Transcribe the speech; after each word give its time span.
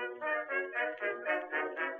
Thank 0.00 1.99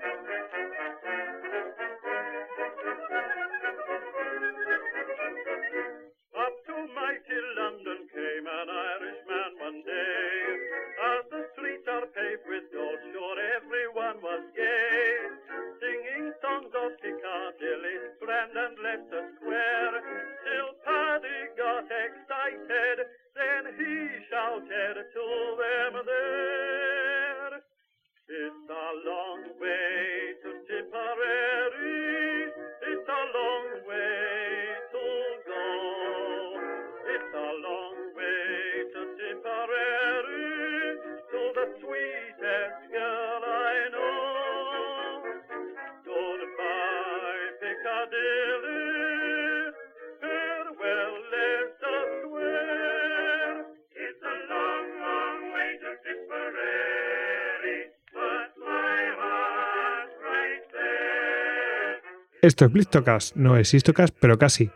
Esto 62.41 62.65
es 62.65 62.71
Blistocast, 62.71 63.35
no 63.35 63.55
es 63.55 63.71
Histocast, 63.71 64.15
pero 64.19 64.39
casi. 64.39 64.71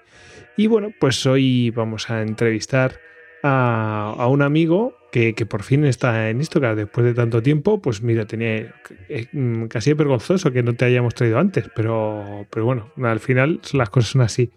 Y 0.56 0.68
bueno, 0.68 0.92
pues 1.00 1.26
hoy 1.26 1.72
vamos 1.72 2.12
a 2.12 2.22
entrevistar 2.22 3.00
a, 3.42 4.28
un 4.30 4.44
amigo 4.44 4.94
que, 5.12 5.34
que 5.34 5.48
por 5.48 5.64
fin 5.64 5.84
está 5.84 6.30
en 6.30 6.40
Histocast 6.40 6.78
después 6.78 7.06
de 7.08 7.16
tanto 7.16 7.42
tiempo. 7.42 7.82
Pues 7.82 8.04
mira, 8.04 8.26
tenía 8.26 8.72
eh, 9.10 9.28
mm, 9.32 9.66
casi 9.66 9.94
vergonzoso 9.94 10.52
que 10.52 10.62
no 10.62 10.76
te 10.76 10.86
hayamos 10.86 11.16
traído 11.16 11.40
antes, 11.40 11.66
pero, 11.76 12.46
pero 12.52 12.66
bueno, 12.66 12.92
al 13.02 13.20
final 13.20 13.60
las 13.74 13.90
cosas 13.90 14.12
son 14.12 14.22
así. 14.22 14.52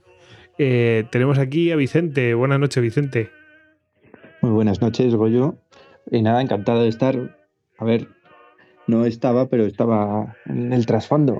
Eh, 0.59 1.05
tenemos 1.11 1.39
aquí 1.39 1.71
a 1.71 1.77
Vicente. 1.77 2.35
Buenas 2.35 2.61
noches, 2.61 2.83
Vicente. 2.83 3.31
Muy 4.43 4.51
buenas 4.51 4.83
noches, 4.83 5.15
Goyo. 5.15 5.57
Y 6.11 6.21
nada, 6.21 6.43
encantado 6.43 6.83
de 6.83 6.89
estar. 6.89 7.39
A 7.79 7.85
ver, 7.85 8.09
no 8.89 9.05
estaba, 9.05 9.49
pero 9.49 9.65
estaba 9.67 10.35
en 10.47 10.73
el 10.73 10.85
trasfondo. 10.87 11.39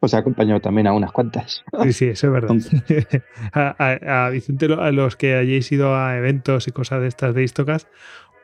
Os 0.00 0.14
he 0.14 0.16
acompañado 0.16 0.60
también 0.60 0.86
a 0.86 0.92
unas 0.92 1.10
cuantas. 1.10 1.64
Sí, 1.82 1.92
sí, 1.92 2.04
eso 2.06 2.28
es 2.28 2.32
verdad. 2.32 2.54
a, 3.52 3.74
a- 3.78 4.26
a 4.26 4.30
Vicente, 4.30 4.66
a 4.72 4.92
los 4.92 5.16
que 5.16 5.34
hayáis 5.34 5.70
ido 5.72 5.96
a 5.96 6.16
eventos 6.16 6.68
y 6.68 6.72
cosas 6.72 7.00
de 7.00 7.08
estas 7.08 7.34
de 7.34 7.42
Histocast, 7.42 7.88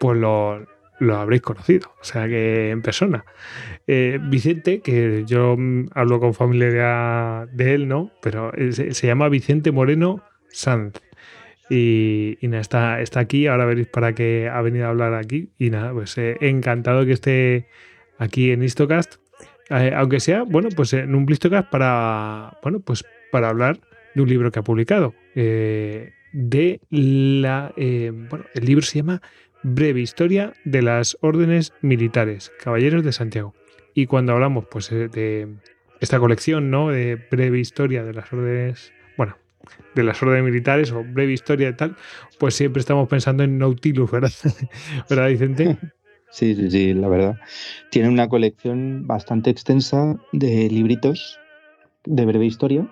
pues 0.00 0.18
lo, 0.18 0.66
lo 0.98 1.16
habréis 1.16 1.42
conocido, 1.42 1.90
o 2.00 2.04
sea 2.04 2.26
que 2.26 2.70
en 2.70 2.82
persona. 2.82 3.24
Eh, 3.86 4.18
Vicente, 4.20 4.80
que 4.80 5.24
yo 5.26 5.56
hablo 5.94 6.18
con 6.18 6.34
familia 6.34 7.46
de 7.52 7.74
él, 7.74 7.86
¿no? 7.86 8.10
Pero 8.22 8.50
se, 8.72 8.92
se 8.94 9.06
llama 9.06 9.28
Vicente 9.28 9.70
Moreno 9.72 10.22
Sanz. 10.48 10.94
Y, 11.70 12.36
y 12.40 12.48
nada, 12.48 12.60
está, 12.60 13.00
está 13.00 13.20
aquí, 13.20 13.46
ahora 13.46 13.64
veréis 13.64 13.86
para 13.86 14.14
qué 14.14 14.50
ha 14.52 14.60
venido 14.60 14.86
a 14.86 14.90
hablar 14.90 15.14
aquí. 15.14 15.52
Y 15.58 15.70
nada, 15.70 15.92
pues 15.92 16.18
eh, 16.18 16.36
encantado 16.40 17.06
que 17.06 17.12
esté 17.12 17.66
aquí 18.22 18.50
en 18.52 18.62
Histocast. 18.62 19.16
Eh, 19.70 19.92
aunque 19.94 20.20
sea, 20.20 20.42
bueno, 20.42 20.68
pues 20.74 20.92
en 20.92 21.14
un 21.14 21.26
Blistocast 21.26 21.68
para, 21.70 22.58
bueno, 22.62 22.80
pues 22.80 23.04
para 23.30 23.48
hablar 23.48 23.80
de 24.14 24.22
un 24.22 24.28
libro 24.28 24.50
que 24.50 24.58
ha 24.60 24.64
publicado. 24.64 25.14
eh, 25.34 26.12
de 26.34 26.80
la, 26.88 27.74
eh, 27.76 28.10
bueno, 28.10 28.46
el 28.54 28.64
libro 28.64 28.82
se 28.82 29.00
llama 29.00 29.20
Breve 29.62 30.00
Historia 30.00 30.54
de 30.64 30.80
las 30.80 31.18
Órdenes 31.20 31.74
Militares, 31.82 32.50
Caballeros 32.58 33.04
de 33.04 33.12
Santiago. 33.12 33.54
Y 33.92 34.06
cuando 34.06 34.32
hablamos, 34.32 34.64
pues, 34.70 34.88
de 34.88 35.48
esta 36.00 36.18
colección, 36.18 36.70
¿no? 36.70 36.88
De 36.88 37.16
Breve 37.30 37.58
Historia 37.58 38.02
de 38.02 38.14
las 38.14 38.32
Órdenes, 38.32 38.94
bueno, 39.18 39.36
de 39.94 40.02
las 40.04 40.22
órdenes 40.22 40.44
militares 40.44 40.90
o 40.92 41.04
breve 41.04 41.32
historia 41.32 41.68
y 41.68 41.74
tal, 41.74 41.96
pues 42.38 42.54
siempre 42.54 42.80
estamos 42.80 43.08
pensando 43.08 43.44
en 43.44 43.58
Nautilus, 43.58 44.10
¿verdad? 44.10 44.32
¿Verdad, 45.10 45.28
Vicente? 45.28 45.76
Sí, 46.32 46.54
sí, 46.54 46.70
sí, 46.70 46.94
la 46.94 47.08
verdad. 47.08 47.38
Tiene 47.90 48.08
una 48.08 48.28
colección 48.28 49.06
bastante 49.06 49.50
extensa 49.50 50.16
de 50.32 50.68
libritos 50.70 51.38
de 52.04 52.24
breve 52.24 52.46
historia, 52.46 52.88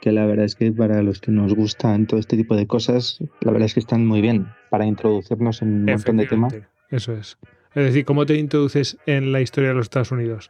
que 0.00 0.12
la 0.12 0.24
verdad 0.26 0.44
es 0.44 0.54
que 0.54 0.70
para 0.70 1.02
los 1.02 1.20
que 1.20 1.32
nos 1.32 1.54
gustan 1.54 2.06
todo 2.06 2.20
este 2.20 2.36
tipo 2.36 2.54
de 2.54 2.68
cosas, 2.68 3.18
la 3.40 3.50
verdad 3.50 3.66
es 3.66 3.74
que 3.74 3.80
están 3.80 4.06
muy 4.06 4.20
bien 4.20 4.46
para 4.70 4.86
introducirnos 4.86 5.60
en 5.60 5.68
un 5.68 5.84
montón 5.86 6.18
de 6.18 6.26
temas. 6.26 6.54
Eso 6.90 7.12
es. 7.14 7.36
Es 7.74 7.84
decir, 7.84 8.04
¿cómo 8.04 8.26
te 8.26 8.36
introduces 8.36 8.96
en 9.06 9.32
la 9.32 9.40
historia 9.40 9.70
de 9.70 9.74
los 9.74 9.86
Estados 9.86 10.12
Unidos? 10.12 10.48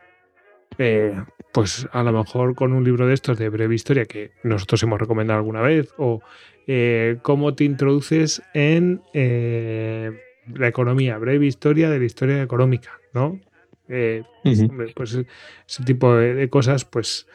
Eh, 0.76 1.14
pues 1.54 1.88
a 1.92 2.02
lo 2.02 2.12
mejor 2.12 2.54
con 2.54 2.74
un 2.74 2.84
libro 2.84 3.06
de 3.06 3.14
estos 3.14 3.38
de 3.38 3.48
breve 3.48 3.74
historia 3.74 4.04
que 4.04 4.32
nosotros 4.42 4.82
hemos 4.82 5.00
recomendado 5.00 5.38
alguna 5.38 5.62
vez, 5.62 5.88
o 5.96 6.20
eh, 6.66 7.16
cómo 7.22 7.54
te 7.54 7.64
introduces 7.64 8.42
en 8.52 9.00
eh, 9.14 10.12
la 10.54 10.68
economía, 10.68 11.18
breve 11.18 11.46
historia 11.46 11.90
de 11.90 11.98
la 11.98 12.04
historia 12.04 12.42
económica, 12.42 12.92
¿no? 13.12 13.40
Eh, 13.88 14.22
hombre, 14.44 14.92
pues 14.94 15.18
ese 15.66 15.84
tipo 15.84 16.14
de, 16.14 16.34
de 16.34 16.48
cosas, 16.50 16.84
pues 16.84 17.26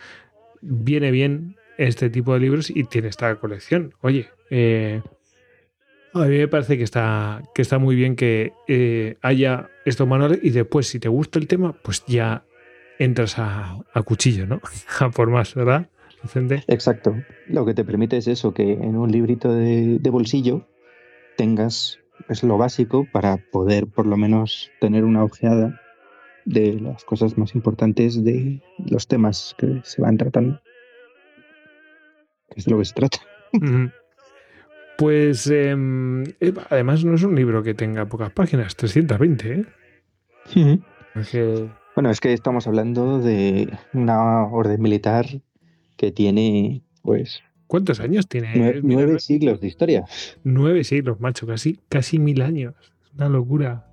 viene 0.62 1.12
bien 1.12 1.56
este 1.78 2.10
tipo 2.10 2.34
de 2.34 2.40
libros 2.40 2.70
y 2.70 2.84
tiene 2.84 3.08
esta 3.08 3.36
colección. 3.36 3.94
Oye, 4.02 4.30
eh, 4.50 5.02
a 6.14 6.26
mí 6.26 6.38
me 6.38 6.48
parece 6.48 6.78
que 6.78 6.84
está, 6.84 7.42
que 7.56 7.62
está 7.62 7.80
muy 7.80 7.96
bien 7.96 8.16
que 8.16 8.54
eh, 8.68 9.18
haya 9.22 9.70
estos 9.86 10.08
manuales 10.08 10.40
y 10.44 10.52
después, 10.52 10.88
si 10.88 11.00
te 11.00 11.10
gusta 11.10 11.40
el 11.40 11.48
tema, 11.48 11.74
pues 11.74 12.04
ya 12.06 12.46
entras 13.00 13.40
a, 13.40 13.80
a 13.94 14.02
cuchillo, 14.04 14.46
¿no? 14.46 14.62
A 15.00 15.10
por 15.10 15.30
más, 15.30 15.56
¿verdad, 15.56 15.90
Vicente? 16.22 16.64
Exacto. 16.68 17.16
Lo 17.48 17.66
que 17.66 17.74
te 17.74 17.84
permite 17.84 18.18
es 18.18 18.28
eso, 18.28 18.54
que 18.54 18.74
en 18.74 18.96
un 18.96 19.12
librito 19.12 19.54
de, 19.54 19.98
de 20.00 20.10
bolsillo 20.10 20.68
tengas 21.36 22.00
pues, 22.28 22.44
lo 22.44 22.58
básico 22.58 23.06
para 23.12 23.38
poder 23.52 23.88
por 23.88 24.06
lo 24.06 24.18
menos 24.18 24.72
tener 24.80 25.04
una 25.04 25.24
ojeada 25.24 25.80
de 26.46 26.74
las 26.80 27.04
cosas 27.06 27.38
más 27.38 27.56
importantes 27.56 28.24
de 28.24 28.62
los 28.90 29.08
temas 29.08 29.56
que 29.58 29.82
se 29.84 30.02
van 30.02 30.18
tratando. 30.18 30.62
Que 32.50 32.60
es 32.60 32.66
de 32.66 32.72
lo 32.72 32.80
que 32.80 32.86
se 32.86 32.94
trata. 32.94 33.20
Pues 34.98 35.48
em, 35.48 36.24
eh, 36.40 36.54
además 36.70 37.04
no 37.04 37.16
es 37.16 37.24
un 37.24 37.36
libro 37.36 37.64
que 37.64 37.74
tenga 37.74 38.06
pocas 38.06 38.32
páginas, 38.32 38.76
320, 38.76 39.54
¿eh? 39.54 39.66
Es 41.16 41.30
que- 41.30 41.70
Bueno, 41.96 42.10
es 42.10 42.20
que 42.20 42.34
estamos 42.34 42.68
hablando 42.68 43.20
de 43.20 43.72
una 43.94 44.46
orden 44.48 44.82
militar 44.82 45.26
que 45.98 46.12
tiene 46.12 46.82
pues 47.04 47.44
¿Cuántos 47.68 48.00
años 48.00 48.28
tiene? 48.28 48.82
nueve 48.84 49.20
siglos 49.20 49.60
de 49.62 49.68
historia. 49.68 50.06
Nueve 50.44 50.84
siglos, 50.84 51.20
macho, 51.20 51.48
casi, 51.48 51.80
casi 51.90 52.20
mil 52.20 52.42
años. 52.42 52.76
Una 53.16 53.30
locura. 53.30 53.88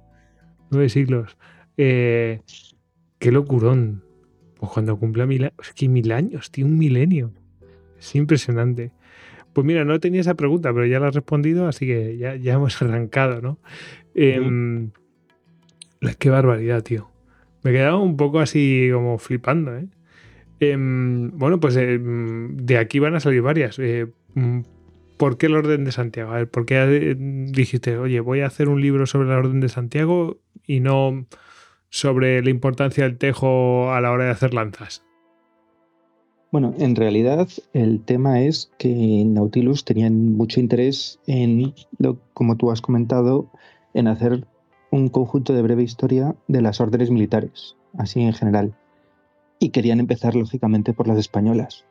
Nueve 0.70 0.88
siglos. 0.88 1.36
Eh, 1.76 2.40
qué 3.18 3.32
locurón. 3.32 4.04
Pues 4.58 4.72
cuando 4.72 4.98
cumpla 4.98 5.26
mil 5.26 5.44
años. 5.44 5.54
Es 5.62 5.72
que 5.72 5.88
mil 5.88 6.12
años, 6.12 6.50
tío, 6.50 6.66
un 6.66 6.78
milenio. 6.78 7.32
Es 7.98 8.14
impresionante. 8.14 8.92
Pues 9.52 9.66
mira, 9.66 9.84
no 9.84 9.98
tenía 9.98 10.20
esa 10.20 10.34
pregunta, 10.34 10.72
pero 10.72 10.86
ya 10.86 11.00
la 11.00 11.08
has 11.08 11.14
respondido, 11.14 11.66
así 11.66 11.86
que 11.86 12.16
ya, 12.18 12.36
ya 12.36 12.54
hemos 12.54 12.80
arrancado, 12.82 13.40
¿no? 13.40 13.58
Em, 14.14 14.90
la- 16.00 16.14
Qué 16.14 16.30
barbaridad, 16.30 16.82
tío. 16.82 17.10
Me 17.62 17.72
quedaba 17.72 17.98
un 17.98 18.16
poco 18.16 18.40
así 18.40 18.88
como 18.92 19.18
flipando, 19.18 19.76
¿eh? 19.76 19.86
Em, 20.60 21.30
bueno, 21.38 21.58
pues 21.58 21.74
em, 21.76 22.56
de 22.56 22.76
aquí 22.76 22.98
van 22.98 23.14
a 23.14 23.20
salir 23.20 23.42
varias. 23.42 23.78
Eh, 23.78 24.06
mm, 24.34 24.60
¿Por 25.16 25.36
qué 25.38 25.46
el 25.46 25.56
orden 25.56 25.84
de 25.84 25.92
Santiago? 25.92 26.32
¿por 26.46 26.64
qué 26.66 26.76
eh, 26.76 27.16
dijiste, 27.18 27.98
oye, 27.98 28.20
voy 28.20 28.40
a 28.40 28.46
hacer 28.46 28.68
un 28.68 28.80
libro 28.80 29.06
sobre 29.06 29.28
la 29.28 29.36
orden 29.36 29.60
de 29.60 29.68
Santiago 29.68 30.38
y 30.66 30.80
no 30.80 31.26
sobre 31.90 32.42
la 32.42 32.50
importancia 32.50 33.04
del 33.04 33.18
tejo 33.18 33.92
a 33.92 34.00
la 34.00 34.12
hora 34.12 34.24
de 34.24 34.30
hacer 34.30 34.54
lanzas? 34.54 35.04
Bueno, 36.52 36.74
en 36.78 36.96
realidad 36.96 37.48
el 37.74 38.02
tema 38.02 38.40
es 38.40 38.72
que 38.78 39.24
Nautilus 39.24 39.84
tenían 39.84 40.34
mucho 40.34 40.58
interés 40.58 41.20
en, 41.26 41.74
lo, 41.98 42.18
como 42.34 42.56
tú 42.56 42.70
has 42.70 42.80
comentado, 42.80 43.50
en 43.94 44.08
hacer 44.08 44.46
un 44.90 45.08
conjunto 45.08 45.52
de 45.52 45.62
breve 45.62 45.82
historia 45.82 46.34
de 46.48 46.62
las 46.62 46.80
órdenes 46.80 47.10
militares, 47.10 47.76
así 47.96 48.20
en 48.20 48.32
general. 48.32 48.74
Y 49.60 49.68
querían 49.68 50.00
empezar, 50.00 50.34
lógicamente, 50.34 50.92
por 50.92 51.06
las 51.06 51.18
españolas. 51.18 51.84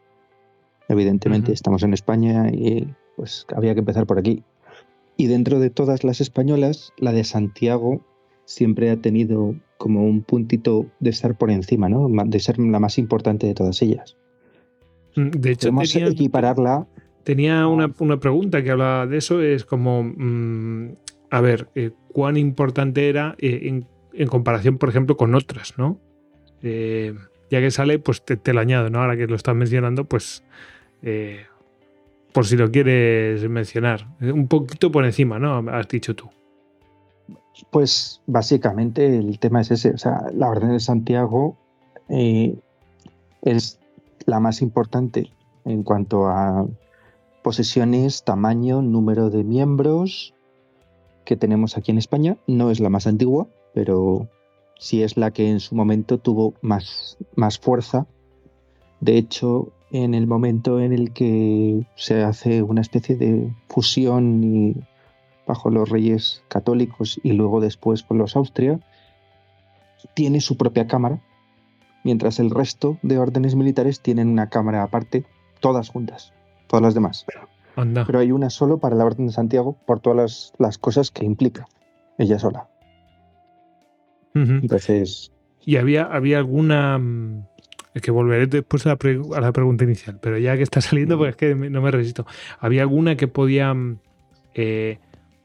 Evidentemente, 0.89 1.53
estamos 1.53 1.83
en 1.83 1.93
España 1.93 2.49
y 2.49 2.87
pues 3.15 3.45
había 3.55 3.73
que 3.75 3.79
empezar 3.81 4.05
por 4.07 4.17
aquí. 4.19 4.43
Y 5.15 5.27
dentro 5.27 5.59
de 5.59 5.69
todas 5.69 6.03
las 6.03 6.19
españolas, 6.19 6.91
la 6.97 7.11
de 7.13 7.23
Santiago 7.23 8.03
siempre 8.45 8.89
ha 8.89 8.97
tenido 8.97 9.53
como 9.77 10.03
un 10.03 10.23
puntito 10.23 10.87
de 10.99 11.11
estar 11.11 11.37
por 11.37 11.51
encima, 11.51 11.87
¿no? 11.89 12.09
De 12.25 12.39
ser 12.39 12.57
la 12.57 12.79
más 12.79 12.97
importante 12.97 13.45
de 13.45 13.53
todas 13.53 13.81
ellas. 13.83 14.17
Mm, 15.15 15.29
de 15.29 15.51
hecho, 15.51 15.67
Podemos 15.67 15.93
tenía, 15.93 16.07
equipararla. 16.07 16.87
tenía 17.23 17.67
una, 17.67 17.93
una 17.99 18.19
pregunta 18.19 18.63
que 18.63 18.71
hablaba 18.71 19.05
de 19.05 19.17
eso, 19.17 19.41
es 19.41 19.65
como, 19.65 20.03
mm, 20.03 20.95
a 21.29 21.41
ver, 21.41 21.69
eh, 21.75 21.91
cuán 22.11 22.35
importante 22.37 23.09
era 23.09 23.35
eh, 23.37 23.59
en, 23.63 23.85
en 24.13 24.27
comparación, 24.27 24.79
por 24.79 24.89
ejemplo, 24.89 25.15
con 25.17 25.35
otras, 25.35 25.77
¿no? 25.77 25.99
Eh, 26.63 27.13
ya 27.49 27.59
que 27.59 27.71
sale, 27.71 27.99
pues 27.99 28.23
te, 28.23 28.37
te 28.37 28.53
lo 28.53 28.59
añado, 28.59 28.89
¿no? 28.89 29.01
Ahora 29.01 29.17
que 29.17 29.27
lo 29.27 29.35
estás 29.35 29.55
mencionando, 29.55 30.05
pues 30.05 30.43
eh, 31.01 31.45
por 32.33 32.45
si 32.45 32.55
lo 32.55 32.69
quieres 32.71 33.47
mencionar. 33.49 34.07
Eh, 34.21 34.31
Un 34.31 34.47
poquito 34.47 34.91
por 34.91 35.05
encima, 35.05 35.39
¿no? 35.39 35.57
Has 35.71 35.87
dicho 35.87 36.15
tú. 36.15 36.29
Pues 37.71 38.21
básicamente 38.27 39.17
el 39.17 39.39
tema 39.39 39.61
es 39.61 39.71
ese. 39.71 39.91
O 39.91 39.97
sea, 39.97 40.21
la 40.33 40.49
Orden 40.49 40.71
de 40.71 40.79
Santiago 40.79 41.57
eh, 42.07 42.55
es 43.41 43.79
la 44.25 44.39
más 44.39 44.61
importante 44.61 45.31
en 45.65 45.83
cuanto 45.83 46.27
a 46.27 46.65
posesiones, 47.43 48.23
tamaño, 48.23 48.81
número 48.81 49.29
de 49.29 49.43
miembros 49.43 50.33
que 51.25 51.35
tenemos 51.35 51.77
aquí 51.77 51.91
en 51.91 51.97
España. 51.97 52.37
No 52.47 52.71
es 52.71 52.79
la 52.79 52.89
más 52.89 53.07
antigua, 53.07 53.47
pero 53.73 54.27
sí 54.79 55.03
es 55.03 55.17
la 55.17 55.29
que 55.31 55.47
en 55.49 55.59
su 55.59 55.75
momento 55.75 56.17
tuvo 56.17 56.55
más, 56.61 57.17
más 57.35 57.59
fuerza. 57.59 58.07
De 59.01 59.17
hecho, 59.17 59.71
en 59.91 60.15
el 60.15 60.25
momento 60.25 60.79
en 60.79 60.93
el 60.93 61.13
que 61.13 61.85
se 61.95 62.23
hace 62.23 62.63
una 62.63 62.81
especie 62.81 63.15
de 63.15 63.53
fusión 63.67 64.43
y 64.43 64.75
bajo 65.45 65.69
los 65.69 65.89
reyes 65.89 66.43
católicos 66.47 67.19
y 67.23 67.33
luego 67.33 67.59
después 67.59 68.03
con 68.03 68.17
los 68.17 68.35
Austria, 68.35 68.79
tiene 70.13 70.41
su 70.41 70.57
propia 70.57 70.87
cámara, 70.87 71.19
mientras 72.03 72.39
el 72.39 72.49
resto 72.49 72.97
de 73.01 73.17
órdenes 73.17 73.55
militares 73.55 73.99
tienen 73.99 74.29
una 74.29 74.47
cámara 74.49 74.83
aparte, 74.83 75.25
todas 75.59 75.89
juntas, 75.89 76.33
todas 76.67 76.83
las 76.83 76.93
demás. 76.93 77.25
Anda. 77.75 78.05
Pero 78.05 78.19
hay 78.19 78.31
una 78.31 78.49
solo 78.49 78.77
para 78.77 78.95
la 78.95 79.05
Orden 79.05 79.27
de 79.27 79.33
Santiago 79.33 79.75
por 79.85 79.99
todas 79.99 80.17
las, 80.17 80.53
las 80.57 80.77
cosas 80.77 81.11
que 81.11 81.25
implica 81.25 81.67
ella 82.17 82.39
sola. 82.39 82.69
Entonces, 84.33 85.31
Y 85.65 85.77
había, 85.77 86.03
había 86.03 86.37
alguna. 86.37 86.97
mm, 86.97 87.43
Es 87.93 88.01
que 88.03 88.11
volveré 88.11 88.45
después 88.47 88.85
a 88.85 88.89
la, 88.89 88.95
pre- 88.97 89.19
a 89.35 89.41
la 89.41 89.51
pregunta 89.51 89.83
inicial, 89.83 90.19
pero 90.21 90.37
ya 90.37 90.55
que 90.55 90.63
está 90.63 90.79
saliendo, 90.81 91.17
pues 91.17 91.31
es 91.31 91.35
que 91.35 91.55
no 91.55 91.81
me 91.81 91.91
resisto. 91.91 92.25
¿Había 92.59 92.81
alguna 92.83 93.15
que 93.17 93.27
podía 93.27 93.73
mm, 93.73 93.97
eh, 94.55 94.99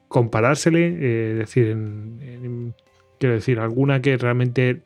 comparársele? 0.09 0.87
Eh, 1.01 1.31
Es 1.33 1.39
decir, 1.39 1.69
en- 1.69 2.19
en- 2.23 2.75
quiero 3.19 3.35
decir, 3.35 3.59
alguna 3.59 4.01
que 4.03 4.17
realmente 4.17 4.83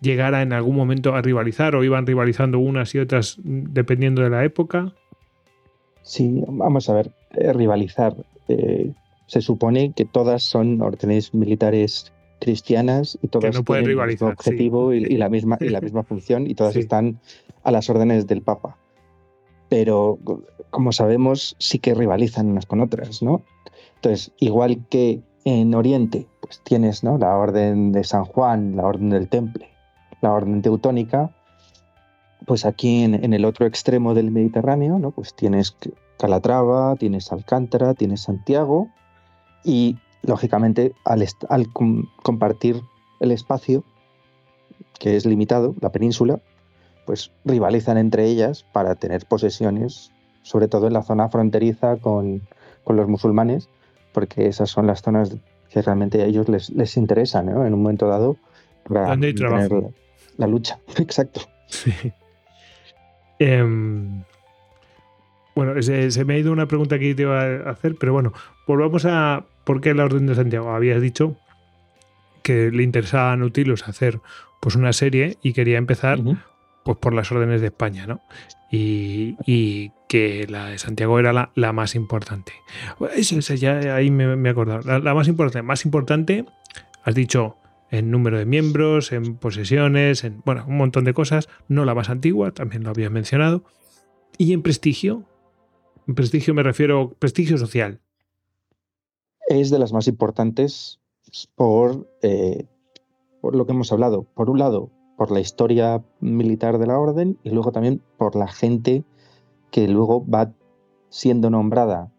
llegara 0.00 0.42
en 0.42 0.52
algún 0.52 0.76
momento 0.76 1.14
a 1.14 1.22
rivalizar 1.22 1.76
o 1.76 1.84
iban 1.84 2.06
rivalizando 2.06 2.58
unas 2.58 2.94
y 2.94 2.98
otras 2.98 3.38
mm, 3.44 3.64
dependiendo 3.72 4.22
de 4.22 4.30
la 4.30 4.44
época. 4.44 4.92
sí, 6.02 6.42
vamos 6.48 6.88
a 6.88 6.94
ver, 6.94 7.10
eh, 7.32 7.52
rivalizar. 7.52 8.14
eh, 8.48 8.92
se 9.26 9.40
supone 9.40 9.92
que 9.94 10.04
todas 10.04 10.42
son 10.42 10.82
órdenes 10.82 11.32
militares 11.32 12.12
cristianas 12.40 13.18
y 13.22 13.28
todas 13.28 13.54
no 13.54 13.64
tienen 13.64 13.84
el 13.84 13.88
mismo 13.88 14.02
rivalizar, 14.02 14.28
sí. 14.40 14.50
objetivo 14.50 14.92
y, 14.92 14.98
y 15.04 15.16
la 15.16 15.28
misma, 15.28 15.56
y 15.60 15.68
la 15.68 15.80
misma 15.80 16.02
función 16.02 16.46
y 16.46 16.54
todas 16.54 16.74
Sí. 16.74 16.80
están 16.80 17.20
a 17.62 17.70
las 17.70 17.88
órdenes 17.90 18.26
del 18.26 18.42
Papa. 18.42 18.76
Pero, 19.68 20.18
como 20.70 20.92
sabemos, 20.92 21.56
sí 21.58 21.78
que 21.78 21.94
rivalizan 21.94 22.48
unas 22.48 22.66
con 22.66 22.80
otras, 22.80 23.22
¿no? 23.22 23.42
Entonces, 23.96 24.32
igual 24.38 24.84
que 24.90 25.22
en 25.44 25.74
Oriente, 25.74 26.26
pues 26.40 26.60
tienes 26.64 27.02
¿no? 27.02 27.18
la 27.18 27.36
Orden 27.36 27.92
de 27.92 28.04
San 28.04 28.24
Juan, 28.24 28.76
la 28.76 28.84
Orden 28.84 29.10
del 29.10 29.28
Temple, 29.28 29.68
la 30.20 30.32
Orden 30.32 30.62
Teutónica, 30.62 31.34
pues 32.46 32.66
aquí 32.66 33.02
en, 33.02 33.14
en 33.24 33.32
el 33.32 33.44
otro 33.44 33.66
extremo 33.66 34.14
del 34.14 34.30
Mediterráneo, 34.30 34.98
¿no? 34.98 35.10
Pues 35.10 35.34
tienes 35.34 35.76
Calatrava, 36.18 36.94
tienes 36.96 37.32
Alcántara, 37.32 37.94
tienes 37.94 38.22
Santiago 38.22 38.88
y, 39.64 39.96
lógicamente, 40.26 40.92
al, 41.04 41.26
al 41.48 41.72
com- 41.72 42.06
compartir 42.22 42.82
el 43.20 43.30
espacio, 43.30 43.84
que 44.98 45.16
es 45.16 45.26
limitado, 45.26 45.74
la 45.80 45.90
península, 45.90 46.40
pues 47.06 47.30
rivalizan 47.44 47.98
entre 47.98 48.24
ellas 48.26 48.64
para 48.72 48.94
tener 48.94 49.26
posesiones, 49.26 50.10
sobre 50.42 50.68
todo 50.68 50.86
en 50.86 50.92
la 50.94 51.02
zona 51.02 51.28
fronteriza 51.28 51.96
con, 51.96 52.42
con 52.84 52.96
los 52.96 53.08
musulmanes, 53.08 53.68
porque 54.12 54.46
esas 54.46 54.70
son 54.70 54.86
las 54.86 55.02
zonas 55.02 55.36
que 55.70 55.82
realmente 55.82 56.22
a 56.22 56.26
ellos 56.26 56.48
les, 56.48 56.70
les 56.70 56.96
interesan, 56.96 57.46
¿no? 57.46 57.66
En 57.66 57.74
un 57.74 57.82
momento 57.82 58.06
dado, 58.08 58.36
para 58.88 59.14
tener 59.16 59.72
la, 59.72 59.90
la 60.36 60.46
lucha. 60.46 60.78
Exacto. 60.98 61.40
Sí. 61.66 61.92
Em, 63.38 64.22
bueno, 65.54 65.80
se, 65.82 66.10
se 66.10 66.24
me 66.24 66.34
ha 66.34 66.38
ido 66.38 66.52
una 66.52 66.66
pregunta 66.66 66.98
que 66.98 67.14
te 67.14 67.22
iba 67.22 67.42
a 67.42 67.70
hacer, 67.70 67.96
pero 67.98 68.12
bueno, 68.12 68.32
volvamos 68.66 69.04
a 69.06 69.44
por 69.64 69.80
qué 69.80 69.94
la 69.94 70.04
Orden 70.04 70.26
de 70.26 70.34
Santiago. 70.34 70.70
Habías 70.70 71.00
dicho 71.00 71.36
que 72.42 72.70
le 72.70 72.82
interesaba 72.82 73.32
a 73.32 73.36
Nautilus 73.36 73.88
hacer 73.88 74.20
pues 74.60 74.76
una 74.76 74.92
serie 74.92 75.38
y 75.42 75.52
quería 75.52 75.78
empezar 75.78 76.18
pues 76.84 76.98
por 76.98 77.14
las 77.14 77.32
órdenes 77.32 77.60
de 77.60 77.68
España, 77.68 78.06
¿no? 78.06 78.20
Y, 78.70 79.36
y 79.46 79.92
que 80.08 80.46
la 80.48 80.66
de 80.66 80.78
Santiago 80.78 81.18
era 81.18 81.32
la, 81.32 81.50
la 81.54 81.72
más 81.72 81.94
importante. 81.94 82.52
Eso, 83.14 83.38
eso, 83.38 83.54
ya 83.54 83.94
ahí 83.94 84.10
me, 84.10 84.36
me 84.36 84.48
he 84.48 84.52
acordado. 84.52 84.80
La, 84.82 84.98
la 84.98 85.14
más 85.14 85.28
importante, 85.28 85.62
más 85.62 85.84
importante, 85.84 86.44
has 87.04 87.14
dicho 87.14 87.56
en 87.90 88.10
número 88.10 88.38
de 88.38 88.46
miembros, 88.46 89.12
en 89.12 89.36
posesiones, 89.36 90.24
en 90.24 90.42
bueno, 90.44 90.64
un 90.66 90.76
montón 90.76 91.04
de 91.04 91.14
cosas. 91.14 91.48
No 91.68 91.84
la 91.84 91.94
más 91.94 92.10
antigua, 92.10 92.50
también 92.50 92.82
lo 92.82 92.90
habías 92.90 93.10
mencionado. 93.10 93.64
Y 94.36 94.52
en 94.52 94.62
prestigio, 94.62 95.24
en 96.08 96.14
prestigio 96.16 96.52
me 96.54 96.62
refiero 96.62 97.14
prestigio 97.18 97.56
social. 97.56 98.00
Es 99.48 99.70
de 99.70 99.78
las 99.78 99.92
más 99.92 100.08
importantes 100.08 101.00
por, 101.54 102.08
eh, 102.22 102.64
por 103.40 103.54
lo 103.56 103.66
que 103.66 103.72
hemos 103.72 103.92
hablado. 103.92 104.24
Por 104.34 104.50
un 104.50 104.58
lado, 104.58 104.90
por 105.16 105.30
la 105.30 105.40
historia 105.40 106.02
militar 106.20 106.78
de 106.78 106.86
la 106.86 106.98
orden 106.98 107.38
y 107.42 107.50
luego 107.50 107.72
también 107.72 108.02
por 108.18 108.36
la 108.36 108.48
gente 108.48 109.04
que 109.70 109.88
luego 109.88 110.24
va 110.26 110.52
siendo 111.10 111.50
nombrada 111.50 112.10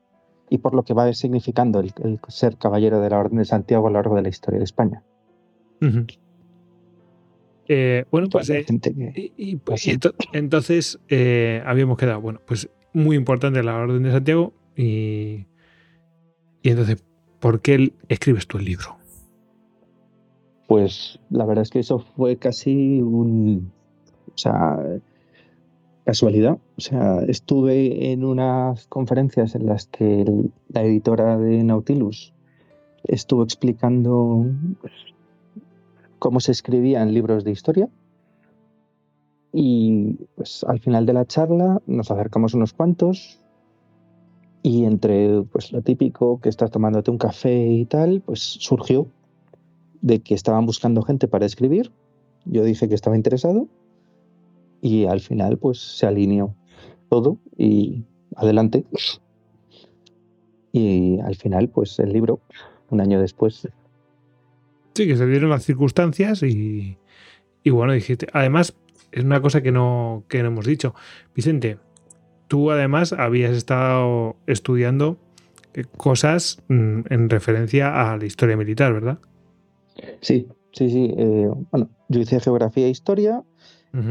y 0.50 0.60
por 0.60 0.76
lo 0.76 0.84
que 0.84 0.94
va 0.94 1.12
significando 1.14 1.80
el, 1.80 1.92
el 2.04 2.20
ser 2.28 2.58
caballero 2.58 3.00
de 3.02 3.10
la 3.10 3.20
Orden 3.20 3.40
de 3.40 3.46
Santiago 3.46 3.88
a 3.88 3.90
lo 3.90 3.96
largo 3.96 4.16
de 4.16 4.22
la 4.22 4.30
historia 4.30 4.60
de 4.60 4.64
España. 4.66 5.04
Eh, 7.68 8.06
bueno, 8.12 8.28
pues 8.30 8.50
eh, 8.50 8.64
que- 8.66 9.34
Y, 9.38 9.56
pues, 9.58 9.88
ento- 9.88 10.14
entonces 10.34 11.00
eh, 11.10 11.64
habíamos 11.66 11.98
quedado, 11.98 12.22
bueno, 12.22 12.40
pues 12.46 12.70
muy 12.94 13.16
importante 13.16 13.64
la 13.64 13.76
Orden 13.76 14.04
de 14.04 14.12
Santiago 14.12 14.54
y, 14.78 15.48
y 16.62 16.70
entonces, 16.70 17.04
¿por 17.46 17.62
qué 17.62 17.94
escribes 18.10 18.48
tú 18.48 18.58
el 18.58 18.66
libro? 18.66 18.98
Pues 20.68 21.20
la 21.30 21.46
verdad 21.46 21.62
es 21.62 21.70
que 21.70 21.78
eso 21.78 22.00
fue 22.00 22.38
casi 22.38 23.04
un. 23.04 23.72
O 24.34 24.36
sea, 24.36 24.80
casualidad. 26.06 26.58
O 26.76 26.82
sea, 26.82 27.20
estuve 27.28 28.12
en 28.12 28.26
unas 28.26 28.88
conferencias 28.88 29.54
en 29.54 29.68
las 29.68 29.86
que 29.86 30.26
la 30.70 30.82
editora 30.82 31.38
de 31.38 31.64
Nautilus 31.64 32.34
estuvo 33.04 33.44
explicando 33.44 34.48
pues, 34.82 34.94
cómo 36.18 36.40
se 36.40 36.52
escribían 36.52 37.14
libros 37.14 37.44
de 37.44 37.52
historia. 37.52 37.90
Y 39.54 40.16
pues 40.36 40.64
al 40.64 40.80
final 40.80 41.06
de 41.06 41.14
la 41.14 41.26
charla 41.26 41.80
nos 41.86 42.10
acercamos 42.10 42.56
unos 42.56 42.74
cuantos. 42.74 43.40
Y 44.66 44.86
entre 44.86 45.44
pues 45.44 45.72
lo 45.72 45.84
típico 45.84 46.42
que 46.42 46.50
estás 46.50 46.72
tomándote 46.72 47.12
un 47.12 47.20
café 47.20 47.68
y 47.68 47.86
tal, 47.86 48.24
pues 48.26 48.40
surgió 48.40 49.06
de 50.02 50.22
que 50.22 50.34
estaban 50.34 50.66
buscando 50.66 51.04
gente 51.04 51.28
para 51.28 51.46
escribir. 51.46 51.92
Yo 52.46 52.64
dije 52.64 52.90
que 52.90 52.96
estaba 52.96 53.16
interesado 53.16 53.68
y 54.82 55.06
al 55.06 55.20
final 55.20 55.60
pues 55.60 55.78
se 55.78 56.08
alineó 56.08 56.56
todo 57.10 57.38
y 57.56 58.06
adelante. 58.36 58.86
Y 60.72 61.20
al 61.20 61.36
final 61.36 61.70
pues 61.70 62.00
el 62.00 62.12
libro, 62.12 62.40
un 62.90 63.02
año 63.02 63.22
después, 63.22 63.68
Sí, 64.96 65.06
que 65.06 65.16
se 65.16 65.28
dieron 65.28 65.52
las 65.52 65.64
circunstancias 65.64 66.42
y, 66.42 66.98
y 67.62 67.70
bueno, 67.70 67.94
dijiste, 67.94 68.26
además, 68.34 68.74
es 69.12 69.24
una 69.24 69.42
cosa 69.44 69.62
que 69.62 69.72
no, 69.72 70.24
que 70.28 70.42
no 70.42 70.48
hemos 70.48 70.66
dicho. 70.66 70.96
Vicente, 71.36 71.78
tú 72.48 72.72
además 72.72 73.14
habías 73.14 73.52
estado 73.52 74.36
estudiando 74.48 75.18
eh, 75.74 75.84
cosas 75.98 76.62
mm, 76.68 77.02
en 77.10 77.30
referencia 77.30 78.12
a 78.12 78.18
la 78.18 78.26
historia 78.26 78.56
militar, 78.58 78.94
¿verdad? 78.94 79.20
sí, 80.22 80.48
sí, 80.74 80.90
sí. 80.90 81.14
eh, 81.18 81.50
bueno, 81.72 81.90
yo 82.10 82.20
hice 82.20 82.40
geografía 82.40 82.86
e 82.88 82.90
historia 82.90 83.44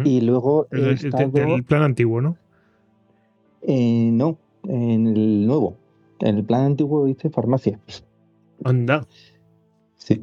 y 0.05 0.23
luego 0.23 0.67
El- 0.71 0.85
he 0.87 0.91
el- 0.93 0.95
estado... 1.07 1.31
plan 1.67 1.83
antiguo, 1.83 2.21
¿no? 2.23 2.37
eh, 3.63 4.09
no, 4.13 4.39
en 4.65 5.07
el 5.09 5.47
nuevo. 5.47 5.77
En 6.21 6.37
el 6.39 6.45
plan 6.45 6.65
antiguo 6.65 7.07
hice 7.07 7.29
farmacia. 7.29 7.79
Anda. 8.65 9.07
Sí. 9.99 10.23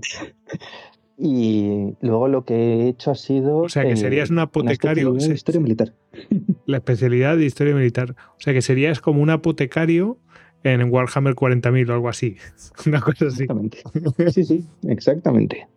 Y 1.17 1.93
luego 2.01 2.27
lo 2.27 2.43
que 2.43 2.55
he 2.55 2.87
hecho 2.87 3.11
ha 3.11 3.15
sido. 3.15 3.59
O 3.59 3.69
sea, 3.69 3.83
que 3.83 3.95
serías 3.97 4.29
un 4.31 4.39
apotecario. 4.39 5.13
de 5.13 5.33
historia 5.33 5.61
militar. 5.61 5.93
La 6.65 6.77
especialidad 6.77 7.37
de 7.37 7.45
historia 7.45 7.73
militar. 7.73 8.15
O 8.37 8.39
sea, 8.39 8.53
que 8.53 8.61
serías 8.61 8.99
como 9.01 9.21
un 9.21 9.29
apotecario 9.29 10.17
en 10.63 10.91
Warhammer 10.91 11.33
40.000 11.33 11.89
o 11.89 11.93
algo 11.93 12.09
así. 12.09 12.37
Una 12.85 13.01
cosa 13.01 13.27
así. 13.27 13.43
Exactamente. 13.43 13.83
Sí, 14.31 14.43
sí, 14.43 14.65
exactamente. 14.87 15.67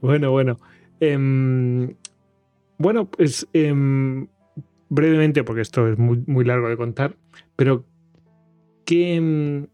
Bueno, 0.00 0.30
bueno. 0.30 0.58
Em, 1.00 1.94
bueno, 2.78 3.06
pues 3.10 3.46
em, 3.52 4.28
brevemente, 4.88 5.44
porque 5.44 5.62
esto 5.62 5.88
es 5.88 5.98
muy, 5.98 6.22
muy 6.26 6.44
largo 6.44 6.68
de 6.68 6.76
contar, 6.76 7.16
pero 7.56 7.84
¿qué, 8.84 9.16
em, 9.16 9.66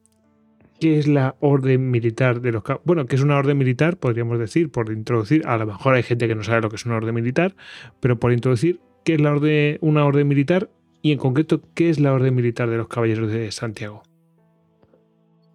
¿qué 0.80 0.98
es 0.98 1.06
la 1.06 1.36
orden 1.40 1.90
militar 1.90 2.40
de 2.40 2.52
los 2.52 2.62
Bueno, 2.84 3.06
que 3.06 3.16
es 3.16 3.22
una 3.22 3.36
orden 3.36 3.58
militar, 3.58 3.96
podríamos 3.96 4.38
decir, 4.38 4.70
por 4.70 4.92
introducir, 4.92 5.46
a 5.46 5.56
lo 5.56 5.66
mejor 5.66 5.94
hay 5.94 6.02
gente 6.02 6.28
que 6.28 6.34
no 6.34 6.42
sabe 6.42 6.62
lo 6.62 6.70
que 6.70 6.76
es 6.76 6.86
una 6.86 6.96
orden 6.96 7.14
militar, 7.14 7.54
pero 8.00 8.18
por 8.18 8.32
introducir, 8.32 8.80
¿qué 9.04 9.14
es 9.14 9.20
la 9.20 9.32
orden, 9.32 9.78
una 9.80 10.04
orden 10.04 10.28
militar 10.28 10.68
y 11.04 11.12
en 11.12 11.18
concreto, 11.18 11.60
¿qué 11.74 11.90
es 11.90 12.00
la 12.00 12.14
Orden 12.14 12.34
Militar 12.34 12.70
de 12.70 12.78
los 12.78 12.88
Caballeros 12.88 13.30
de 13.30 13.52
Santiago? 13.52 14.02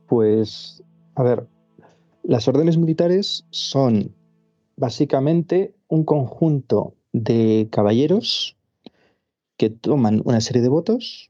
Pues, 0.05 0.83
a 1.15 1.23
ver, 1.23 1.47
las 2.21 2.47
órdenes 2.47 2.77
militares 2.77 3.47
son 3.49 4.13
básicamente 4.77 5.73
un 5.87 6.03
conjunto 6.03 6.93
de 7.13 7.67
caballeros 7.71 8.55
que 9.57 9.71
toman 9.71 10.21
una 10.23 10.39
serie 10.39 10.61
de 10.61 10.69
votos 10.69 11.28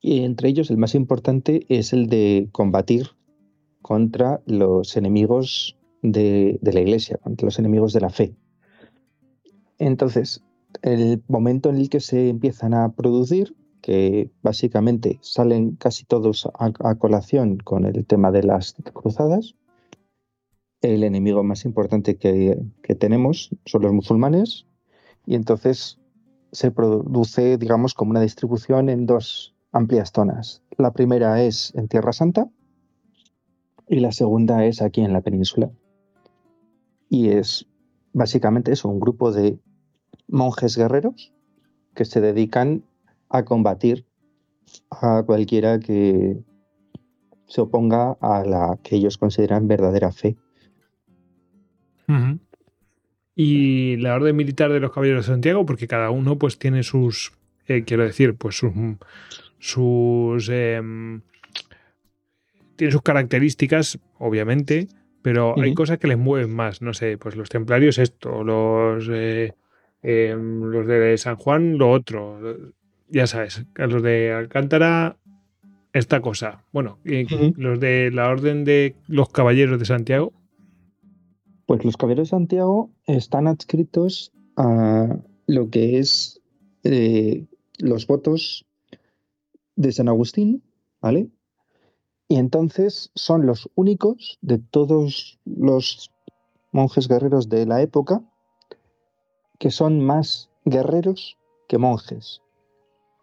y 0.00 0.20
entre 0.20 0.48
ellos 0.48 0.70
el 0.70 0.78
más 0.78 0.94
importante 0.94 1.66
es 1.68 1.92
el 1.92 2.08
de 2.08 2.48
combatir 2.52 3.08
contra 3.82 4.40
los 4.46 4.96
enemigos 4.96 5.76
de, 6.02 6.58
la 6.62 6.80
iglesia, 6.80 7.18
contra 7.18 7.46
los 7.46 7.58
enemigos 7.58 7.92
de 7.92 8.00
la 8.00 8.10
fe. 8.10 8.36
Entonces, 9.78 10.42
el 10.82 11.22
momento 11.28 11.70
en 11.70 11.76
el 11.76 11.88
que 11.88 12.00
se 12.00 12.28
empiezan 12.28 12.74
a 12.74 12.92
producir, 12.92 13.56
que 13.80 14.30
básicamente 14.42 15.18
salen 15.22 15.76
casi 15.76 16.04
todos 16.04 16.48
a, 16.58 16.94
colación 16.96 17.58
con 17.58 17.84
el 17.84 18.04
tema 18.04 18.30
de 18.30 18.42
las 18.42 18.74
cruzadas, 18.92 19.54
el 20.80 21.02
enemigo 21.02 21.42
más 21.42 21.64
importante 21.64 22.16
que, 22.16 22.56
tenemos 22.98 23.50
son 23.64 23.82
los 23.82 23.92
musulmanes, 23.92 24.66
y 25.26 25.34
entonces 25.34 25.98
se 26.52 26.70
produce, 26.70 27.58
digamos, 27.58 27.94
como 27.94 28.12
una 28.12 28.20
distribución 28.20 28.88
en 28.88 29.06
dos 29.06 29.54
amplias 29.72 30.12
zonas. 30.12 30.62
La 30.76 30.92
primera 30.92 31.42
es 31.42 31.74
en 31.74 31.88
Tierra 31.88 32.12
Santa 32.12 32.48
y 33.88 34.00
la 34.00 34.12
segunda 34.12 34.64
es 34.64 34.82
aquí 34.82 35.00
en 35.00 35.12
la 35.12 35.20
península. 35.20 35.70
Y 37.08 37.30
es 37.30 37.66
básicamente 38.12 38.72
un 38.84 39.00
grupo 39.00 39.32
de 39.32 39.58
monjes 40.26 40.76
guerreros 40.76 41.32
que 41.94 42.04
se 42.04 42.20
dedican 42.20 42.84
a 43.28 43.44
combatir 43.44 44.06
a 44.90 45.22
cualquiera 45.24 45.80
que 45.80 46.38
se 47.46 47.60
oponga 47.60 48.12
a 48.20 48.44
la 48.44 48.78
que 48.82 48.96
ellos 48.96 49.16
consideran 49.16 49.68
verdadera 49.68 50.12
fe. 50.12 50.36
Y 53.34 53.96
la 53.98 54.14
orden 54.14 54.34
militar 54.34 54.72
de 54.72 54.80
los 54.80 54.92
caballeros 54.92 55.26
de 55.26 55.32
Santiago, 55.32 55.66
porque 55.66 55.86
cada 55.86 56.10
uno 56.10 56.38
pues 56.38 56.58
tiene 56.58 56.82
sus, 56.82 57.32
eh, 57.66 57.84
quiero 57.84 58.04
decir, 58.04 58.34
pues 58.34 58.56
sus, 58.56 58.72
sus 59.58 60.48
em, 60.48 61.20
tiene 62.76 62.92
sus 62.92 63.02
características, 63.02 63.98
obviamente, 64.18 64.88
pero 65.22 65.60
hay 65.60 65.74
cosas 65.74 65.98
que 65.98 66.08
les 66.08 66.18
mueven 66.18 66.54
más. 66.54 66.82
No 66.82 66.94
sé, 66.94 67.18
pues 67.18 67.36
los 67.36 67.48
templarios 67.48 67.98
esto, 67.98 68.44
los 68.44 69.08
eh, 69.10 69.52
Em, 70.02 70.62
los 70.62 70.86
de 70.86 71.18
San 71.18 71.36
Juan, 71.36 71.78
lo 71.78 71.90
otro. 71.90 72.40
Ya 73.08 73.26
sabes, 73.26 73.64
los 73.76 74.02
de 74.02 74.32
Alcántara, 74.32 75.16
esta 75.92 76.20
cosa. 76.20 76.64
Bueno, 76.72 76.98
los 77.56 77.80
de 77.80 78.10
la 78.12 78.28
Orden 78.28 78.64
de 78.64 78.94
los 79.06 79.30
Caballeros 79.30 79.78
de 79.78 79.86
Santiago. 79.86 80.32
Pues 81.66 81.84
los 81.84 81.96
Caballeros 81.96 82.28
de 82.28 82.30
Santiago 82.30 82.90
están 83.06 83.46
adscritos 83.46 84.32
a 84.56 85.18
lo 85.46 85.70
que 85.70 85.98
es 85.98 86.40
eh, 86.84 87.46
los 87.78 88.06
votos 88.06 88.66
de 89.78 89.92
San 89.92 90.08
Agustín, 90.08 90.64
¿vale? 91.00 91.30
Y 92.26 92.36
entonces 92.36 93.12
son 93.14 93.46
los 93.46 93.70
únicos 93.76 94.38
de 94.42 94.58
todos 94.58 95.38
los 95.44 96.10
monjes 96.72 97.06
guerreros 97.06 97.48
de 97.48 97.64
la 97.64 97.80
época 97.80 98.20
que 99.60 99.70
son 99.70 100.00
más 100.04 100.50
guerreros 100.64 101.38
que 101.68 101.78
monjes, 101.78 102.42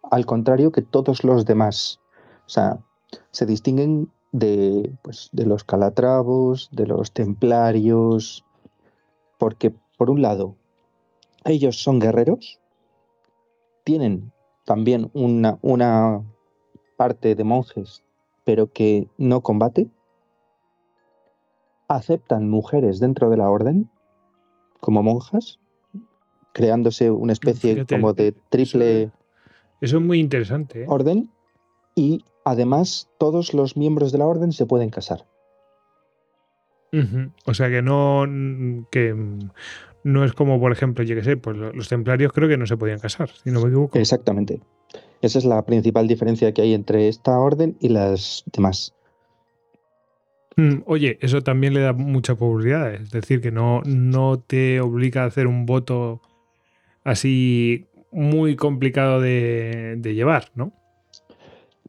al 0.10 0.26
contrario 0.26 0.72
que 0.72 0.82
todos 0.82 1.26
los 1.26 1.46
demás. 1.46 2.00
O 2.46 2.50
sea, 2.50 2.80
se 3.32 3.46
distinguen 3.46 4.10
de, 4.32 4.94
pues, 5.02 5.30
de 5.34 5.46
los 5.46 5.66
calatravos, 5.66 6.70
de 6.72 6.88
los 6.88 7.12
templarios, 7.12 8.46
porque 9.38 9.76
por 9.98 10.10
un 10.10 10.22
lado, 10.22 10.56
ellos 11.44 11.84
son 11.84 12.00
guerreros, 12.00 12.60
tienen 13.84 14.32
también 14.66 15.12
una, 15.14 15.60
una 15.62 16.24
parte 16.96 17.36
de 17.36 17.44
monjes, 17.44 18.04
pero 18.44 18.72
que 18.72 19.08
no 19.18 19.42
combate, 19.42 19.88
aceptan 21.88 22.50
mujeres 22.50 23.00
dentro 23.00 23.30
de 23.30 23.38
la 23.38 23.50
orden 23.50 23.90
como 24.80 25.04
monjas 25.04 25.60
creándose 26.56 27.12
una 27.12 27.34
especie 27.34 27.86
como 27.86 28.14
de 28.14 28.34
triple... 28.50 29.12
Eso 29.82 29.98
es 29.98 30.04
muy 30.04 30.20
interesante. 30.20 30.84
¿eh? 30.84 30.86
Orden. 30.88 31.30
Y 31.96 32.24
además 32.46 33.10
todos 33.20 33.54
los 33.54 33.76
miembros 33.76 34.14
de 34.14 34.20
la 34.20 34.26
orden 34.26 34.54
se 34.54 34.66
pueden 34.66 34.90
casar. 34.90 35.26
O 37.46 37.54
sea 37.54 37.70
que 37.70 37.82
no, 37.82 38.24
que 38.90 39.14
no 40.06 40.24
es 40.24 40.32
como, 40.32 40.62
por 40.62 40.72
ejemplo, 40.72 41.04
yo 41.04 41.14
que 41.14 41.26
sé, 41.26 41.36
pues 41.36 41.58
los 41.58 41.90
templarios 41.90 42.32
creo 42.32 42.48
que 42.48 42.56
no 42.56 42.66
se 42.66 42.78
podían 42.78 43.00
casar, 43.00 43.30
si 43.30 43.52
no 43.52 43.60
me 43.60 43.68
equivoco. 43.68 44.00
Exactamente. 44.00 44.62
Esa 45.26 45.40
es 45.40 45.46
la 45.46 45.66
principal 45.66 46.08
diferencia 46.08 46.54
que 46.54 46.62
hay 46.62 46.76
entre 46.76 47.08
esta 47.08 47.40
orden 47.40 47.76
y 47.80 47.90
las 47.90 48.44
demás. 48.54 48.94
Mm, 50.56 50.84
oye, 50.86 51.18
eso 51.20 51.42
también 51.42 51.74
le 51.74 51.82
da 51.82 51.94
mucha 51.94 52.36
popularidad, 52.36 52.94
es 52.94 53.10
decir, 53.10 53.42
que 53.42 53.52
no, 53.52 53.82
no 53.86 54.38
te 54.40 54.80
obliga 54.82 55.24
a 55.24 55.26
hacer 55.26 55.48
un 55.48 55.66
voto 55.66 56.22
así 57.04 57.88
muy 58.12 58.56
complicado 58.56 59.20
de, 59.20 60.00
llevar, 60.04 60.52
¿no? 60.54 60.72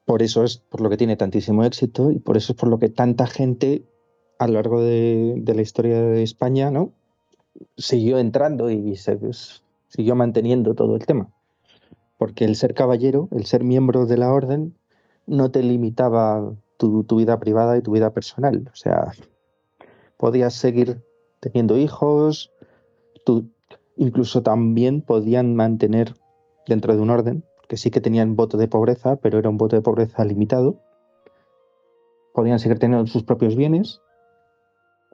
Por 0.07 0.23
eso 0.23 0.43
es 0.43 0.57
por 0.57 0.81
lo 0.81 0.89
que 0.89 0.97
tiene 0.97 1.19
tantísimo 1.19 1.63
éxito 1.63 2.11
y 2.11 2.19
por 2.19 2.39
eso 2.39 2.55
es 2.55 2.59
por 2.59 2.71
lo 2.71 2.79
que 2.79 2.89
tanta 2.89 3.27
gente 3.27 3.83
a 4.39 4.47
lo 4.47 4.55
largo 4.55 4.83
de, 4.83 5.43
la 5.45 5.61
historia 5.61 6.01
de 6.01 6.23
España, 6.23 6.71
¿no? 6.71 6.91
Siguió 7.77 8.19
entrando 8.19 8.71
y 8.71 8.97
se, 8.97 9.15
pues, 9.17 9.63
siguió 9.89 10.15
manteniendo 10.15 10.75
todo 10.75 10.97
el 10.97 11.05
tema. 11.05 11.29
Porque 12.19 12.45
el 12.45 12.57
ser 12.57 12.75
caballero, 12.75 13.29
el 13.33 13.45
ser 13.45 13.65
miembro 13.65 14.07
de 14.07 14.17
la 14.17 14.33
orden, 14.33 14.77
no 15.27 15.51
te 15.51 15.63
limitaba 15.63 16.55
tu, 16.77 17.05
vida 17.17 17.39
privada 17.39 17.77
y 17.77 17.83
tu 17.83 17.93
vida 17.93 18.13
personal. 18.13 18.71
O 18.73 18.77
sea, 18.77 19.13
podías 20.17 20.55
seguir 20.55 21.03
teniendo 21.41 21.77
hijos, 21.77 22.53
tu, 23.25 23.51
incluso 23.97 24.43
también 24.43 25.03
podían 25.03 25.55
mantener 25.55 26.15
dentro 26.67 26.95
de 26.95 27.03
un 27.03 27.11
orden, 27.11 27.45
que 27.69 27.77
sí 27.77 27.91
que 27.91 28.01
tenían 28.01 28.37
voto 28.37 28.57
de 28.57 28.69
pobreza, 28.69 29.17
pero 29.17 29.39
era 29.39 29.49
un 29.49 29.59
voto 29.59 29.77
de 29.77 29.83
pobreza 29.83 30.25
limitado. 30.25 30.81
Podían 32.33 32.59
seguir 32.59 32.79
teniendo 32.79 33.07
sus 33.07 33.25
propios 33.25 33.57
bienes, 33.57 34.01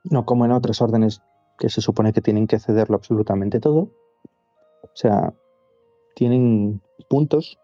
no 0.04 0.26
como 0.26 0.44
en 0.44 0.52
otras 0.52 0.82
órdenes 0.82 1.22
que 1.58 1.68
se 1.68 1.80
supone 1.80 2.12
que 2.12 2.20
tienen 2.20 2.46
que 2.46 2.58
cederlo 2.58 2.96
absolutamente 2.96 3.60
todo. 3.60 3.90
O 4.82 4.94
sea, 4.94 5.32
tienen 6.14 6.82
puntos 7.12 7.58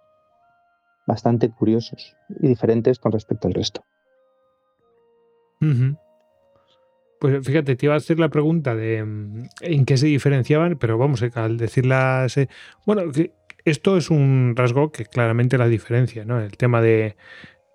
bastante 1.07 1.49
curiosos 1.49 2.14
y 2.28 2.49
diferentes 2.49 2.99
con 2.99 3.12
respecto 3.12 3.49
al 3.49 3.55
resto. 3.55 3.83
Pues 7.19 7.47
fíjate, 7.47 7.75
te 7.75 7.87
iba 7.87 7.95
a 7.95 7.97
hacer 7.97 8.21
la 8.21 8.28
pregunta 8.28 8.76
de 8.76 9.02
mm, 9.02 9.49
en 9.62 9.87
qué 9.87 9.97
se 9.97 10.07
diferenciaban, 10.07 10.76
pero 10.76 10.99
vamos, 10.99 11.23
eh, 11.23 11.31
al 11.35 11.57
decirlas. 11.57 12.37
Eh, 12.37 12.50
bueno, 12.85 13.11
esto 13.64 13.97
es 13.97 14.11
un 14.11 14.52
rasgo 14.55 14.93
que 14.93 15.07
claramente 15.07 15.57
la 15.57 15.67
diferencia, 15.67 16.26
¿no? 16.26 16.38
El 16.40 16.59
tema 16.59 16.83
de, 16.83 17.17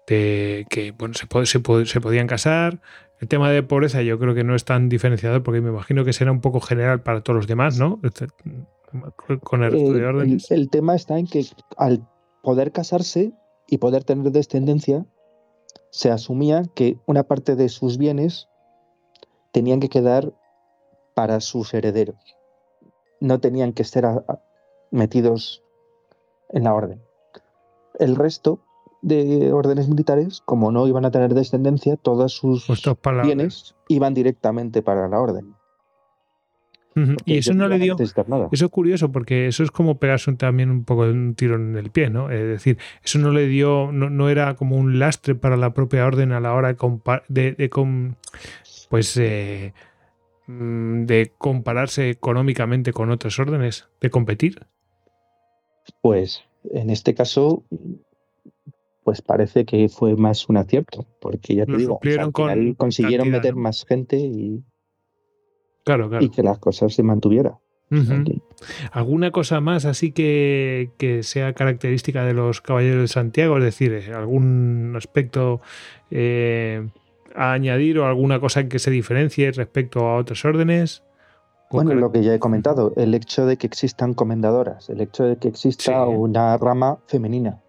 que 0.05 0.93
bueno, 0.95 1.15
se, 1.15 1.25
se, 1.47 1.85
se, 1.87 2.01
podían 2.01 2.27
casar. 2.27 2.81
El 3.19 3.27
tema 3.27 3.49
de 3.49 3.63
pobreza 3.63 4.03
yo 4.03 4.19
creo 4.19 4.35
que 4.35 4.43
no 4.43 4.53
es 4.53 4.63
tan 4.63 4.89
diferenciado 4.89 5.41
porque 5.41 5.59
me 5.59 5.71
imagino 5.71 6.05
que 6.05 6.13
será 6.13 6.31
un 6.31 6.41
poco 6.41 6.61
general 6.61 7.01
para 7.01 7.21
todos 7.21 7.37
los 7.37 7.47
demás, 7.47 7.79
¿no? 7.79 7.99
Con 9.43 9.63
el 9.63 9.71
resto 9.71 9.93
de 9.93 10.05
órdenes. 10.05 10.51
el 10.51 10.69
tema 10.69 10.95
está 10.95 11.17
en 11.17 11.27
que 11.27 11.45
al 11.77 12.07
poder 12.43 12.71
casarse 12.71 13.33
y 13.67 13.77
poder 13.77 14.03
tener 14.03 14.31
descendencia, 14.31 15.05
se 15.89 16.11
asumía 16.11 16.63
que 16.75 16.99
una 17.05 17.23
parte 17.23 17.55
de 17.55 17.69
sus 17.69 17.97
bienes 17.97 18.49
tenían 19.51 19.79
que 19.79 19.89
quedar 19.89 20.33
para 21.13 21.39
sus 21.39 21.73
herederos. 21.73 22.37
No 23.19 23.39
tenían 23.39 23.73
que 23.73 23.83
ser 23.83 24.05
metidos 24.91 25.63
en 26.49 26.65
la 26.65 26.73
orden. 26.73 27.01
El 27.99 28.15
resto 28.15 28.59
de 29.01 29.51
órdenes 29.53 29.87
militares, 29.87 30.41
como 30.45 30.71
no 30.71 30.87
iban 30.87 31.05
a 31.05 31.11
tener 31.11 31.33
descendencia, 31.33 31.97
todos 31.97 32.33
sus 32.33 32.67
bienes 33.23 33.75
iban 33.87 34.13
directamente 34.13 34.81
para 34.81 35.07
la 35.07 35.19
orden. 35.19 35.55
Y 37.25 37.37
eso 37.37 37.53
no 37.53 37.67
le 37.67 37.79
dio. 37.79 37.95
Eso 37.99 38.65
es 38.65 38.71
curioso 38.71 39.11
porque 39.11 39.47
eso 39.47 39.63
es 39.63 39.71
como 39.71 39.97
pegarse 39.97 40.31
también 40.33 40.69
un 40.69 40.83
poco 40.83 41.05
de 41.05 41.11
un 41.11 41.35
tiro 41.35 41.55
en 41.55 41.75
el 41.75 41.89
pie, 41.89 42.09
¿no? 42.09 42.29
Es 42.29 42.43
decir, 42.43 42.77
eso 43.03 43.19
no 43.19 43.31
le 43.31 43.47
dio, 43.47 43.91
no, 43.91 44.29
era 44.29 44.55
como 44.55 44.77
un 44.77 44.99
lastre 44.99 45.35
para 45.35 45.57
la 45.57 45.73
propia 45.73 46.05
orden 46.05 46.31
a 46.31 46.39
la 46.39 46.53
hora 46.53 46.75
de, 47.27 47.51
de, 47.53 48.13
pues 48.89 49.17
eh, 49.17 49.73
mm, 50.47 51.05
de 51.05 51.31
compararse 51.37 52.09
económicamente 52.09 52.93
con 52.93 53.09
otras 53.09 53.39
órdenes, 53.39 53.87
de 54.01 54.09
competir. 54.09 54.67
Pues 56.01 56.43
en 56.71 56.89
este 56.89 57.13
caso, 57.13 57.63
pues 59.03 59.21
parece 59.21 59.65
que 59.65 59.89
fue 59.89 60.15
más 60.15 60.47
un 60.47 60.57
acierto, 60.57 61.05
porque 61.19 61.55
ya 61.55 61.65
te 61.65 61.75
digo, 61.75 61.99
consiguieron 62.77 63.29
meter 63.29 63.55
más 63.55 63.85
gente 63.85 64.17
y 64.17 64.63
y 66.19 66.29
que 66.29 66.43
las 66.43 66.59
cosas 66.59 66.93
se 66.93 67.03
mantuvieran. 67.03 67.55
¿Alguna 68.91 69.31
cosa 69.31 69.61
más 69.61 69.85
así 69.85 70.11
que, 70.11 71.19
sea 71.23 71.53
característica 71.53 72.25
de 72.25 72.33
los 72.33 72.61
caballeros 72.61 73.01
de 73.01 73.07
Santiago? 73.07 73.57
Es 73.57 73.63
decir, 73.63 73.93
eh, 73.93 74.13
algún 74.13 74.93
aspecto 74.97 75.61
eh, 76.09 76.87
a 77.35 77.53
añadir 77.53 77.99
o 77.99 78.05
alguna 78.05 78.39
cosa 78.39 78.67
que 78.67 78.79
se 78.79 78.91
diferencie 78.91 79.51
respecto 79.51 80.07
a 80.07 80.17
otras 80.17 80.43
órdenes? 80.45 81.03
Bueno, 81.71 81.95
lo 81.95 82.11
que 82.11 82.21
ya 82.21 82.35
he 82.35 82.39
comentado, 82.39 82.93
el 82.97 83.15
hecho 83.15 83.47
de 83.47 83.57
que 83.57 83.65
existan 83.65 84.13
comendadoras, 84.13 84.89
el 84.89 85.01
hecho 85.01 85.23
de 85.23 85.37
que 85.37 85.47
exista 85.47 86.05
una 86.05 86.55
rama 86.57 86.99
femenina, 87.07 87.61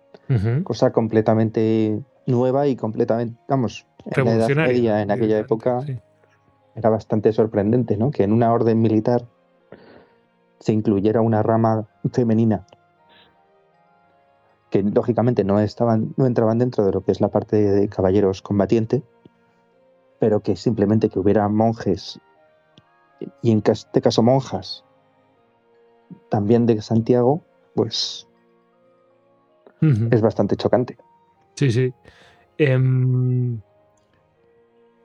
cosa 0.62 0.92
completamente 0.92 2.00
nueva 2.26 2.66
y 2.66 2.76
completamente, 2.76 3.38
vamos, 3.48 3.86
en 4.04 4.24
la 4.26 4.34
Edad 4.34 4.48
Media, 4.50 5.00
en 5.00 5.10
aquella 5.10 5.38
época, 5.38 5.80
era 6.74 6.90
bastante 6.90 7.32
sorprendente, 7.32 7.96
¿no? 7.96 8.10
Que 8.10 8.24
en 8.24 8.32
una 8.32 8.52
orden 8.52 8.80
militar 8.80 9.26
se 10.60 10.72
incluyera 10.72 11.20
una 11.20 11.42
rama 11.42 11.88
femenina 12.12 12.66
que 14.74 14.82
lógicamente 14.82 15.44
no 15.44 15.60
estaban, 15.60 16.14
no 16.16 16.26
entraban 16.26 16.58
dentro 16.58 16.84
de 16.84 16.90
lo 16.90 17.04
que 17.04 17.12
es 17.12 17.20
la 17.20 17.28
parte 17.28 17.56
de 17.56 17.88
caballeros 17.88 18.42
combatiente, 18.42 19.04
pero 20.18 20.40
que 20.40 20.56
simplemente 20.56 21.08
que 21.08 21.20
hubiera 21.20 21.48
monjes 21.48 22.18
y 23.40 23.52
en 23.52 23.62
este 23.64 24.00
caso 24.00 24.24
monjas 24.24 24.84
también 26.28 26.66
de 26.66 26.82
Santiago, 26.82 27.42
pues 27.76 28.26
es 29.80 30.20
bastante 30.20 30.56
chocante. 30.56 30.96
Sí, 31.54 31.70
sí. 31.70 31.92
Em, 32.58 33.60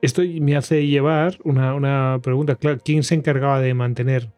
esto 0.02 0.22
me 0.40 0.56
hace 0.56 0.86
llevar 0.86 1.38
una, 1.44 2.18
pregunta, 2.22 2.56
claro, 2.56 2.78
¿quién 2.84 3.02
se 3.02 3.14
encargaba 3.14 3.60
de 3.60 3.74
mantener 3.74 4.30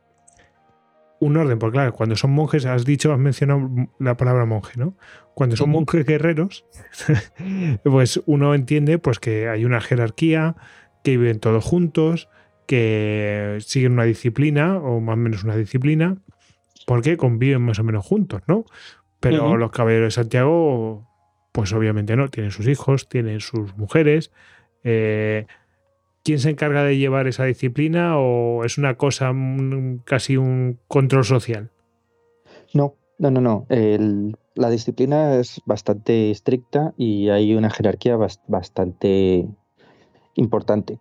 un 1.20 1.36
orden? 1.36 1.58
Porque 1.58 1.76
claro, 1.76 1.92
cuando 1.92 2.16
son 2.16 2.32
monjes, 2.32 2.66
has 2.66 2.84
dicho, 2.84 3.12
has 3.12 3.18
mencionado 3.18 3.70
la 3.98 4.16
palabra 4.16 4.44
monje, 4.44 4.72
¿no? 4.76 4.96
Cuando 5.34 5.56
son 5.56 5.70
monjes 5.70 6.04
guerreros, 6.04 6.66
pues 7.84 8.20
uno 8.26 8.54
entiende 8.54 8.98
pues 8.98 9.18
que 9.18 9.48
hay 9.48 9.64
una 9.64 9.80
jerarquía, 9.80 10.56
que 11.04 11.16
viven 11.16 11.40
todos 11.40 11.64
juntos, 11.64 12.28
que 12.66 13.58
siguen 13.60 13.92
una 13.92 14.04
disciplina, 14.04 14.78
o 14.78 15.00
más 15.00 15.14
o 15.14 15.16
menos 15.16 15.44
una 15.44 15.56
disciplina, 15.56 16.16
porque 16.86 17.16
conviven 17.16 17.62
más 17.62 17.78
o 17.78 17.84
menos 17.84 18.04
juntos, 18.04 18.42
¿no? 18.46 18.64
Pero 19.20 19.56
los 19.56 19.70
caballeros 19.70 20.06
de 20.06 20.22
Santiago, 20.22 21.08
pues 21.52 21.72
obviamente 21.72 22.16
no, 22.16 22.28
tienen 22.28 22.50
sus 22.50 22.66
hijos, 22.66 23.08
tienen 23.08 23.38
sus 23.38 23.76
mujeres, 23.76 24.32
eh, 24.82 25.46
¿Quién 26.24 26.38
se 26.38 26.50
encarga 26.50 26.84
de 26.84 26.98
llevar 26.98 27.26
esa 27.26 27.44
disciplina 27.44 28.16
o 28.16 28.64
es 28.64 28.78
una 28.78 28.96
cosa 28.96 29.32
casi 30.04 30.36
un 30.36 30.78
control 30.86 31.24
social? 31.24 31.70
No, 32.72 32.94
no, 33.18 33.30
no, 33.30 33.40
no. 33.40 33.66
la 34.54 34.70
disciplina 34.70 35.34
es 35.34 35.60
bastante 35.66 36.30
estricta 36.30 36.94
y 36.96 37.28
hay 37.30 37.54
una 37.54 37.70
jerarquía 37.70 38.16
bastante 38.46 39.48
importante. 40.34 41.00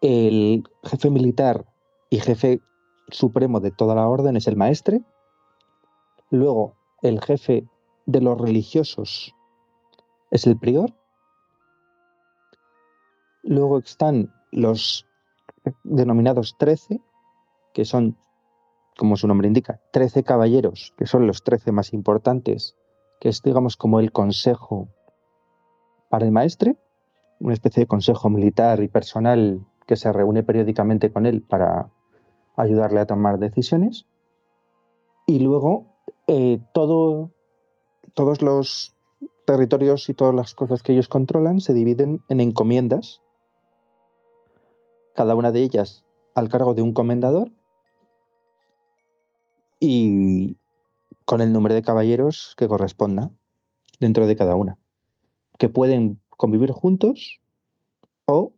El 0.00 0.64
jefe 0.82 1.08
militar 1.10 1.64
y 2.10 2.18
jefe 2.18 2.60
supremo 3.08 3.60
de 3.60 3.70
toda 3.70 3.94
la 3.94 4.08
orden 4.08 4.36
es 4.36 4.48
el 4.48 4.56
maestre. 4.56 5.02
Luego, 6.30 6.74
el 7.00 7.20
jefe 7.20 7.64
de 8.06 8.20
los 8.20 8.40
religiosos 8.40 9.34
es 10.32 10.46
el 10.48 10.58
prior 10.58 10.92
Luego 13.46 13.78
están 13.78 14.32
los 14.50 15.06
denominados 15.84 16.56
13, 16.58 17.00
que 17.72 17.84
son, 17.84 18.18
como 18.98 19.16
su 19.16 19.28
nombre 19.28 19.46
indica, 19.46 19.80
13 19.92 20.24
caballeros, 20.24 20.92
que 20.98 21.06
son 21.06 21.28
los 21.28 21.44
13 21.44 21.70
más 21.70 21.92
importantes, 21.92 22.76
que 23.20 23.28
es, 23.28 23.42
digamos, 23.42 23.76
como 23.76 24.00
el 24.00 24.10
consejo 24.10 24.88
para 26.10 26.26
el 26.26 26.32
maestre, 26.32 26.76
una 27.38 27.54
especie 27.54 27.82
de 27.82 27.86
consejo 27.86 28.30
militar 28.30 28.82
y 28.82 28.88
personal 28.88 29.64
que 29.86 29.94
se 29.94 30.12
reúne 30.12 30.42
periódicamente 30.42 31.12
con 31.12 31.24
él 31.24 31.42
para 31.42 31.88
ayudarle 32.56 32.98
a 32.98 33.06
tomar 33.06 33.38
decisiones. 33.38 34.06
Y 35.24 35.38
luego 35.38 35.86
eh, 36.26 36.58
todo, 36.74 37.30
todos 38.14 38.42
los 38.42 38.96
territorios 39.46 40.08
y 40.08 40.14
todas 40.14 40.34
las 40.34 40.54
cosas 40.56 40.82
que 40.82 40.94
ellos 40.94 41.06
controlan 41.06 41.60
se 41.60 41.74
dividen 41.74 42.22
en 42.28 42.40
encomiendas 42.40 43.22
cada 45.16 45.34
una 45.34 45.50
de 45.50 45.62
ellas 45.62 46.04
al 46.34 46.48
cargo 46.48 46.74
de 46.74 46.82
un 46.82 46.92
comendador 46.92 47.50
y 49.80 50.56
con 51.24 51.40
el 51.40 51.52
número 51.52 51.74
de 51.74 51.82
caballeros 51.82 52.54
que 52.56 52.68
corresponda 52.68 53.30
dentro 53.98 54.26
de 54.26 54.36
cada 54.36 54.54
una, 54.54 54.78
que 55.58 55.68
pueden 55.68 56.20
convivir 56.28 56.70
juntos 56.70 57.40
o 58.26 58.52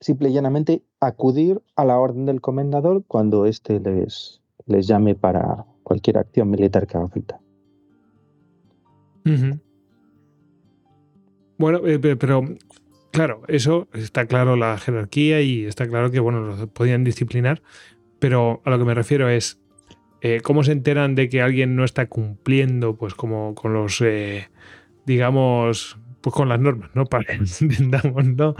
simple 0.00 0.30
y 0.30 0.32
llanamente 0.32 0.84
acudir 1.00 1.60
a 1.74 1.84
la 1.84 1.98
orden 1.98 2.24
del 2.24 2.40
comendador 2.40 3.04
cuando 3.06 3.46
éste 3.46 3.80
les, 3.80 4.40
les 4.66 4.86
llame 4.86 5.16
para 5.16 5.66
cualquier 5.82 6.18
acción 6.18 6.50
militar 6.50 6.86
que 6.86 6.96
haga 6.96 7.08
falta. 7.08 7.40
Bueno, 11.58 11.86
eh, 11.86 11.98
pero 11.98 12.42
Claro, 13.10 13.42
eso 13.48 13.88
está 13.94 14.26
claro 14.26 14.56
la 14.56 14.76
jerarquía 14.78 15.40
y 15.40 15.64
está 15.64 15.88
claro 15.88 16.10
que, 16.10 16.20
bueno, 16.20 16.40
los 16.40 16.68
podían 16.68 17.04
disciplinar, 17.04 17.62
pero 18.18 18.60
a 18.64 18.70
lo 18.70 18.78
que 18.78 18.84
me 18.84 18.94
refiero 18.94 19.28
es 19.28 19.58
eh, 20.20 20.40
cómo 20.42 20.64
se 20.64 20.72
enteran 20.72 21.14
de 21.14 21.28
que 21.28 21.40
alguien 21.40 21.76
no 21.76 21.84
está 21.84 22.06
cumpliendo, 22.06 22.96
pues 22.96 23.14
como 23.14 23.54
con 23.54 23.72
los, 23.72 24.00
eh, 24.00 24.48
digamos, 25.06 25.98
pues 26.20 26.34
con 26.34 26.48
las 26.48 26.60
normas, 26.60 26.90
¿no? 26.94 27.06
Para 27.06 27.24
que 27.24 27.32
entendamos, 27.60 28.24
¿no? 28.26 28.54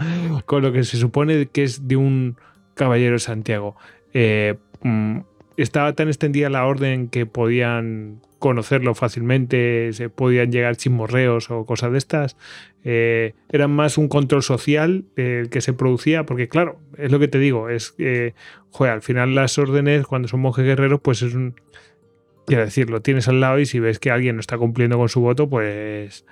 Con 0.45 0.63
lo 0.63 0.71
que 0.71 0.83
se 0.83 0.97
supone 0.97 1.47
que 1.47 1.63
es 1.63 1.87
de 1.87 1.97
un 1.97 2.37
caballero 2.73 3.13
de 3.13 3.19
Santiago. 3.19 3.75
Eh, 4.13 4.55
mm, 4.81 5.19
estaba 5.57 5.93
tan 5.93 6.07
extendida 6.07 6.49
la 6.49 6.65
orden 6.65 7.09
que 7.09 7.25
podían 7.25 8.21
conocerlo 8.39 8.95
fácilmente, 8.95 9.91
se 9.93 10.09
podían 10.09 10.51
llegar 10.51 10.77
chismorreos 10.77 11.51
o 11.51 11.65
cosas 11.65 11.91
de 11.91 11.97
estas. 11.97 12.37
Eh, 12.83 13.33
eran 13.49 13.71
más 13.71 13.97
un 13.97 14.07
control 14.07 14.41
social 14.41 15.03
el 15.15 15.49
que 15.49 15.61
se 15.61 15.73
producía, 15.73 16.25
porque 16.25 16.47
claro, 16.47 16.79
es 16.97 17.11
lo 17.11 17.19
que 17.19 17.27
te 17.27 17.37
digo, 17.37 17.69
es 17.69 17.91
que, 17.91 18.33
joder, 18.71 18.93
al 18.93 19.01
final 19.01 19.35
las 19.35 19.57
órdenes, 19.57 20.07
cuando 20.07 20.27
son 20.27 20.39
monjes 20.39 20.65
guerreros, 20.65 21.01
pues 21.01 21.21
es 21.21 21.35
un... 21.35 21.55
Quiero 22.47 22.65
decir, 22.65 22.89
lo 22.89 23.01
tienes 23.01 23.27
al 23.27 23.41
lado 23.41 23.59
y 23.59 23.67
si 23.67 23.79
ves 23.79 23.99
que 23.99 24.09
alguien 24.09 24.35
no 24.35 24.39
está 24.39 24.57
cumpliendo 24.57 24.97
con 24.97 25.07
su 25.07 25.21
voto, 25.21 25.47
pues, 25.47 26.25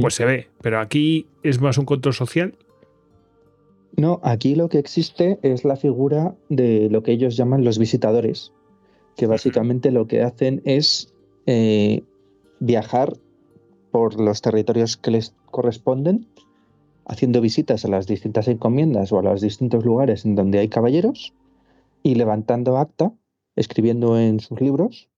pues 0.00 0.14
se 0.14 0.24
ve. 0.24 0.48
Pero 0.60 0.80
aquí 0.80 1.28
es 1.44 1.60
más 1.60 1.78
un 1.78 1.84
control 1.84 2.14
social. 2.14 2.54
No, 3.96 4.20
aquí 4.24 4.56
lo 4.56 4.68
que 4.68 4.78
existe 4.78 5.38
es 5.42 5.64
la 5.64 5.76
figura 5.76 6.34
de 6.48 6.88
lo 6.90 7.04
que 7.04 7.12
ellos 7.12 7.36
llaman 7.36 7.62
los 7.62 7.78
visitadores, 7.78 8.52
que 9.16 9.26
básicamente 9.26 9.92
lo 9.92 10.08
que 10.08 10.22
hacen 10.22 10.62
es 10.64 11.11
eh, 11.46 12.02
viajar 12.60 13.14
por 13.90 14.20
los 14.20 14.40
territorios 14.42 14.96
que 14.96 15.10
les 15.10 15.34
corresponden, 15.50 16.26
haciendo 17.04 17.40
visitas 17.40 17.84
a 17.84 17.88
las 17.88 18.06
distintas 18.06 18.48
encomiendas 18.48 19.12
o 19.12 19.18
a 19.18 19.22
los 19.22 19.40
distintos 19.40 19.84
lugares 19.84 20.24
en 20.24 20.34
donde 20.34 20.58
hay 20.60 20.68
caballeros 20.68 21.34
y 22.02 22.14
levantando 22.14 22.78
acta, 22.78 23.12
escribiendo 23.56 24.18
en 24.18 24.40
sus 24.40 24.60
libros 24.60 25.08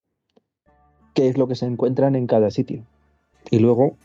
qué 1.14 1.28
es 1.28 1.38
lo 1.38 1.46
que 1.46 1.54
se 1.54 1.66
encuentran 1.66 2.16
en 2.16 2.26
cada 2.26 2.50
sitio. 2.50 2.84
Y 3.50 3.58
luego 3.60 3.96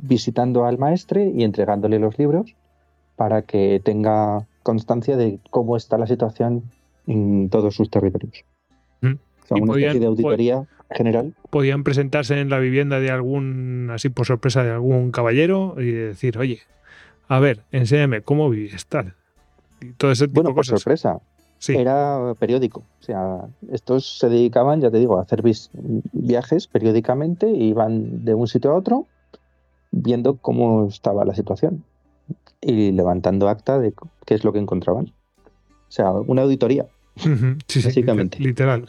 visitando 0.00 0.64
al 0.64 0.78
maestre 0.78 1.30
y 1.34 1.44
entregándole 1.44 1.98
los 1.98 2.18
libros 2.18 2.54
para 3.16 3.42
que 3.42 3.80
tenga 3.84 4.46
constancia 4.62 5.16
de 5.16 5.38
cómo 5.50 5.76
está 5.76 5.98
la 5.98 6.06
situación 6.06 6.62
en 7.06 7.48
todos 7.50 7.74
sus 7.76 7.90
territorios. 7.90 8.44
Mm. 9.02 9.12
O 9.14 9.46
sea, 9.46 9.58
Y 9.58 9.60
una 9.60 9.72
podían- 9.72 9.88
especie 9.88 10.00
de 10.00 10.06
auditoría 10.06 10.66
general. 10.94 11.34
Podían 11.50 11.82
presentarse 11.84 12.40
en 12.40 12.48
la 12.50 12.58
vivienda 12.58 13.00
de 13.00 13.10
algún, 13.10 13.90
así 13.92 14.08
por 14.08 14.26
sorpresa, 14.26 14.62
de 14.62 14.70
algún 14.70 15.10
caballero 15.10 15.74
y 15.78 15.90
decir, 15.90 16.38
oye, 16.38 16.60
a 17.28 17.38
ver, 17.40 17.62
enséñame 17.72 18.20
cómo 18.22 18.48
vives 18.50 18.86
tal. 18.86 19.14
Y 19.80 19.92
todo 19.92 20.10
ese 20.12 20.26
tipo 20.28 20.34
Bueno, 20.36 20.50
de 20.50 20.54
por 20.54 20.60
cosas. 20.64 20.80
sorpresa, 20.80 21.20
Sí. 21.58 21.74
era 21.76 22.34
periódico. 22.38 22.80
O 23.00 23.02
sea, 23.04 23.40
estos 23.72 24.18
se 24.18 24.28
dedicaban, 24.28 24.80
ya 24.80 24.90
te 24.90 24.98
digo, 24.98 25.18
a 25.18 25.22
hacer 25.22 25.42
viajes 26.12 26.66
periódicamente 26.66 27.50
y 27.50 27.68
iban 27.70 28.24
de 28.24 28.34
un 28.34 28.46
sitio 28.48 28.72
a 28.72 28.74
otro 28.74 29.06
viendo 29.90 30.36
cómo 30.36 30.86
estaba 30.88 31.24
la 31.24 31.34
situación 31.34 31.84
y 32.60 32.92
levantando 32.92 33.48
acta 33.48 33.78
de 33.78 33.94
qué 34.26 34.34
es 34.34 34.44
lo 34.44 34.52
que 34.52 34.58
encontraban. 34.58 35.12
O 35.88 35.90
sea, 35.90 36.10
una 36.10 36.42
auditoría. 36.42 36.86
Sí, 37.16 37.30
sí, 37.68 37.82
Básicamente. 37.84 38.38
Literal. 38.40 38.84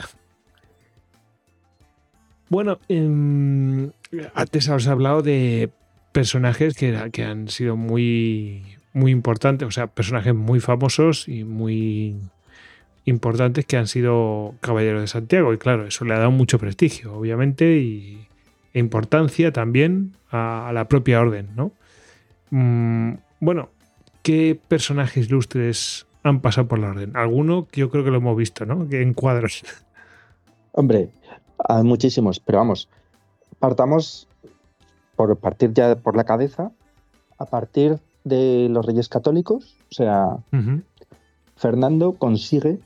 Bueno, 2.56 2.80
em, 2.88 3.92
antes 4.34 4.70
os 4.70 4.88
he 4.88 4.90
hablado 4.90 5.22
de 5.22 5.72
personajes 6.14 6.74
que, 6.78 6.96
han 7.22 7.50
sido 7.50 7.76
muy, 7.76 8.64
muy 8.94 9.12
importantes, 9.12 9.68
o 9.68 9.72
sea, 9.72 9.88
personajes 9.88 10.34
muy 10.34 10.62
famosos 10.62 11.28
y 11.28 11.44
muy 11.44 12.16
importantes 13.04 13.66
que 13.66 13.76
han 13.76 13.88
sido 13.88 14.56
caballeros 14.62 15.02
de 15.02 15.08
Santiago. 15.08 15.54
Y 15.54 15.58
claro, 15.58 15.86
eso 15.86 16.06
le 16.06 16.14
ha 16.14 16.20
dado 16.20 16.32
mucho 16.32 16.58
prestigio, 16.58 17.14
obviamente, 17.14 17.76
y, 17.76 18.26
e 18.72 18.80
importancia 18.80 19.52
también 19.52 20.14
a, 20.32 20.70
a 20.70 20.72
la 20.72 20.88
propia 20.88 21.20
orden, 21.20 21.50
¿no? 21.58 21.74
Mm, 22.52 23.16
bueno, 23.42 23.68
¿qué 24.24 24.58
personajes 24.70 25.28
ilustres 25.28 26.08
han 26.24 26.40
pasado 26.40 26.70
por 26.70 26.80
la 26.80 26.92
orden? 26.92 27.18
Alguno 27.18 27.68
que 27.70 27.82
yo 27.82 27.90
creo 27.90 28.06
que 28.06 28.12
lo 28.12 28.18
hemos 28.20 28.38
visto, 28.38 28.66
¿no? 28.66 28.88
Que 28.88 29.02
en 29.02 29.14
cuadros. 29.14 29.62
Hombre, 30.72 31.10
hay 31.58 31.84
muchísimos, 31.84 32.40
pero 32.40 32.58
vamos, 32.60 32.90
partamos 33.60 34.28
por 35.16 35.36
partir 35.38 35.74
ya 35.74 35.96
por 35.96 36.16
la 36.16 36.24
cabeza, 36.24 36.72
a 37.38 37.46
partir 37.46 38.00
de 38.24 38.68
los 38.70 38.86
reyes 38.86 39.08
católicos, 39.10 39.78
o 39.92 39.94
sea. 39.94 40.38
Fernando 41.58 42.14
consigue 42.14 42.80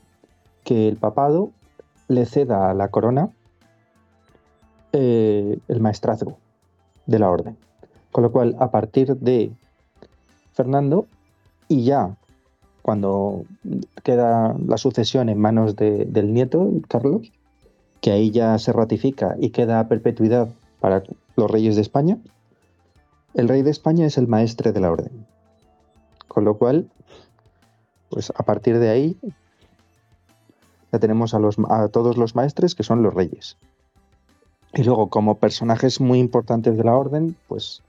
que 0.62 0.86
el 0.88 0.96
papado 0.96 1.50
le 2.06 2.24
ceda 2.24 2.70
a 2.70 2.74
la 2.74 2.88
corona 2.88 3.30
eh, 4.92 5.58
el 5.68 5.80
maestrazgo 5.80 6.38
de 7.06 7.18
la 7.18 7.30
orden. 7.30 7.56
Con 8.12 8.22
lo 8.22 8.32
cual, 8.32 8.56
a 8.60 8.70
partir 8.70 9.16
de 9.16 9.50
Fernando, 10.52 11.06
y 11.68 11.84
ya 11.84 12.16
cuando 12.82 13.44
queda 14.02 14.56
la 14.66 14.76
sucesión 14.78 15.28
en 15.28 15.38
manos 15.40 15.76
de- 15.76 16.04
del 16.06 16.32
nieto, 16.32 16.70
Carlos, 16.88 17.30
que 18.00 18.12
ahí 18.12 18.30
ya 18.30 18.58
se 18.58 18.72
ratifica 18.72 19.36
y 19.38 19.50
queda 19.50 19.80
a 19.80 19.88
perpetuidad 19.88 20.48
para 20.80 21.02
los 21.36 21.50
reyes 21.50 21.76
de 21.76 21.82
España, 21.82 22.18
el 23.34 23.48
rey 23.48 23.62
de 23.62 23.70
España 23.70 24.06
es 24.06 24.18
el 24.18 24.26
maestre 24.26 24.72
de 24.72 24.80
la 24.80 24.90
orden. 24.90 25.26
Con 26.28 26.44
lo 26.44 26.56
cual, 26.56 26.88
pues 28.08 28.30
a 28.30 28.42
partir 28.42 28.78
de 28.78 28.88
ahí 28.88 29.16
ya 30.92 30.98
tenemos 30.98 31.34
a, 31.34 31.40
a 31.68 31.88
todos 31.88 32.16
los 32.16 32.34
maestres 32.34 32.74
que 32.74 32.82
son 32.82 33.02
los 33.02 33.14
reyes. 33.14 33.56
Y 34.72 34.84
luego, 34.84 35.08
como 35.08 35.38
personajes 35.38 36.00
muy 36.00 36.18
importantes 36.18 36.76
de 36.76 36.84
la 36.84 36.96
orden, 36.96 37.36
pues 37.48 37.82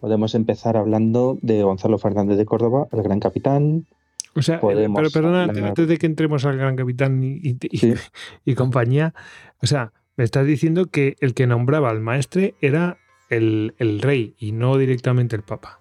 podemos 0.00 0.34
empezar 0.34 0.76
hablando 0.76 1.38
de 1.42 1.62
Gonzalo 1.62 1.98
Fernández 1.98 2.38
de 2.38 2.46
Córdoba, 2.46 2.88
el 2.90 3.02
gran 3.02 3.20
capitán. 3.20 3.86
O 4.34 4.42
sea, 4.42 4.56
eh, 4.56 4.60
Podemos 4.60 4.96
pero 4.98 5.10
perdona, 5.10 5.44
hablar- 5.44 5.64
antes 5.64 5.86
de 5.88 5.98
que 5.98 6.06
entremos 6.06 6.44
al 6.46 6.56
gran 6.56 6.76
capitán 6.76 7.22
y, 7.22 7.32
y- 7.42 7.58
y- 7.70 7.78
Sí. 7.78 7.94
y 8.44 8.54
compañía, 8.54 9.14
o 9.62 9.66
sea, 9.66 9.92
me 10.16 10.24
estás 10.24 10.46
diciendo 10.46 10.86
que 10.86 11.16
el 11.20 11.34
que 11.34 11.46
nombraba 11.46 11.90
al 11.90 12.00
maestre 12.00 12.54
era 12.60 12.98
el, 13.30 13.74
el 13.78 14.00
rey 14.00 14.34
y 14.38 14.52
no 14.52 14.76
directamente 14.78 15.36
el 15.36 15.42
papa. 15.42 15.80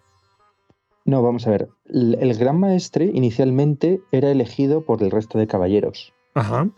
No, 1.05 1.21
vamos 1.23 1.47
a 1.47 1.51
ver. 1.51 1.69
El, 1.89 2.15
el 2.19 2.37
gran 2.37 2.59
maestre 2.59 3.05
inicialmente 3.13 4.01
era 4.11 4.29
elegido 4.31 4.85
por 4.85 5.01
el 5.01 5.11
resto 5.11 5.37
de 5.39 5.47
caballeros. 5.47 6.13
Ajá. 6.35 6.69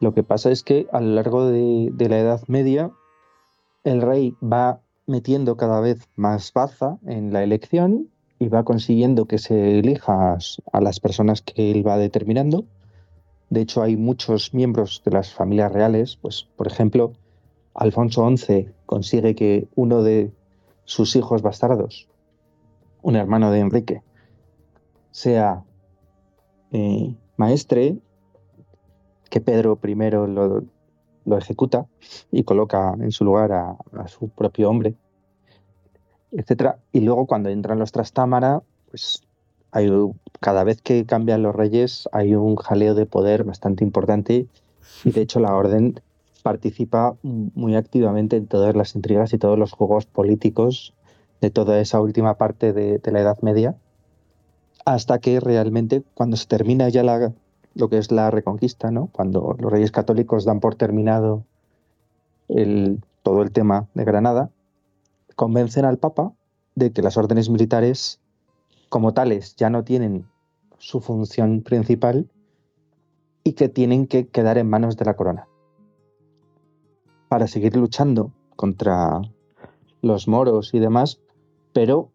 Lo 0.00 0.14
que 0.14 0.22
pasa 0.22 0.50
es 0.50 0.62
que 0.62 0.86
a 0.92 1.00
lo 1.00 1.14
largo 1.14 1.46
de, 1.48 1.90
de 1.92 2.08
la 2.08 2.18
Edad 2.18 2.42
Media, 2.46 2.90
el 3.84 4.02
rey 4.02 4.36
va 4.42 4.80
metiendo 5.06 5.56
cada 5.56 5.80
vez 5.80 6.08
más 6.16 6.52
baza 6.52 6.98
en 7.06 7.32
la 7.32 7.42
elección 7.42 8.08
y 8.38 8.48
va 8.48 8.64
consiguiendo 8.64 9.26
que 9.26 9.38
se 9.38 9.78
elija 9.78 10.38
a, 10.72 10.80
las 10.80 11.00
personas 11.00 11.42
que 11.42 11.70
él 11.70 11.86
va 11.86 11.98
determinando. 11.98 12.64
De 13.50 13.60
hecho, 13.62 13.82
hay 13.82 13.96
muchos 13.96 14.54
miembros 14.54 15.02
de 15.04 15.10
las 15.10 15.32
familias 15.32 15.72
reales, 15.72 16.16
pues, 16.20 16.48
por 16.56 16.66
ejemplo, 16.66 17.12
Alfonso 17.74 18.28
XI 18.28 18.68
consigue 18.86 19.34
que 19.34 19.68
uno 19.74 20.02
de 20.02 20.32
sus 20.84 21.16
hijos 21.16 21.42
bastardos, 21.42 22.08
un 23.02 23.16
hermano 23.16 23.50
de 23.50 23.60
Enrique, 23.60 24.02
sea 25.10 25.64
eh, 26.72 27.14
maestre 27.36 27.98
que 29.30 29.40
Pedro 29.40 29.78
I 29.82 29.94
lo, 29.94 30.62
lo 31.24 31.38
ejecuta 31.38 31.86
y 32.30 32.44
coloca 32.44 32.94
en 33.00 33.10
su 33.10 33.24
lugar 33.24 33.52
a 33.52 34.08
su 34.08 34.28
propio 34.28 34.70
hombre, 34.70 34.94
etcétera. 36.32 36.78
Y 36.92 37.00
luego 37.00 37.26
cuando 37.26 37.48
entran 37.48 37.78
los 37.78 37.92
Trastámara, 37.92 38.62
pues 38.90 39.22
hay, 39.70 39.90
cada 40.40 40.64
vez 40.64 40.82
que 40.82 41.04
cambian 41.04 41.42
los 41.42 41.54
reyes 41.54 42.08
hay 42.12 42.34
un 42.34 42.56
jaleo 42.56 42.94
de 42.94 43.06
poder 43.06 43.44
bastante 43.44 43.84
importante 43.84 44.46
y 45.04 45.10
de 45.10 45.20
hecho 45.20 45.40
la 45.40 45.54
orden 45.54 46.00
participa 46.42 47.16
muy 47.22 47.76
activamente 47.76 48.36
en 48.36 48.46
todas 48.46 48.74
las 48.74 48.94
intrigas 48.94 49.32
y 49.34 49.38
todos 49.38 49.58
los 49.58 49.72
juegos 49.72 50.06
políticos 50.06 50.94
de 51.40 51.50
toda 51.50 51.80
esa 51.80 52.00
última 52.00 52.34
parte 52.38 52.72
de, 52.72 52.98
de 52.98 53.12
la 53.12 53.20
Edad 53.20 53.38
Media 53.42 53.76
hasta 54.84 55.18
que 55.18 55.40
realmente 55.40 56.02
cuando 56.14 56.36
se 56.36 56.46
termina 56.46 56.88
ya 56.88 57.02
la, 57.02 57.32
lo 57.74 57.88
que 57.88 57.98
es 57.98 58.10
la 58.10 58.30
reconquista, 58.30 58.90
¿no? 58.90 59.08
Cuando 59.12 59.54
los 59.58 59.70
reyes 59.70 59.90
católicos 59.90 60.44
dan 60.44 60.60
por 60.60 60.74
terminado 60.76 61.44
el, 62.48 63.00
todo 63.22 63.42
el 63.42 63.52
tema 63.52 63.86
de 63.94 64.04
Granada, 64.04 64.50
convencen 65.38 65.84
al 65.84 65.98
Papa 65.98 66.32
de 66.74 66.90
que 66.90 67.00
las 67.00 67.16
órdenes 67.16 67.48
militares, 67.48 68.20
como 68.88 69.14
tales, 69.14 69.54
ya 69.54 69.70
no 69.70 69.84
tienen 69.84 70.26
su 70.78 71.00
función 71.00 71.62
principal 71.62 72.28
y 73.44 73.52
que 73.52 73.68
tienen 73.68 74.08
que 74.08 74.26
quedar 74.26 74.58
en 74.58 74.68
manos 74.68 74.96
de 74.96 75.04
la 75.04 75.14
corona 75.14 75.46
para 77.28 77.46
seguir 77.46 77.76
luchando 77.76 78.32
contra 78.56 79.20
los 80.02 80.26
moros 80.26 80.74
y 80.74 80.80
demás, 80.80 81.20
pero 81.72 82.10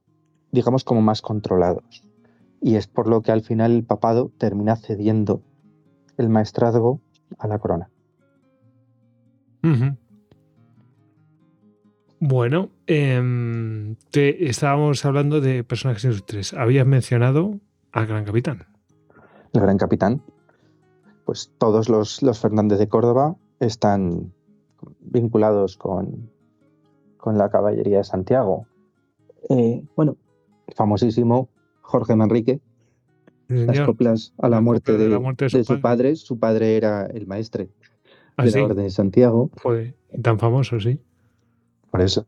digamos 0.52 0.84
como 0.84 1.02
más 1.02 1.22
controlados. 1.22 2.04
Y 2.60 2.76
es 2.76 2.88
por 2.88 3.08
lo 3.08 3.22
que 3.22 3.32
al 3.32 3.42
final 3.42 3.72
el 3.72 3.86
papado 3.86 4.32
termina 4.38 4.76
cediendo 4.76 5.42
el 6.18 6.28
maestrazgo 6.28 7.00
a 7.38 7.48
la 7.48 7.58
corona. 7.58 7.90
Bueno, 12.26 12.70
em, 12.88 13.98
te, 14.10 14.48
estábamos 14.48 15.04
hablando 15.04 15.42
de 15.42 15.66
personajes 15.66 16.06
ilustres. 16.06 16.54
Habías 16.54 16.88
mencionado 16.88 17.60
al 17.92 18.08
gran 18.08 18.24
capitán. 18.24 18.66
El 19.52 19.60
gran 19.60 19.78
capitán, 19.78 20.22
pues 21.26 21.52
todos 21.58 21.90
los, 21.90 22.22
los 22.24 22.40
Fernández 22.40 22.80
de 22.80 22.88
Córdoba 22.88 23.36
están 23.60 24.32
vinculados 25.02 25.76
con, 25.76 26.30
con 27.18 27.38
la 27.38 27.50
caballería 27.50 27.98
de 27.98 28.04
Santiago. 28.06 28.68
Eh, 29.50 29.84
bueno, 29.98 30.16
famosísimo 30.78 31.50
Jorge 31.82 32.16
Manrique, 32.16 32.62
las 33.50 33.82
coplas 33.82 34.34
a 34.38 34.48
la 34.48 34.62
muerte 34.62 34.94
de 34.94 34.98
de, 35.00 35.10
la 35.10 35.20
muerte 35.20 35.44
de 35.44 35.50
su 35.50 35.58
de 35.58 35.64
su 35.66 35.82
padre. 35.82 36.16
Su 36.16 36.40
padre 36.40 36.78
era 36.78 37.06
el 37.06 37.28
maestre 37.28 37.68
Ah, 38.38 38.46
de 38.46 38.52
sí, 38.52 38.60
la 38.60 38.66
Orden 38.66 38.86
de 38.86 38.90
Santiago. 38.92 39.52
joder, 39.62 39.94
tan 40.22 40.40
famoso, 40.40 40.80
sí. 40.80 41.02
Por 41.94 42.02
eso. 42.02 42.26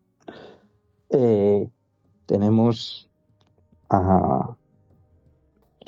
Eh, 1.10 1.68
tenemos 2.28 3.10
a, 3.90 4.56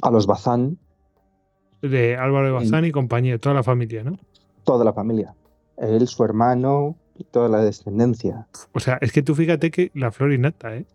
a 0.01 0.11
los 0.11 0.25
Bazán, 0.25 0.79
De 1.83 2.17
Álvaro 2.17 2.47
de 2.47 2.51
Bazán 2.53 2.85
y 2.85 2.91
compañía, 2.91 3.37
toda 3.37 3.53
la 3.53 3.61
familia, 3.61 4.03
¿no? 4.03 4.17
toda 4.63 4.83
la 4.83 4.93
familia. 4.93 5.35
Él, 5.77 6.07
su 6.07 6.23
hermano 6.23 6.95
y 7.15 7.23
toda 7.23 7.49
la 7.49 7.59
descendencia. 7.59 8.47
O 8.73 8.79
sea, 8.79 8.97
es 8.99 9.11
que 9.11 9.21
tú 9.21 9.35
fíjate 9.35 9.69
que 9.69 9.91
la 9.93 10.11
flor 10.11 10.33
innata, 10.33 10.75
¿eh? 10.75 10.87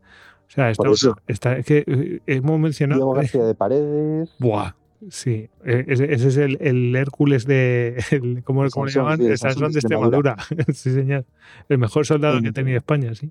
O 0.48 0.50
sea, 0.50 0.70
está, 0.70 0.88
está- 1.28 1.56
es 1.56 1.64
que 1.64 1.84
eh, 1.86 2.20
hemos 2.26 2.58
mencionado. 2.58 2.98
Diego 2.98 3.12
García 3.12 3.44
de 3.44 3.54
Paredes. 3.54 4.34
Buah, 4.40 4.72
sí. 5.10 5.48
Eh, 5.64 5.84
Ese, 5.88 6.12
ese 6.12 6.28
es 6.28 6.36
el, 6.36 6.58
el 6.60 6.94
Hércules 6.96 7.46
de. 7.46 8.02
el- 8.10 8.42
¿Cómo, 8.44 8.64
El 8.64 8.70
cómo 8.70 8.86
le 8.86 8.92
llaman? 8.92 9.18
sí, 9.18 9.36
Sansón 9.36 9.72
de 9.72 9.78
Extremadura. 9.80 10.36
sí, 10.74 10.92
señor. 10.92 11.24
El 11.68 11.78
mejor 11.78 12.06
soldado 12.06 12.40
que 12.40 12.48
ha 12.48 12.52
tenido 12.52 12.78
España, 12.78 13.14
sí. 13.14 13.30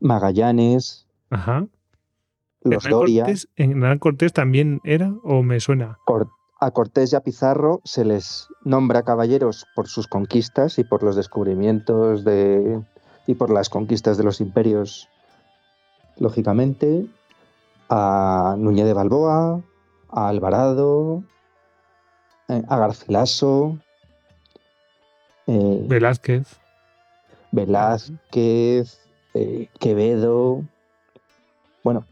Magallanes, 0.00 1.06
Ajá. 1.30 1.66
los 2.62 2.84
¿Hernán 2.84 2.90
Doria. 3.00 3.22
Cortés, 3.24 3.48
¿En 3.56 3.70
Hernán 3.72 3.98
Cortés 3.98 4.32
también 4.32 4.80
era 4.84 5.12
o 5.22 5.42
me 5.42 5.60
suena? 5.60 5.98
A 6.60 6.70
Cortés 6.70 7.12
y 7.12 7.16
a 7.16 7.20
Pizarro 7.20 7.80
se 7.84 8.04
les 8.04 8.48
nombra 8.64 9.02
caballeros 9.02 9.66
por 9.74 9.86
sus 9.88 10.06
conquistas 10.06 10.78
y 10.78 10.84
por 10.84 11.02
los 11.02 11.16
descubrimientos 11.16 12.24
de 12.24 12.80
y 13.26 13.34
por 13.34 13.50
las 13.50 13.68
conquistas 13.70 14.16
de 14.18 14.24
los 14.24 14.40
imperios, 14.40 15.08
lógicamente. 16.18 17.06
A 17.88 18.56
Núñez 18.58 18.86
de 18.86 18.94
Balboa, 18.94 19.62
a 20.08 20.28
Alvarado, 20.28 21.22
eh, 22.48 22.62
a 22.68 22.78
Garcilaso, 22.78 23.78
eh, 25.46 25.84
Velázquez. 25.86 26.60
Velázquez, 27.52 29.00
eh, 29.34 29.68
Quevedo, 29.78 30.62
bueno, 31.82 32.06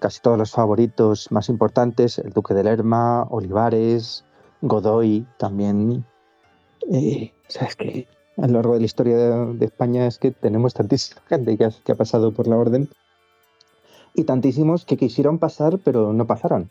casi 0.00 0.20
todos 0.20 0.38
los 0.38 0.50
favoritos 0.50 1.30
más 1.30 1.48
importantes, 1.48 2.18
el 2.18 2.32
Duque 2.32 2.54
de 2.54 2.64
Lerma, 2.64 3.24
Olivares, 3.30 4.24
Godoy 4.60 5.26
también. 5.38 6.04
Eh, 6.90 7.32
o 7.48 7.50
sea, 7.50 7.68
es 7.68 7.76
que 7.76 8.08
a 8.36 8.46
lo 8.46 8.54
largo 8.54 8.74
de 8.74 8.80
la 8.80 8.86
historia 8.86 9.16
de, 9.16 9.54
de 9.54 9.66
España 9.66 10.06
es 10.06 10.18
que 10.18 10.30
tenemos 10.30 10.74
tantísima 10.74 11.20
gente 11.28 11.56
que 11.56 11.64
ha, 11.64 11.70
que 11.70 11.92
ha 11.92 11.96
pasado 11.96 12.32
por 12.32 12.46
la 12.46 12.56
orden 12.56 12.88
y 14.18 14.24
tantísimos 14.24 14.84
que 14.84 14.96
quisieron 14.96 15.38
pasar 15.38 15.78
pero 15.84 16.12
no 16.12 16.26
pasaron. 16.26 16.70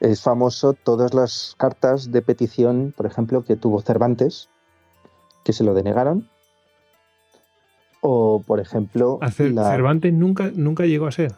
Es 0.00 0.22
famoso 0.22 0.74
todas 0.74 1.12
las 1.14 1.54
cartas 1.58 2.12
de 2.12 2.22
petición, 2.22 2.94
por 2.96 3.06
ejemplo, 3.06 3.42
que 3.44 3.56
tuvo 3.56 3.80
Cervantes, 3.80 4.48
que 5.44 5.52
se 5.52 5.64
lo 5.64 5.74
denegaron. 5.74 6.28
O, 8.00 8.42
por 8.46 8.60
ejemplo, 8.60 9.18
A 9.20 9.28
Cer- 9.30 9.52
la- 9.54 9.68
Cervantes 9.70 10.12
nunca, 10.12 10.50
nunca 10.54 10.86
llegó 10.86 11.06
a 11.06 11.12
ser. 11.12 11.34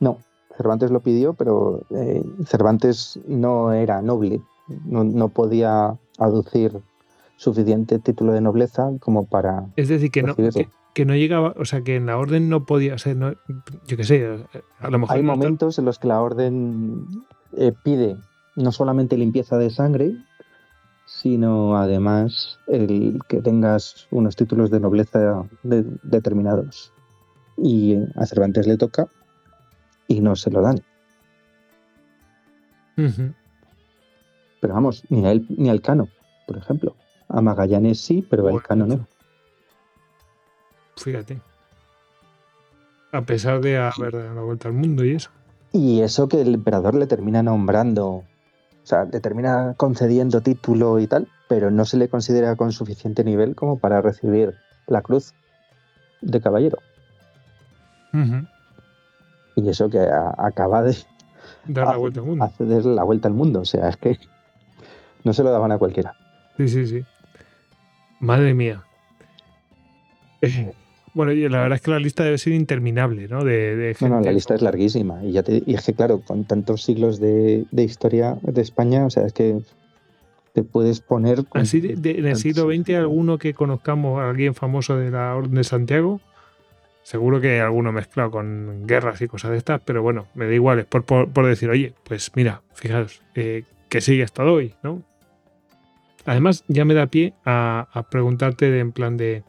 no, 0.00 0.18
Cervantes 0.56 0.90
lo 0.90 1.00
pidió, 1.00 1.34
pero 1.34 1.82
eh, 1.90 2.22
Cervantes 2.46 3.20
no 3.26 3.72
era 3.74 4.00
noble, 4.00 4.40
no, 4.86 5.04
no 5.04 5.28
podía 5.28 5.98
aducir 6.18 6.80
suficiente 7.36 7.98
título 7.98 8.32
de 8.32 8.40
nobleza 8.40 8.90
como 9.00 9.26
para... 9.26 9.66
Es 9.76 9.88
decir, 9.88 10.10
que 10.10 10.22
no, 10.22 10.34
que, 10.34 10.66
que 10.96 11.04
no 11.04 11.14
llegaba, 11.14 11.52
o 11.58 11.66
sea, 11.66 11.82
que 11.82 11.94
en 11.96 12.06
la 12.06 12.16
orden 12.16 12.48
no 12.48 12.64
podía 12.64 12.96
ser, 12.96 13.18
no, 13.18 13.34
yo 13.86 13.96
qué 13.98 14.04
sé, 14.04 14.46
a 14.80 14.88
lo 14.88 14.98
mejor 14.98 15.14
Hay 15.14 15.22
momentos 15.22 15.78
en 15.78 15.84
los 15.84 15.98
que 15.98 16.08
la 16.08 16.22
orden 16.22 17.04
eh, 17.54 17.74
pide 17.84 18.16
no 18.54 18.72
solamente 18.72 19.18
limpieza 19.18 19.58
de 19.58 19.68
sangre, 19.68 20.12
sino 21.04 21.76
además 21.76 22.58
el 22.66 23.18
que 23.28 23.42
tengas 23.42 24.08
unos 24.10 24.36
títulos 24.36 24.70
de 24.70 24.80
nobleza 24.80 25.46
de- 25.64 25.84
determinados. 26.02 26.94
Y 27.58 27.96
a 28.14 28.24
Cervantes 28.24 28.66
le 28.66 28.78
toca 28.78 29.06
y 30.08 30.22
no 30.22 30.34
se 30.34 30.50
lo 30.50 30.62
dan. 30.62 30.80
Pero 34.62 34.72
vamos, 34.72 35.04
ni 35.10 35.26
a 35.26 35.32
él 35.32 35.44
ni 35.50 35.68
al 35.68 35.82
Cano, 35.82 36.08
por 36.46 36.56
ejemplo. 36.56 36.96
A 37.28 37.42
Magallanes 37.42 38.00
sí, 38.00 38.26
pero 38.30 38.48
al 38.48 38.62
Cano 38.62 38.86
no. 38.86 39.06
Fíjate. 40.96 41.40
A 43.12 43.22
pesar 43.22 43.60
de 43.60 43.78
haber 43.78 44.12
dado 44.12 44.34
la 44.34 44.42
vuelta 44.42 44.68
al 44.68 44.74
mundo 44.74 45.04
y 45.04 45.12
eso. 45.12 45.30
Y 45.72 46.00
eso 46.00 46.28
que 46.28 46.40
el 46.40 46.54
emperador 46.54 46.94
le 46.94 47.06
termina 47.06 47.42
nombrando, 47.42 48.06
o 48.08 48.24
sea, 48.84 49.04
le 49.04 49.20
termina 49.20 49.74
concediendo 49.76 50.40
título 50.40 50.98
y 50.98 51.06
tal, 51.06 51.28
pero 51.48 51.70
no 51.70 51.84
se 51.84 51.96
le 51.96 52.08
considera 52.08 52.56
con 52.56 52.72
suficiente 52.72 53.24
nivel 53.24 53.54
como 53.54 53.78
para 53.78 54.00
recibir 54.00 54.54
la 54.86 55.02
cruz 55.02 55.32
de 56.22 56.40
caballero. 56.40 56.78
Y 59.56 59.68
eso 59.68 59.90
que 59.90 59.98
a- 60.00 60.34
acaba 60.38 60.82
de 60.82 60.96
Dar 61.66 61.88
la 61.88 61.96
vuelta 61.98 62.20
al 62.20 62.26
mundo. 62.26 62.44
hacer 62.44 62.66
la 62.86 63.04
vuelta 63.04 63.28
al 63.28 63.34
mundo. 63.34 63.60
O 63.60 63.64
sea, 63.66 63.88
es 63.90 63.96
que 63.98 64.18
no 65.24 65.32
se 65.34 65.42
lo 65.42 65.50
daban 65.50 65.72
a 65.72 65.78
cualquiera. 65.78 66.14
Sí, 66.56 66.68
sí, 66.68 66.86
sí. 66.86 67.04
Madre 68.20 68.54
mía. 68.54 68.82
Eh, 70.40 70.72
bueno, 71.16 71.32
y 71.32 71.48
la 71.48 71.62
verdad 71.62 71.76
es 71.76 71.82
que 71.82 71.90
la 71.90 71.98
lista 71.98 72.22
debe 72.24 72.38
ser 72.38 72.52
interminable, 72.52 73.26
¿no? 73.26 73.42
De, 73.44 73.74
de 73.74 73.96
No, 74.00 74.08
no, 74.08 74.14
gente 74.16 74.26
la 74.28 74.32
lista 74.32 74.54
es 74.54 74.62
larguísima. 74.62 75.24
Y, 75.24 75.32
ya 75.32 75.42
te- 75.42 75.62
y 75.66 75.74
es 75.74 75.84
que, 75.84 75.94
claro, 75.94 76.20
con 76.20 76.44
tantos 76.44 76.82
siglos 76.82 77.18
de, 77.18 77.64
de 77.70 77.82
historia 77.82 78.36
de 78.42 78.60
España, 78.60 79.04
o 79.06 79.10
sea, 79.10 79.24
es 79.26 79.32
que 79.32 79.58
te 80.52 80.62
puedes 80.62 81.00
poner. 81.00 81.44
con- 81.46 81.62
Así 81.62 81.80
de, 81.80 81.96
de- 81.96 82.18
en 82.18 82.26
el 82.26 82.36
siglo 82.36 82.66
XX, 82.70 82.96
alguno 82.96 83.38
que 83.38 83.54
conozcamos, 83.54 84.20
alguien 84.22 84.54
famoso 84.54 84.96
de 84.96 85.10
la 85.10 85.34
Orden 85.34 85.54
de 85.54 85.64
Santiago, 85.64 86.20
seguro 87.02 87.40
que 87.40 87.52
hay 87.54 87.58
alguno 87.60 87.92
mezclado 87.92 88.30
con 88.30 88.86
guerras 88.86 89.20
y 89.22 89.26
cosas 89.28 89.52
de 89.52 89.56
estas, 89.58 89.80
pero 89.84 90.02
bueno, 90.02 90.26
me 90.34 90.46
da 90.46 90.52
igual, 90.54 90.80
es 90.80 90.84
por, 90.86 91.04
por, 91.04 91.28
por 91.30 91.46
decir, 91.46 91.70
oye, 91.70 91.94
pues 92.04 92.30
mira, 92.34 92.62
fijaos, 92.74 93.22
eh, 93.34 93.64
que 93.88 94.00
sigue 94.00 94.22
hasta 94.22 94.44
hoy, 94.44 94.74
¿no? 94.82 95.02
Además, 96.24 96.64
ya 96.68 96.84
me 96.84 96.94
da 96.94 97.06
pie 97.06 97.34
a, 97.44 97.86
a 97.92 98.02
preguntarte 98.02 98.70
de, 98.70 98.80
en 98.80 98.92
plan 98.92 99.16
de, 99.16 99.44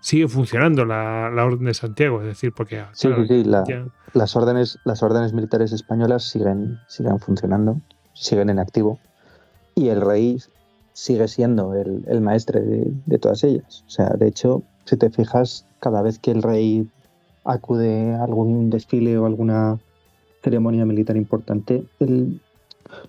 ¿sigue 0.00 0.28
funcionando 0.28 0.84
la, 0.84 1.30
la 1.30 1.44
Orden 1.44 1.64
de 1.66 1.74
Santiago? 1.74 2.20
Es 2.20 2.26
decir, 2.26 2.52
porque... 2.52 2.84
Sí, 2.92 3.08
claro, 3.08 3.22
sí, 3.26 3.42
sí, 3.42 3.44
la- 3.44 3.64
ya- 3.66 3.86
las, 4.14 4.34
órdenes, 4.36 4.78
las 4.84 5.02
órdenes 5.02 5.32
militares 5.32 5.72
españolas 5.72 6.24
siguen, 6.24 6.78
siguen 6.88 7.18
funcionando, 7.20 7.80
siguen 8.14 8.50
en 8.50 8.58
activo. 8.58 8.98
Y 9.74 9.88
el 9.88 10.00
rey 10.00 10.38
sigue 10.92 11.28
siendo 11.28 11.74
el, 11.74 12.04
el 12.08 12.20
maestre 12.20 12.60
de, 12.60 12.92
de 13.06 13.18
todas 13.18 13.44
ellas. 13.44 13.84
O 13.86 13.90
sea, 13.90 14.08
de 14.10 14.26
hecho, 14.26 14.62
si 14.84 14.96
te 14.96 15.10
fijas, 15.10 15.64
cada 15.78 16.02
vez 16.02 16.18
que 16.18 16.30
el 16.32 16.42
rey 16.42 16.88
acude 17.44 18.14
a 18.14 18.24
algún 18.24 18.68
desfile 18.70 19.16
o 19.16 19.26
alguna 19.26 19.78
ceremonia 20.42 20.84
militar 20.84 21.16
importante, 21.16 21.84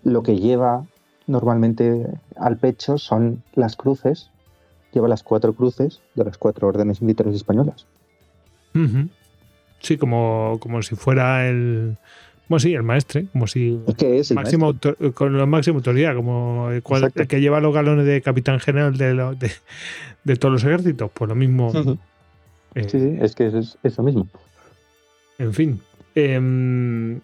lo 0.04 0.24
que 0.24 0.38
lleva 0.38 0.86
normalmente 1.28 2.08
al 2.36 2.58
pecho 2.58 2.98
son 2.98 3.44
las 3.56 3.76
cruces, 3.76 4.30
lleva 4.94 5.08
las 5.08 5.24
cuatro 5.24 5.54
cruces 5.54 6.02
de 6.16 6.24
las 6.26 6.38
cuatro 6.38 6.68
órdenes 6.68 7.02
militares 7.02 7.36
españolas. 7.36 7.86
Sí, 9.80 9.98
como, 9.98 10.58
como 10.62 10.82
si 10.82 10.96
fuera 10.96 11.48
el... 11.50 11.98
Bueno, 12.48 12.60
sí, 12.60 12.74
el 12.74 12.84
maestre, 12.84 13.28
como 13.32 13.48
si... 13.48 13.80
Es 13.88 13.96
que 13.96 14.20
es 14.20 14.32
el 14.32 14.36
máxima 14.36 14.68
maestro. 14.68 14.92
autor- 15.00 15.14
con 15.14 15.38
la 15.38 15.46
máxima 15.46 15.78
autoridad, 15.78 16.16
como 16.16 16.70
el, 16.70 16.84
cual- 16.84 17.04
Exacto. 17.04 17.22
el 17.22 17.28
que 17.28 17.40
lleva 17.42 17.62
los 17.62 17.74
galones 17.74 18.06
de 18.06 18.22
capitán 18.22 18.60
general 18.60 18.98
de, 18.98 19.14
lo- 19.14 19.36
de, 19.36 19.52
de 20.26 20.36
todos 20.36 20.52
los 20.54 20.64
ejércitos, 20.64 21.10
pues 21.14 21.30
lo 21.30 21.36
mismo. 21.36 21.72
Eh, 22.76 22.84
Sí, 22.90 23.00
sí, 23.00 23.18
es 23.22 23.36
que 23.36 23.48
es 23.48 23.78
eso 23.84 24.04
mismo. 24.04 24.28
En 25.38 25.54
fin. 25.54 25.82
Em, 26.14 27.16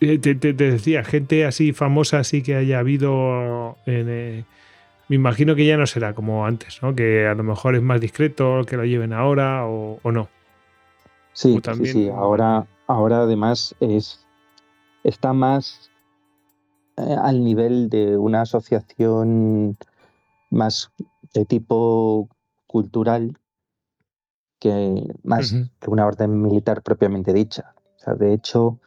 eh, 0.00 0.18
te, 0.18 0.34
te- 0.34 0.52
te 0.54 0.70
decía, 0.70 1.02
gente 1.04 1.44
así 1.46 1.72
famosa, 1.72 2.18
así 2.18 2.42
que 2.42 2.56
haya 2.56 2.78
habido. 2.78 3.76
en, 3.86 4.06
eh, 4.08 4.44
me 5.08 5.16
imagino 5.16 5.54
que 5.54 5.66
ya 5.66 5.76
no 5.76 5.86
será 5.86 6.14
como 6.14 6.46
antes, 6.46 6.82
¿no? 6.82 6.94
Que 6.94 7.26
a 7.26 7.34
lo 7.34 7.42
mejor 7.42 7.74
es 7.76 7.82
más 7.82 8.00
discreto 8.00 8.62
que 8.66 8.76
lo 8.76 8.84
lleven 8.84 9.12
ahora 9.12 9.66
o, 9.66 9.98
o 10.02 10.12
no. 10.12 10.28
Sí, 11.32 11.56
O 11.56 11.60
también- 11.60 11.92
sí, 11.92 12.04
sí. 12.04 12.08
Ahora, 12.10 12.66
ahora 12.86 13.22
además 13.22 13.74
es 13.80 14.24
está 15.02 15.32
más 15.32 15.90
eh, 16.96 17.16
al 17.20 17.44
nivel 17.44 17.88
de 17.90 18.16
una 18.16 18.42
asociación 18.42 19.76
más 20.50 20.90
de 21.34 21.44
tipo 21.44 22.28
cultural 22.66 23.36
que 24.60 25.04
más 25.22 25.52
que 25.80 25.90
una 25.90 26.06
orden 26.06 26.40
militar 26.40 26.82
propiamente 26.82 27.32
dicha. 27.32 27.74
O 27.96 27.98
sea, 27.98 28.14
de 28.14 28.32
hecho, 28.32 28.78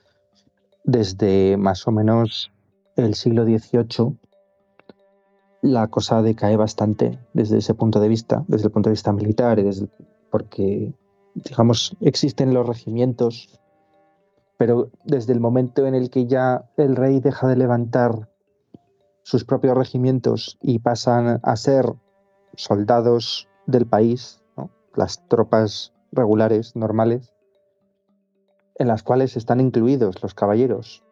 desde 0.83 1.57
más 1.57 1.87
o 1.87 1.91
menos 1.91 2.51
el 2.95 3.13
siglo 3.13 3.43
XVIII, 3.45 4.17
la 5.61 5.87
cosa 5.87 6.21
decae 6.21 6.55
bastante 6.55 7.19
desde 7.33 7.57
ese 7.57 7.73
punto 7.73 7.99
de 7.99 8.07
vista, 8.07 8.43
desde 8.47 8.67
el 8.67 8.71
punto 8.71 8.89
de 8.89 8.93
vista 8.93 9.11
militar, 9.11 9.59
porque, 10.29 10.93
digamos, 11.35 11.95
existen 12.01 12.53
los 12.53 12.67
regimientos, 12.67 13.59
pero 14.57 14.89
desde 15.03 15.33
el 15.33 15.39
momento 15.39 15.85
en 15.87 15.95
el 15.95 16.09
que 16.09 16.25
ya 16.25 16.69
el 16.77 16.95
rey 16.95 17.19
deja 17.19 17.47
de 17.47 17.55
levantar 17.55 18.29
sus 19.23 19.43
propios 19.43 19.77
regimientos 19.77 20.57
y 20.61 20.79
pasan 20.79 21.39
a 21.43 21.55
ser 21.55 21.93
soldados 22.55 23.47
del 23.65 23.85
país, 23.85 24.41
las 24.95 25.27
tropas 25.27 25.93
regulares, 26.11 26.75
normales, 26.75 27.33
en 28.75 28.87
las 28.87 29.03
cuales 29.03 29.35
están 29.37 29.59
incluidos 29.59 30.21
los 30.21 30.33
caballeros, 30.33 31.03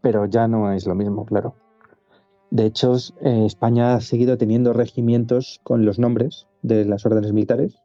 pero 0.00 0.26
ya 0.26 0.48
no 0.48 0.72
es 0.72 0.86
lo 0.86 0.94
mismo, 0.94 1.24
claro. 1.24 1.54
De 2.52 2.66
hecho, 2.66 2.94
eh, 3.22 3.44
España 3.46 3.94
ha 3.94 4.00
seguido 4.02 4.36
teniendo 4.36 4.74
regimientos 4.74 5.58
con 5.62 5.86
los 5.86 5.98
nombres 5.98 6.46
de 6.60 6.84
las 6.84 7.06
órdenes 7.06 7.32
militares 7.32 7.78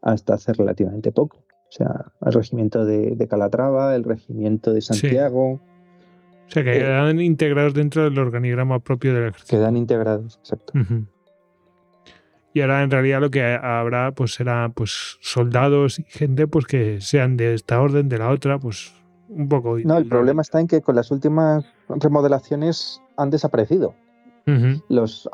hasta 0.00 0.34
hace 0.34 0.54
relativamente 0.54 1.12
poco. 1.12 1.36
O 1.68 1.72
sea, 1.72 2.06
el 2.24 2.32
regimiento 2.32 2.86
de, 2.86 3.14
de 3.14 3.28
Calatrava, 3.28 3.94
el 3.94 4.04
regimiento 4.04 4.72
de 4.72 4.80
Santiago, 4.80 5.60
O 6.48 6.50
sea, 6.50 6.64
que 6.64 6.76
Eh. 6.76 6.78
quedan 6.78 7.20
integrados 7.20 7.74
dentro 7.74 8.04
del 8.04 8.18
organigrama 8.18 8.78
propio 8.78 9.12
del 9.12 9.24
ejército. 9.28 9.50
quedan 9.50 9.76
integrados, 9.76 10.38
exacto. 10.38 10.72
Y 12.54 12.60
ahora 12.62 12.82
en 12.84 12.90
realidad 12.90 13.20
lo 13.20 13.30
que 13.30 13.42
habrá 13.44 14.12
pues 14.12 14.32
será 14.32 14.70
pues 14.74 15.18
soldados 15.20 15.98
y 15.98 16.04
gente 16.04 16.46
pues 16.46 16.64
que 16.64 17.02
sean 17.02 17.36
de 17.36 17.52
esta 17.52 17.82
orden, 17.82 18.08
de 18.08 18.16
la 18.16 18.30
otra, 18.30 18.58
pues 18.58 18.94
un 19.28 19.46
poco. 19.50 19.76
No, 19.84 19.98
el 19.98 20.06
problema 20.06 20.40
está 20.40 20.58
en 20.60 20.68
que 20.68 20.80
con 20.80 20.96
las 20.96 21.10
últimas 21.10 21.66
remodelaciones 21.88 23.02
han 23.18 23.28
desaparecido. 23.28 23.94
Los 24.88 25.28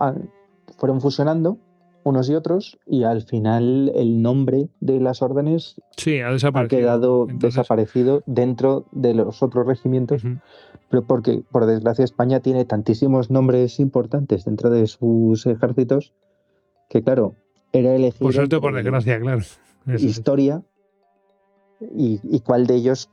fueron 0.79 1.01
fusionando 1.01 1.59
unos 2.05 2.29
y 2.29 2.35
otros 2.35 2.79
y 2.87 3.05
al 3.05 3.23
final 3.23 3.93
el 3.95 4.23
nombre 4.23 4.69
de 4.81 5.01
las 5.01 5.23
órdenes 5.23 5.81
sí, 5.97 6.21
ha, 6.21 6.31
ha 6.31 6.69
quedado 6.69 7.27
desaparecido 7.27 8.23
dentro 8.27 8.87
de 8.91 9.15
los 9.15 9.43
otros 9.43 9.67
regimientos, 9.67 10.25
pero 10.89 11.07
porque 11.07 11.43
por 11.51 11.67
desgracia 11.67 12.05
España 12.05 12.41
tiene 12.41 12.65
tantísimos 12.65 13.31
nombres 13.31 13.79
importantes 13.79 14.45
dentro 14.45 14.71
de 14.71 14.87
sus 14.87 15.47
ejércitos 15.47 16.13
que 16.89 17.03
claro, 17.03 17.35
era 17.73 17.95
elegido 17.95 18.27
Por 18.27 18.35
suerte, 18.35 18.61
por 18.61 18.75
desgracia, 18.75 19.21
claro. 19.21 19.43
historia 19.99 20.63
y, 21.97 22.41
cuál 22.41 22.67
de 22.67 22.75
ellos 22.75 23.09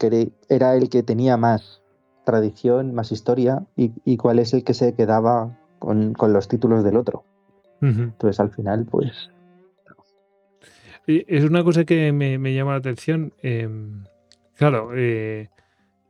era 0.50 0.76
el 0.76 0.90
que 0.90 1.04
tenía 1.04 1.38
más 1.38 1.82
tradición, 2.26 2.94
más 2.94 3.12
historia 3.12 3.66
y, 3.76 4.18
cuál 4.18 4.40
es 4.40 4.54
el 4.54 4.64
que 4.64 4.74
se 4.74 4.94
quedaba 4.94 5.58
con 5.80 6.34
los 6.34 6.48
títulos 6.48 6.84
del 6.84 6.98
otro. 6.98 7.24
Entonces 7.82 8.39
al 8.39 8.52
final, 8.52 8.86
pues... 8.89 9.30
Es 11.08 11.44
una 11.44 11.63
cosa 11.63 11.86
que 11.86 12.12
me, 12.12 12.54
llama 12.54 12.72
la 12.72 12.78
atención. 12.78 13.34
Em, 13.42 14.04
claro, 14.56 14.92
eh, 14.96 15.50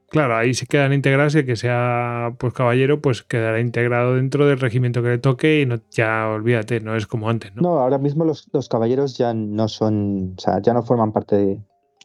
claro, 0.09 0.35
ahí 0.35 0.53
se 0.53 0.65
quedan 0.65 0.91
integrados 0.91 1.35
y 1.35 1.39
el 1.39 1.45
que 1.45 1.55
sea 1.55 2.33
pues 2.37 2.53
caballero, 2.53 2.99
pues 2.99 3.23
quedará 3.23 3.61
integrado 3.61 4.15
dentro 4.15 4.45
del 4.45 4.59
regimiento 4.59 5.01
que 5.01 5.09
le 5.09 5.17
toque 5.17 5.61
y 5.61 5.65
no, 5.65 5.77
ya 5.91 6.27
olvídate, 6.27 6.81
no 6.81 6.97
es 6.97 7.07
como 7.07 7.29
antes, 7.29 7.55
¿no? 7.55 7.61
No, 7.61 7.79
ahora 7.79 7.97
mismo 7.97 8.25
los, 8.25 8.49
caballeros 8.69 9.17
ya 9.17 9.33
no 9.33 9.69
son, 9.69 10.33
o 10.37 10.41
sea, 10.41 10.61
ya 10.61 10.73
no 10.73 10.83
forman 10.83 11.13
parte 11.13 11.35
de. 11.37 11.61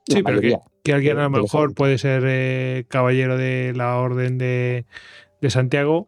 sí, 0.06 0.22
pero 0.22 0.40
que, 0.40 0.92
alguien 0.92 1.18
a 1.18 1.24
lo 1.24 1.30
mejor 1.30 1.74
puede 1.74 1.98
ser 1.98 2.22
eh, 2.26 2.84
caballero 2.86 3.36
de 3.36 3.72
la 3.74 3.96
orden 3.96 4.38
de, 4.38 4.84
de 5.40 5.50
Santiago 5.50 6.06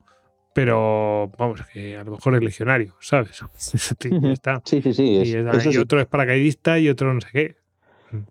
pero 0.57 1.31
vamos, 1.37 1.61
que 1.71 1.99
a 1.99 2.03
lo 2.03 2.13
mejor 2.13 2.35
es 2.35 2.41
legionario, 2.41 2.95
¿sabes? 2.99 3.45
está. 4.23 4.63
Sí, 4.65 4.81
sí, 4.81 4.95
sí. 4.95 5.23
y, 5.23 5.77
otro 5.77 6.01
es 6.01 6.07
paracaidista 6.07 6.79
y 6.79 6.89
otro 6.89 7.13
no 7.13 7.21
sé 7.21 7.29
qué. 7.31 7.57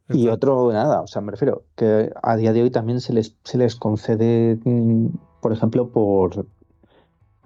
Y 0.09 0.27
otro 0.29 0.71
nada, 0.73 1.01
o 1.01 1.07
sea, 1.07 1.21
me 1.21 1.29
refiero 1.29 1.65
que 1.75 2.11
a 2.23 2.35
día 2.35 2.51
de 2.51 2.63
hoy 2.63 2.71
también 2.71 2.99
se 2.99 3.13
les, 3.13 3.37
se 3.43 3.59
les 3.59 3.75
concede, 3.75 4.57
mm, 4.63 5.09
por 5.39 5.53
ejemplo, 5.53 5.89
por 5.89 6.47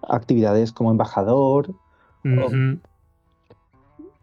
actividades 0.08 0.72
como 0.72 0.92
embajador, 0.92 1.76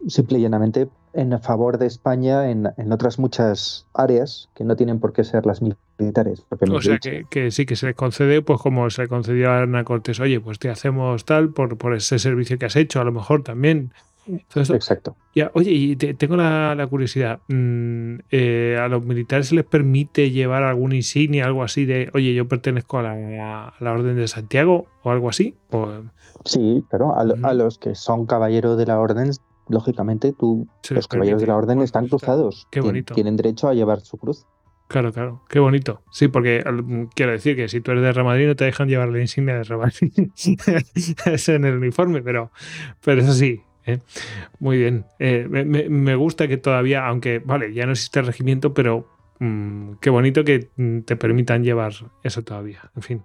simple 0.08 0.38
y 0.38 0.40
llanamente 0.40 0.88
en 1.16 1.40
favor 1.40 1.78
de 1.78 1.86
España 1.86 2.50
en, 2.50 2.92
otras 2.92 3.18
muchas 3.18 3.86
áreas 3.94 4.48
que 4.54 4.64
no 4.64 4.76
tienen 4.76 5.00
por 5.00 5.12
qué 5.12 5.24
ser 5.24 5.46
las 5.46 5.62
militares. 5.62 6.44
O 6.70 6.80
sea, 6.80 6.98
que, 6.98 7.50
sí, 7.50 7.66
que 7.66 7.76
se 7.76 7.86
les 7.86 7.96
concede, 7.96 8.42
pues 8.42 8.60
como 8.60 8.88
se 8.90 9.02
le 9.02 9.08
concedió 9.08 9.50
a 9.50 9.62
Ana 9.62 9.84
Cortés, 9.84 10.20
oye, 10.20 10.40
pues 10.40 10.58
te 10.58 10.68
hacemos 10.68 11.24
tal 11.24 11.50
por, 11.50 11.78
por 11.78 11.94
ese 11.94 12.18
servicio 12.18 12.58
que 12.58 12.66
has 12.66 12.76
hecho, 12.76 13.00
a 13.00 13.04
lo 13.04 13.12
mejor 13.12 13.42
también. 13.42 13.92
Exacto. 14.56 15.16
Ya, 15.34 15.50
oye, 15.54 15.70
y 15.70 15.96
tengo 15.96 16.36
la, 16.36 16.86
curiosidad, 16.90 17.40
mm, 17.48 18.16
eh, 18.30 18.76
¿a 18.80 18.88
los 18.88 19.04
militares 19.04 19.48
se 19.48 19.54
les 19.54 19.64
permite 19.64 20.30
llevar 20.30 20.64
alguna 20.64 20.96
insignia, 20.96 21.46
algo 21.46 21.62
así 21.62 21.84
de, 21.84 22.10
oye, 22.12 22.34
yo 22.34 22.48
pertenezco 22.48 22.98
a 22.98 23.02
la, 23.02 23.92
Orden 23.92 24.16
de 24.16 24.26
Santiago 24.26 24.86
o 25.02 25.10
algo 25.10 25.28
así? 25.28 25.54
Sí, 26.44 26.84
pero 26.90 27.14
a, 27.14 27.20
a, 27.20 27.54
los 27.54 27.78
que 27.78 27.94
son 27.94 28.26
caballeros 28.26 28.76
de 28.76 28.86
la 28.86 28.98
Orden 28.98 29.30
lógicamente 29.68 30.32
tú, 30.32 30.68
los 30.90 31.08
caballeros 31.08 31.40
de 31.40 31.46
la 31.46 31.56
orden 31.56 31.80
están 31.82 32.08
cruzados. 32.08 32.66
Qué 32.70 32.80
bonito. 32.80 33.14
Tienen 33.14 33.36
derecho 33.36 33.68
a 33.68 33.74
llevar 33.74 34.00
su 34.00 34.16
cruz. 34.18 34.46
Claro, 34.88 35.12
claro, 35.12 35.42
qué 35.48 35.58
bonito. 35.58 36.02
Sí, 36.12 36.28
porque 36.28 36.62
quiero 37.14 37.32
decir 37.32 37.56
que 37.56 37.68
si 37.68 37.80
tú 37.80 37.90
eres 37.90 38.04
de 38.04 38.12
Real 38.12 38.26
Madrid 38.26 38.46
no 38.46 38.54
te 38.54 38.64
dejan 38.64 38.88
llevar 38.88 39.08
la 39.08 39.20
insignia 39.20 39.56
de 39.56 39.64
Real 39.64 39.80
Madrid. 39.80 40.30
es 41.26 41.48
en 41.48 41.64
el 41.64 41.76
uniforme, 41.76 42.22
pero, 42.22 42.52
pero 43.04 43.22
eso 43.22 43.32
sí. 43.32 43.62
¿eh? 43.84 43.98
Muy 44.60 44.78
bien. 44.78 45.04
Eh, 45.18 45.48
me, 45.48 46.14
gusta 46.14 46.46
que 46.46 46.56
todavía, 46.56 47.04
aunque, 47.06 47.40
vale, 47.40 47.74
ya 47.74 47.84
no 47.86 47.92
existe 47.92 48.20
el 48.20 48.26
regimiento, 48.26 48.74
pero 48.74 49.08
mm, 49.40 49.94
qué 50.00 50.10
bonito 50.10 50.44
que 50.44 50.70
mm, 50.76 51.00
te 51.00 51.16
permitan 51.16 51.64
llevar 51.64 51.92
eso 52.22 52.42
todavía. 52.42 52.90
En 52.94 53.02
fin. 53.02 53.22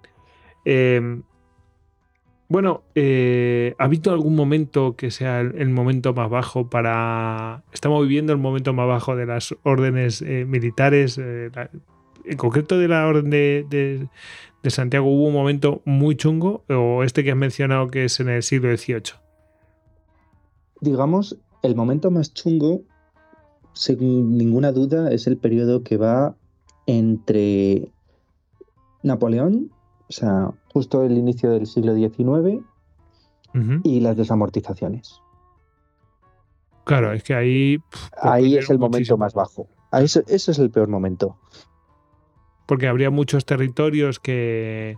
Eh, 0.64 1.22
bueno, 2.52 2.82
eh, 2.94 3.74
¿ha 3.78 3.84
habido 3.84 4.12
algún 4.12 4.36
momento 4.36 4.94
que 4.94 5.10
sea 5.10 5.40
el, 5.40 5.70
momento 5.70 6.12
más 6.12 6.28
bajo 6.28 6.68
para... 6.68 7.64
Estamos 7.72 8.02
viviendo 8.02 8.34
el 8.34 8.38
momento 8.38 8.74
más 8.74 8.86
bajo 8.86 9.16
de 9.16 9.24
las 9.24 9.54
órdenes 9.62 10.20
eh, 10.20 10.44
militares, 10.46 11.16
eh, 11.16 11.50
en 12.26 12.36
concreto 12.36 12.78
de 12.78 12.88
la 12.88 13.06
orden 13.06 13.30
de, 13.30 14.06
Santiago, 14.66 15.06
¿hubo 15.06 15.28
un 15.28 15.32
momento 15.32 15.80
muy 15.86 16.14
chungo 16.14 16.62
o 16.68 17.02
este 17.04 17.24
que 17.24 17.30
has 17.30 17.38
mencionado 17.38 17.88
que 17.88 18.04
es 18.04 18.20
en 18.20 18.28
el 18.28 18.42
siglo 18.42 18.76
XVIII? 18.76 19.14
Digamos, 20.82 21.38
el 21.62 21.74
momento 21.74 22.10
más 22.10 22.34
chungo, 22.34 22.82
sin 23.72 24.36
ninguna 24.36 24.72
duda, 24.72 25.10
es 25.10 25.26
el 25.26 25.38
periodo 25.38 25.82
que 25.82 25.96
va 25.96 26.36
entre 26.86 27.88
Napoleón 29.02 29.70
o 30.12 30.14
sea, 30.14 30.50
justo 30.72 31.02
el 31.04 31.16
inicio 31.16 31.50
del 31.50 31.66
siglo 31.66 31.94
XIX 31.94 32.64
y 33.84 34.00
las 34.00 34.16
desamortizaciones. 34.16 35.20
Claro, 36.84 37.12
es 37.12 37.22
que 37.22 37.34
ahí... 37.34 37.78
ahí 38.20 38.56
es 38.56 38.70
el 38.70 38.78
momento 38.78 39.16
más 39.16 39.34
bajo. 39.34 39.68
Ese, 39.92 40.24
ese 40.26 40.50
es 40.52 40.58
el 40.58 40.70
peor 40.70 40.88
momento. 40.88 41.36
Porque 42.66 42.88
habría 42.88 43.10
muchos 43.10 43.44
territorios 43.44 44.18
que... 44.18 44.96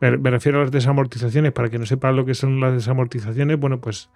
Me, 0.00 0.30
refiero 0.30 0.58
a 0.58 0.62
las 0.62 0.70
desamortizaciones, 0.70 1.52
para 1.52 1.70
que 1.70 1.78
no 1.78 1.86
sepan 1.86 2.16
lo 2.16 2.26
que 2.26 2.34
son 2.34 2.60
las 2.60 2.74
desamortizaciones, 2.74 3.58
bueno, 3.58 3.80
pues 3.80 4.10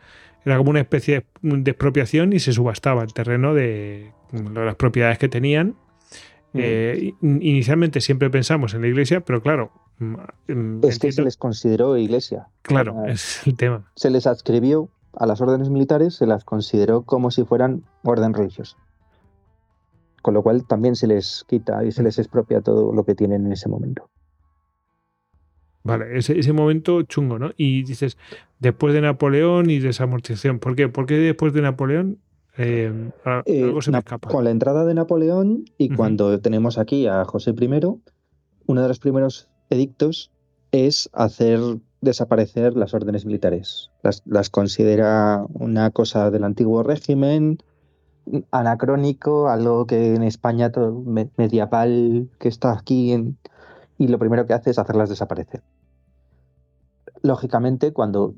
era 0.45 0.59
como 0.59 0.71
una 0.71 0.81
especie 0.81 1.25
de 1.41 1.71
expropiación 1.71 2.33
y 2.35 2.41
se 2.41 2.53
subastaba 2.53 3.03
el 3.03 3.15
terreno 3.15 3.55
de 3.55 4.13
las 4.33 4.75
propiedades 4.75 5.19
que 5.19 5.29
tenían. 5.29 5.77
Eh, 6.53 7.15
inicialmente 7.23 8.01
siempre 8.01 8.29
pensamos 8.29 8.75
en 8.75 8.83
la 8.83 8.89
iglesia, 8.89 9.21
pero 9.21 9.41
claro, 9.41 9.71
Mm, 9.71 9.71
mm, 9.71 9.88
es 10.83 10.99
que 10.99 11.13
se 11.13 11.23
les 11.23 11.37
consideró 11.37 11.97
iglesia. 11.97 12.49
Claro, 12.63 13.07
es 13.07 13.47
el 13.47 13.57
tema. 13.57 13.91
Se 13.97 14.11
les 14.11 14.27
adscribió 14.27 14.91
a 15.15 15.27
las 15.27 15.41
órdenes 15.41 15.71
militares, 15.71 16.15
se 16.15 16.27
las 16.27 16.45
consideró 16.45 17.03
como 17.03 17.31
si 17.31 17.45
fueran 17.45 17.85
orden 18.05 18.35
religiosa. 18.35 18.77
Con 20.23 20.35
lo 20.35 20.43
cual 20.43 20.67
también 20.67 20.95
se 20.95 21.07
les 21.07 21.45
quita 21.49 21.85
y 21.85 21.93
se 21.93 22.03
les 22.03 22.19
expropia 22.19 22.61
todo 22.61 22.93
lo 22.93 23.05
que 23.05 23.15
tienen 23.15 23.47
en 23.47 23.53
ese 23.53 23.69
momento. 23.69 24.09
Vale, 25.85 26.19
ese, 26.19 26.53
momento 26.53 27.03
chungo, 27.03 27.39
¿no? 27.39 27.51
Y 27.57 27.83
dices, 27.83 28.19
después 28.59 28.93
de 28.93 29.01
Napoleón 29.01 29.71
y 29.71 29.79
desamortización. 29.79 30.59
¿Por 30.59 30.77
qué? 30.77 30.89
¿Por 30.89 31.07
qué 31.07 31.15
después 31.15 31.53
de 31.55 31.63
Napoleón 31.63 32.19
eh, 32.59 33.11
eh, 33.47 33.75
se 33.81 33.91
me 33.91 33.99
escapa? 33.99 34.29
Con 34.29 34.45
la 34.45 34.51
entrada 34.51 34.85
de 34.85 34.95
Napoleón 34.95 35.65
y 35.79 35.89
cuando 35.91 36.39
tenemos 36.41 36.77
aquí 36.79 37.07
a 37.07 37.25
José 37.25 37.55
I, 37.59 37.81
uno 38.67 38.83
de 38.83 38.89
los 38.89 38.99
primeros 38.99 39.49
edictos 39.71 40.31
es 40.73 41.09
hacer 41.13 41.61
desaparecer 42.01 42.77
las 42.77 42.95
órdenes 42.95 43.25
militares. 43.27 43.91
Las, 44.03 44.51
considera 44.51 45.45
una 45.55 45.91
cosa 45.91 46.31
del 46.31 46.45
antiguo 46.45 46.83
régimen, 46.83 47.59
anacrónico, 48.51 49.49
algo 49.49 49.87
que 49.87 50.15
en 50.15 50.23
España 50.23 50.71
todo, 50.71 50.93
medieval, 51.37 52.29
que 52.39 52.49
está 52.49 52.73
aquí, 52.73 53.37
y 53.99 54.09
lo 54.09 54.19
primero 54.19 54.47
que 54.47 54.55
hace 54.55 54.71
es 54.71 54.79
hacerlas 54.79 55.09
desaparecer. 55.09 55.63
Lógicamente, 57.23 57.93
cuando 57.93 58.35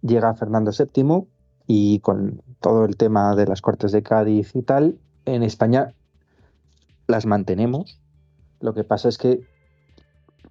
llega 0.00 0.34
Fernando 0.34 0.70
VII 0.72 1.26
y 1.66 1.98
con 2.00 2.42
todo 2.60 2.84
el 2.84 2.96
tema 2.96 3.34
de 3.36 3.46
las 3.46 3.60
Cortes 3.60 3.92
de 3.92 4.02
Cádiz 4.02 4.54
y 4.54 4.62
tal, 4.62 4.98
en 5.26 5.42
España 5.42 5.94
las 7.06 7.26
mantenemos. 7.26 8.00
Lo 8.60 8.74
que 8.74 8.84
pasa 8.84 9.08
es 9.08 9.18
que 9.18 9.42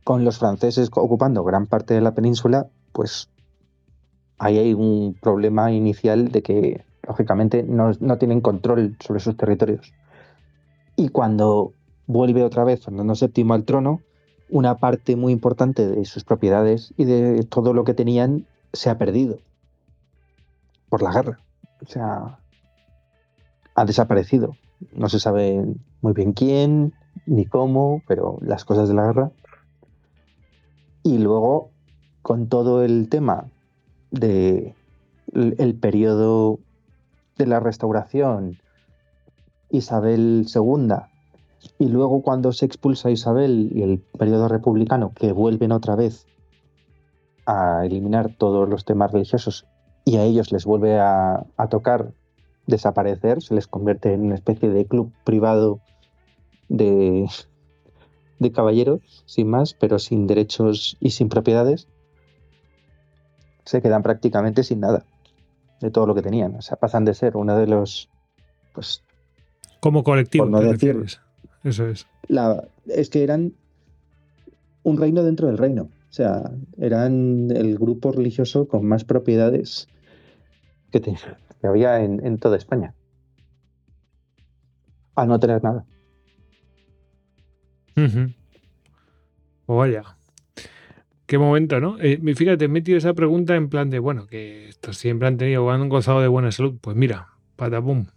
con 0.03 0.25
los 0.25 0.39
franceses 0.39 0.89
ocupando 0.93 1.43
gran 1.43 1.67
parte 1.67 1.93
de 1.93 2.01
la 2.01 2.13
península, 2.13 2.67
pues 2.91 3.29
ahí 4.37 4.57
hay 4.57 4.73
un 4.73 5.15
problema 5.21 5.71
inicial 5.71 6.31
de 6.31 6.41
que, 6.41 6.85
lógicamente, 7.07 7.63
no, 7.63 8.17
tienen 8.17 8.41
control 8.41 8.97
sobre 8.99 9.19
sus 9.19 9.37
territorios. 9.37 9.93
Y 10.95 11.09
cuando 11.09 11.73
vuelve 12.07 12.43
otra 12.43 12.63
vez 12.63 12.83
Fernando 12.83 13.13
VII 13.13 13.51
al 13.51 13.65
trono, 13.65 14.01
una 14.49 14.77
parte 14.77 15.15
muy 15.15 15.31
importante 15.31 15.87
de 15.87 16.05
sus 16.05 16.23
propiedades 16.23 16.93
y 16.97 17.05
de 17.05 17.43
todo 17.43 17.73
lo 17.73 17.83
que 17.83 17.93
tenían 17.93 18.47
se 18.73 18.89
ha 18.89 18.97
perdido 18.97 19.37
por 20.89 21.03
la 21.03 21.11
guerra. 21.13 21.39
O 21.85 21.87
sea, 21.87 22.39
ha 23.75 23.85
desaparecido. 23.85 24.55
No 24.93 25.07
se 25.07 25.19
sabe 25.19 25.63
muy 26.01 26.13
bien 26.13 26.33
quién 26.33 26.93
ni 27.25 27.45
cómo, 27.45 28.01
pero 28.07 28.39
las 28.41 28.65
cosas 28.65 28.87
de 28.87 28.95
la 28.95 29.05
guerra 29.05 29.31
y 31.03 31.17
luego, 31.17 31.71
con 32.21 32.47
todo 32.47 32.83
el 32.83 33.09
tema 33.09 33.45
de 34.11 34.75
el 35.33 35.75
periodo 35.75 36.59
de 37.37 37.45
la 37.45 37.59
restauración, 37.59 38.57
Isabel 39.69 40.45
II, 40.53 40.95
y 41.77 41.87
luego 41.87 42.21
cuando 42.21 42.51
se 42.51 42.65
expulsa 42.65 43.11
Isabel 43.11 43.71
y 43.73 43.83
el 43.83 43.99
periodo 44.17 44.47
republicano, 44.47 45.11
que 45.13 45.31
vuelven 45.31 45.71
otra 45.71 45.95
vez 45.95 46.25
a 47.45 47.85
eliminar 47.85 48.35
todos 48.37 48.67
los 48.69 48.85
temas 48.85 49.11
religiosos 49.11 49.65
y 50.05 50.17
a 50.17 50.23
ellos 50.23 50.51
les 50.51 50.65
vuelve 50.65 50.99
a, 50.99 51.45
tocar 51.69 52.11
desaparecer, 52.67 53.41
se 53.41 53.55
les 53.55 53.67
convierte 53.67 54.13
en 54.13 54.21
una 54.21 54.35
especie 54.35 54.69
de 54.69 54.85
club 54.85 55.11
privado 55.23 55.79
de, 56.67 57.27
de 58.39 58.51
caballeros, 58.51 59.01
sin 59.25 59.49
más, 59.49 59.73
pero 59.73 59.99
sin 59.99 60.27
derechos 60.27 60.97
y 60.99 61.11
sin 61.11 61.29
propiedades, 61.29 61.87
se 63.65 63.81
quedan 63.81 64.01
prácticamente 64.01 64.63
sin 64.63 64.79
nada 64.79 65.05
de 65.81 65.91
todo 65.91 66.07
lo 66.07 66.15
que 66.15 66.21
tenían. 66.21 66.55
O 66.55 66.61
sea, 66.61 66.77
pasan 66.77 67.05
de 67.05 67.13
ser 67.13 67.37
uno 67.37 67.55
de 67.57 67.67
los, 67.67 68.09
pues... 68.73 69.03
Como 69.79 70.03
colectivo, 70.03 70.45
no 70.45 70.59
decir, 70.61 71.05
eso 71.63 71.87
es. 71.87 72.07
La, 72.27 72.67
es 72.87 73.09
que 73.09 73.23
eran 73.23 73.53
un 74.83 74.97
reino 74.97 75.23
dentro 75.23 75.47
del 75.47 75.57
reino. 75.57 75.83
O 75.83 76.13
sea, 76.13 76.51
eran 76.77 77.51
el 77.51 77.77
grupo 77.77 78.11
religioso 78.11 78.67
con 78.67 78.85
más 78.85 79.03
propiedades 79.03 79.87
que, 80.91 81.01
que 81.01 81.67
había 81.67 82.03
en, 82.03 82.37
toda 82.39 82.57
España. 82.57 82.95
Al 85.15 85.27
no 85.27 85.39
tener 85.39 85.63
nada. 85.63 85.85
O 89.65 89.77
vaya. 89.77 90.03
Qué 91.25 91.37
momento, 91.37 91.79
¿no? 91.79 91.97
Eh, 91.99 92.19
fíjate, 92.35 92.65
he 92.65 92.67
metido 92.67 92.97
esa 92.97 93.13
pregunta 93.13 93.55
en 93.55 93.69
plan 93.69 93.91
de, 93.91 93.99
bueno, 93.99 94.25
que 94.25 94.67
estos 94.69 94.97
siempre 94.97 95.27
han 95.27 95.37
tenido 95.37 95.69
han 95.69 95.87
gozado 95.87 96.21
de 96.21 96.27
buena 96.27 96.51
salud. 96.51 96.77
Pues 96.81 96.97
mira, 96.97 97.27
patapum. 97.55 98.07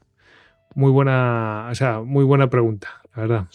Muy 0.75 0.91
buena, 0.91 1.69
o 1.71 1.75
sea, 1.75 2.01
muy 2.01 2.25
buena 2.25 2.49
pregunta, 2.49 3.03
la 3.15 3.23
verdad. 3.23 3.49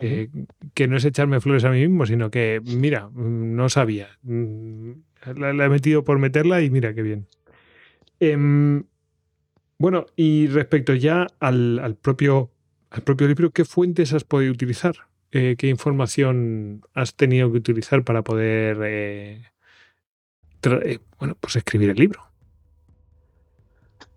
Eh, 0.00 0.30
que 0.72 0.88
no 0.88 0.96
es 0.96 1.04
echarme 1.04 1.40
flores 1.40 1.64
a 1.64 1.70
mí 1.70 1.80
mismo, 1.80 2.06
sino 2.06 2.30
que, 2.30 2.62
mira, 2.64 3.10
no 3.12 3.68
sabía. 3.68 4.08
Mm, 4.22 4.92
la, 5.36 5.64
he 5.66 5.68
metido 5.68 6.04
por 6.04 6.18
meterla 6.18 6.62
y 6.62 6.70
mira 6.70 6.94
qué 6.94 7.02
bien. 7.02 7.26
Em, 8.20 8.84
bueno, 9.78 10.06
y 10.16 10.46
respecto 10.46 10.94
ya 10.94 11.26
al, 11.40 11.98
propio, 12.00 12.50
al 12.90 13.02
propio 13.02 13.26
libro, 13.26 13.50
¿qué 13.50 13.64
fuentes 13.64 14.12
has 14.12 14.24
podido 14.24 14.52
utilizar? 14.52 15.09
Eh, 15.32 15.54
qué 15.56 15.68
información 15.68 16.82
has 16.92 17.14
tenido 17.14 17.52
que 17.52 17.58
utilizar 17.58 18.04
para 18.04 18.22
poder 18.22 18.78
eh, 18.82 19.42
eh, 20.62 20.98
bueno, 21.20 21.36
pues 21.38 21.54
escribir 21.56 21.90
el 21.90 21.96
libro. 21.96 22.20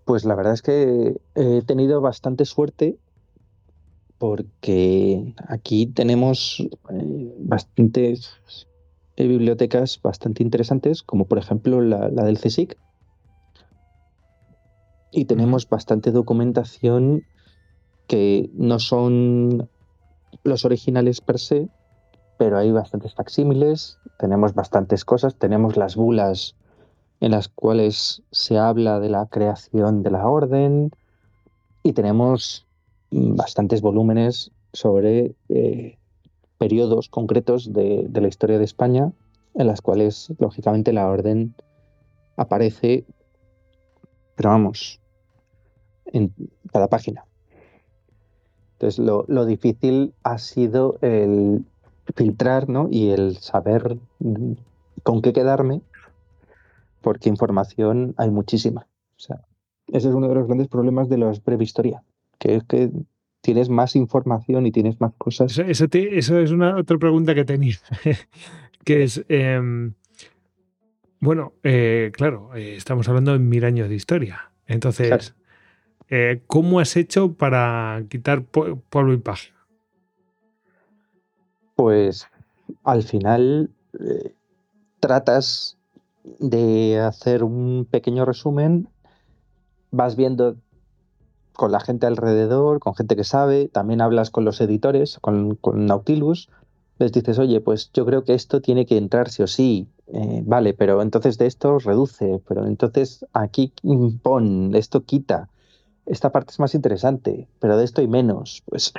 Pues 0.06 0.26
la 0.26 0.36
verdad 0.36 0.54
es 0.54 0.62
que 0.64 1.16
he 1.36 1.62
tenido 1.62 2.02
bastante 2.02 2.46
suerte 2.46 2.98
porque 4.18 5.34
aquí 5.48 5.86
tenemos 5.86 6.68
bastantes 7.40 8.40
bibliotecas 9.16 10.02
bastante 10.02 10.42
interesantes, 10.42 11.04
como 11.04 11.26
por 11.26 11.38
ejemplo 11.38 11.82
la, 11.82 12.10
la 12.10 12.24
del 12.24 12.40
CSIC. 12.40 12.76
Y 15.12 15.26
tenemos 15.26 15.70
bastante 15.70 16.12
documentación 16.12 17.24
que 18.08 18.50
no 18.54 18.80
son 18.80 19.70
los 20.44 20.66
originales 20.66 21.22
per 21.22 21.40
se, 21.40 21.70
pero 22.38 22.58
hay 22.58 22.72
bastantes 22.72 23.14
facsímiles, 23.14 24.00
tenemos 24.18 24.54
bastantes 24.54 25.06
cosas, 25.06 25.36
tenemos 25.36 25.78
las 25.78 25.96
bulas 25.96 26.56
en 27.20 27.32
las 27.32 27.48
cuales 27.48 28.22
se 28.32 28.58
habla 28.58 29.00
de 29.00 29.10
la 29.10 29.26
creación 29.28 30.04
de 30.04 30.12
la 30.12 30.28
orden 30.28 30.92
y 31.84 31.94
tenemos 31.94 32.66
bastantes 33.12 33.82
volúmenes 33.82 34.52
sobre 34.74 35.36
eh, 35.50 35.98
periodos 36.58 37.10
concretos 37.10 37.72
de, 37.72 38.06
de 38.10 38.22
la 38.22 38.28
historia 38.28 38.58
de 38.58 38.66
España 38.66 39.12
en 39.56 39.68
las 39.68 39.82
cuales 39.82 40.34
lógicamente 40.40 40.94
la 40.94 41.08
orden 41.08 41.56
aparece, 42.36 43.06
pero 44.36 44.50
vamos, 44.50 45.00
en 46.06 46.34
cada 46.72 46.88
página. 46.88 47.26
Entonces, 48.84 49.06
lo, 49.30 49.46
difícil 49.46 50.14
ha 50.24 50.38
sido 50.38 50.98
el 51.00 51.64
filtrar 52.18 52.68
¿no? 52.68 52.90
y 52.92 53.12
el 53.12 53.38
saber 53.38 53.96
con 55.04 55.22
qué 55.22 55.32
quedarme, 55.32 55.80
porque 57.00 57.30
información 57.30 58.14
hay 58.18 58.30
muchísima. 58.30 58.86
O 59.16 59.20
sea, 59.20 59.40
ese 59.88 60.10
es 60.10 60.14
uno 60.14 60.28
de 60.28 60.36
los 60.36 60.48
grandes 60.48 60.68
problemas 60.68 61.08
de 61.08 61.18
la 61.18 61.32
prehistoria, 61.46 62.04
que 62.40 62.58
es 62.58 62.66
que 62.66 62.92
tienes 63.40 63.70
más 63.70 63.96
información 63.96 64.66
y 64.66 64.72
tienes 64.74 65.00
más 65.00 65.14
cosas. 65.18 65.58
Eso, 65.58 65.86
es 65.86 66.52
una 66.52 66.76
otra 66.76 66.98
pregunta 66.98 67.34
que 67.34 67.46
tenía, 67.46 67.78
que 68.84 69.04
es, 69.04 69.24
em, 69.30 69.94
bueno, 71.22 71.54
eh, 71.64 72.12
claro, 72.14 72.54
eh, 72.54 72.76
estamos 72.76 73.08
hablando 73.08 73.32
de 73.32 73.40
mil 73.40 73.64
años 73.64 73.88
de 73.88 73.96
historia. 73.96 74.52
Entonces, 74.68 75.34
eh, 76.16 76.44
¿Cómo 76.46 76.80
has 76.80 76.96
hecho 76.96 77.34
para 77.34 78.04
quitar 78.08 78.44
polvo 78.44 79.14
y 79.14 79.18
paja? 79.18 79.50
Pues 81.74 82.28
al 82.84 83.02
final 83.02 83.72
eh, 84.00 84.36
tratas 85.00 85.80
de 86.38 87.00
hacer 87.00 87.44
un 87.44 87.88
pequeño 87.90 88.26
resumen, 88.26 88.88
vas 89.90 90.16
viendo 90.16 90.56
con 91.54 91.72
la 91.72 91.80
gente 91.80 92.06
alrededor, 92.06 92.80
con 92.80 92.94
gente 92.94 93.16
que 93.16 93.24
sabe, 93.24 93.68
también 93.68 94.00
hablas 94.00 94.30
con 94.30 94.46
los 94.46 94.62
editores, 94.62 95.18
con, 95.20 95.58
Nautilus, 95.74 96.48
les 97.00 97.12
dices, 97.12 97.40
oye, 97.40 97.60
pues 97.60 97.90
yo 97.92 98.06
creo 98.06 98.24
que 98.24 98.36
esto 98.36 98.62
tiene 98.62 98.86
que 98.86 98.98
entrar 98.98 99.32
sí 99.32 99.42
o 99.42 99.48
sí, 99.48 99.88
eh, 100.06 100.44
vale, 100.46 100.76
pero 100.76 101.02
entonces 101.02 101.40
de 101.40 101.48
esto 101.48 101.80
reduce, 101.80 102.40
pero 102.48 102.68
entonces 102.68 103.26
aquí 103.34 103.74
pon, 104.22 104.76
esto 104.76 105.06
quita 105.06 105.50
esta 106.06 106.32
parte 106.32 106.52
es 106.52 106.60
más 106.60 106.76
interesante, 106.76 107.48
pero 107.60 107.78
de 107.78 107.86
esto 107.86 108.02
hay 108.02 108.08
menos, 108.08 108.64
pues. 108.66 108.94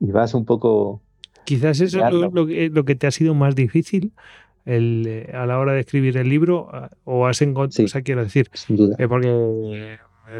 Y 0.00 0.10
vas 0.10 0.34
un 0.34 0.44
poco. 0.44 1.00
Quizás 1.44 1.80
eso 1.80 2.04
es 2.06 2.12
lo, 2.12 2.84
que 2.84 2.94
te 2.94 3.06
ha 3.06 3.10
sido 3.10 3.34
más 3.34 3.54
difícil 3.54 4.12
el, 4.64 5.04
eh, 5.06 5.30
a 5.34 5.44
la 5.46 5.58
hora 5.58 5.72
de 5.72 5.80
escribir 5.80 6.16
el 6.16 6.28
libro, 6.28 6.70
o 7.04 7.26
has 7.26 7.42
encontrado, 7.42 7.84
o 7.84 7.88
sea, 7.88 8.02
quiero 8.02 8.24
decir, 8.24 8.48
sin 8.54 8.76
duda. 8.76 8.96
Eh, 8.98 9.08
porque 9.08 9.98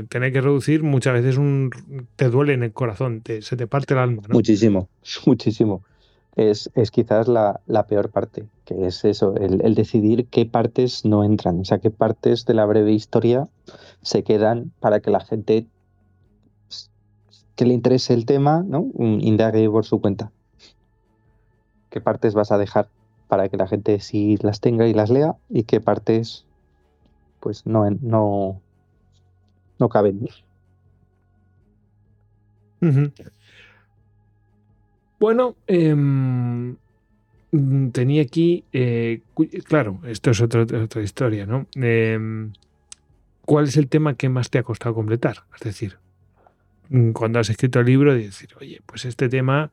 tener 0.09 0.33
que 0.33 0.41
reducir 0.41 0.83
muchas 0.83 1.13
veces 1.13 1.37
un, 1.37 1.71
te 2.17 2.31
duele 2.31 2.55
en 2.55 2.63
el 2.63 2.73
corazón, 2.73 3.23
se 3.25 3.57
te 3.57 3.67
parte 3.67 3.95
el 3.95 4.01
alma. 4.01 4.23
Muchísimo, 4.31 4.89
muchísimo 5.27 5.83
es, 6.37 6.71
quizás 6.91 7.29
la, 7.29 7.87
peor 7.89 8.11
parte, 8.11 8.47
que 8.65 8.87
es 8.87 9.05
eso, 9.05 9.35
el, 9.37 9.75
decidir 9.75 10.27
qué 10.27 10.47
partes 10.47 11.05
no 11.05 11.23
entran, 11.23 11.61
o 11.61 11.65
sea, 11.65 11.79
qué 11.79 11.91
partes 11.91 12.45
de 12.45 12.55
la 12.55 12.67
breve 12.67 12.93
historia 12.93 13.49
se 14.03 14.25
quedan 14.25 14.73
para 14.81 15.01
que 15.01 15.11
la 15.11 15.21
gente 15.21 15.67
que 17.55 17.67
le 17.67 17.75
interese 17.75 18.15
el 18.15 18.27
tema, 18.27 18.65
¿no? 18.67 18.91
indague 18.99 19.71
por 19.71 19.85
su 19.85 20.01
cuenta. 20.01 20.33
¿Qué 21.91 22.01
partes 22.01 22.35
vas 22.35 22.51
a 22.51 22.59
dejar 22.59 22.89
para 23.29 23.49
que 23.49 23.57
la 23.57 23.69
gente 23.69 24.01
sí 24.01 24.37
las 24.43 24.61
tenga 24.61 24.89
y 24.89 24.95
las 24.95 25.11
lea 25.11 25.37
y 25.49 25.63
qué 25.63 25.81
partes 25.81 26.45
pues 27.39 27.65
no, 27.65 27.89
no, 28.01 28.61
no 29.79 29.89
caben? 29.89 30.29
Bueno, 35.19 35.57
em, 35.67 36.77
tenía 37.93 38.23
aquí, 38.23 38.65
eh, 38.73 39.21
claro, 39.65 40.01
esto 40.07 40.31
es 40.31 40.41
otra, 40.41 40.63
otra 40.63 41.03
historia, 41.03 41.47
¿no? 41.47 41.67
Em, 41.77 42.53
¿Cuál 43.45 43.67
es 43.67 43.77
el 43.77 43.89
tema 43.89 44.15
que 44.15 44.29
más 44.29 44.49
te 44.51 44.59
ha 44.59 44.63
costado 44.63 44.95
completar? 44.95 45.45
Es 45.55 45.61
decir, 45.61 45.99
mm, 46.89 47.11
cuando 47.11 47.39
has 47.39 47.51
escrito 47.51 47.81
el 47.81 47.87
libro, 47.87 48.15
decir, 48.15 48.51
oye, 48.61 48.81
pues 48.87 49.05
este 49.05 49.29
tema 49.29 49.71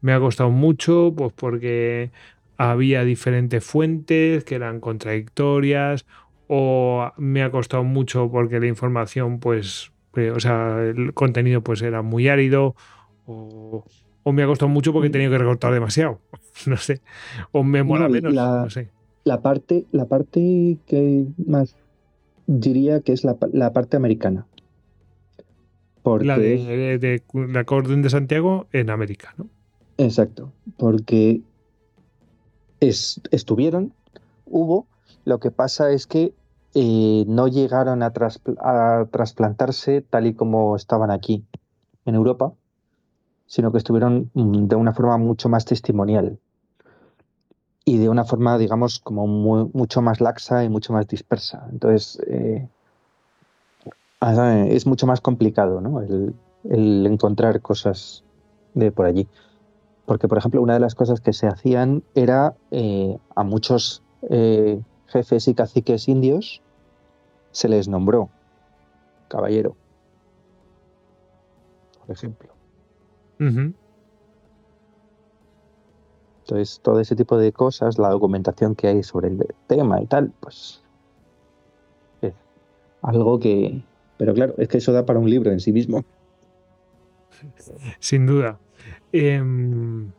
me 0.00 0.12
ha 0.12 0.20
costado 0.20 0.50
mucho, 0.50 1.12
pues 1.14 1.32
porque 1.34 2.10
había 2.56 3.04
diferentes 3.04 3.64
fuentes 3.64 4.44
que 4.44 4.54
eran 4.54 4.80
contradictorias, 4.80 6.06
o 6.48 7.12
me 7.16 7.42
ha 7.42 7.50
costado 7.50 7.84
mucho 7.84 8.30
porque 8.30 8.58
la 8.58 8.66
información, 8.66 9.38
pues, 9.38 9.92
eh, 10.16 10.30
o 10.30 10.40
sea, 10.40 10.82
el 10.82 11.14
contenido 11.14 11.62
pues 11.62 11.82
era 11.82 12.02
muy 12.02 12.28
árido, 12.28 12.74
o, 13.26 13.84
o 14.22 14.32
me 14.32 14.42
ha 14.42 14.46
costado 14.46 14.68
mucho 14.68 14.92
porque 14.92 15.08
he 15.08 15.10
tenido 15.10 15.30
que 15.30 15.38
recortar 15.38 15.72
demasiado. 15.72 16.18
No 16.66 16.76
sé. 16.76 17.00
O 17.52 17.62
me 17.62 17.82
mola 17.82 18.08
menos. 18.08 18.34
La, 18.34 18.64
no 18.64 18.70
sé. 18.70 18.90
La 19.24 19.40
parte, 19.40 19.86
la 19.92 20.04
parte 20.06 20.76
que 20.86 21.24
más 21.46 21.74
diría 22.46 23.00
que 23.00 23.12
es 23.12 23.24
la, 23.24 23.36
parte 23.72 23.96
americana. 23.96 24.46
Porque 26.02 26.26
la 26.26 26.38
de, 26.38 27.22
la 27.32 27.64
Orden 27.66 28.02
de 28.02 28.10
Santiago 28.10 28.66
en 28.72 28.90
América, 28.90 29.34
¿no? 29.38 29.48
Exacto. 29.96 30.52
Porque 30.76 31.40
es, 32.80 33.20
estuvieron, 33.30 33.94
hubo. 34.44 34.86
Lo 35.24 35.38
que 35.38 35.50
pasa 35.50 35.92
es 35.92 36.06
que 36.06 36.32
eh, 36.74 37.24
no 37.26 37.48
llegaron 37.48 38.02
a, 38.02 38.12
trasplantarse 39.10 40.02
tal 40.02 40.26
y 40.26 40.34
como 40.34 40.76
estaban 40.76 41.10
aquí 41.10 41.44
en 42.04 42.14
Europa, 42.14 42.52
sino 43.50 43.72
que 43.72 43.78
estuvieron 43.78 44.30
mm, 44.32 44.68
de 44.68 44.76
una 44.76 44.94
forma 44.94 45.18
mucho 45.18 45.48
más 45.48 45.64
testimonial 45.64 46.38
y 47.84 47.98
de 47.98 48.08
una 48.08 48.24
forma, 48.24 48.56
digamos, 48.58 49.00
como 49.00 49.26
mucho 49.26 50.02
más 50.02 50.20
laxa 50.20 50.62
y 50.62 50.68
mucho 50.68 50.92
más 50.92 51.08
dispersa. 51.08 51.66
Entonces, 51.72 52.22
eh, 52.28 52.68
es 54.68 54.86
mucho 54.86 55.08
más 55.08 55.20
complicado 55.20 55.80
¿no? 55.80 56.00
el, 56.00 57.06
encontrar 57.06 57.60
cosas 57.60 58.22
de 58.74 58.92
por 58.92 59.06
allí. 59.06 59.26
Porque, 60.06 60.28
por 60.28 60.38
ejemplo, 60.38 60.62
una 60.62 60.74
de 60.74 60.80
las 60.80 60.94
cosas 60.94 61.20
que 61.20 61.32
se 61.32 61.48
hacían 61.48 62.04
era 62.14 62.54
eh, 62.70 63.18
a 63.34 63.42
muchos 63.42 64.04
jefes 65.08 65.48
y 65.48 65.54
caciques 65.54 66.06
indios 66.06 66.62
se 67.50 67.68
les 67.68 67.88
nombró 67.88 68.28
caballero, 69.26 69.74
por 71.98 72.14
ejemplo. 72.14 72.59
Entonces, 73.40 73.72
todo 76.82 77.00
ese 77.00 77.16
tipo 77.16 77.38
de 77.38 77.52
cosas, 77.52 77.98
la 77.98 78.10
documentación 78.10 78.74
que 78.74 78.88
hay 78.88 79.02
sobre 79.02 79.28
el 79.28 79.46
tema 79.66 80.02
y 80.02 80.06
tal, 80.06 80.32
pues 80.40 80.82
es 82.22 82.34
algo 83.02 83.40
que... 83.40 83.82
Pero 84.18 84.34
claro, 84.34 84.54
es 84.58 84.68
que 84.68 84.78
eso 84.78 84.92
da 84.92 85.06
para 85.06 85.18
un 85.18 85.30
libro 85.30 85.50
en 85.50 85.60
sí 85.60 85.72
mismo. 85.72 86.04
Sin 88.00 88.26
duda. 88.26 88.58
Em, 89.12 90.12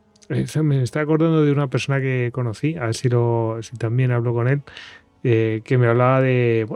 me 0.62 0.82
está 0.82 1.00
acordando 1.00 1.44
de 1.44 1.52
una 1.52 1.68
persona 1.68 2.00
que 2.00 2.30
conocí, 2.32 2.76
a 2.76 2.86
ver 2.86 2.94
si, 2.94 3.08
lo, 3.08 3.58
si 3.62 3.76
también 3.76 4.10
hablo 4.10 4.34
con 4.34 4.48
él, 4.48 4.62
eh, 5.24 5.60
que 5.64 5.78
me 5.78 5.86
hablaba 5.86 6.20
de. 6.20 6.66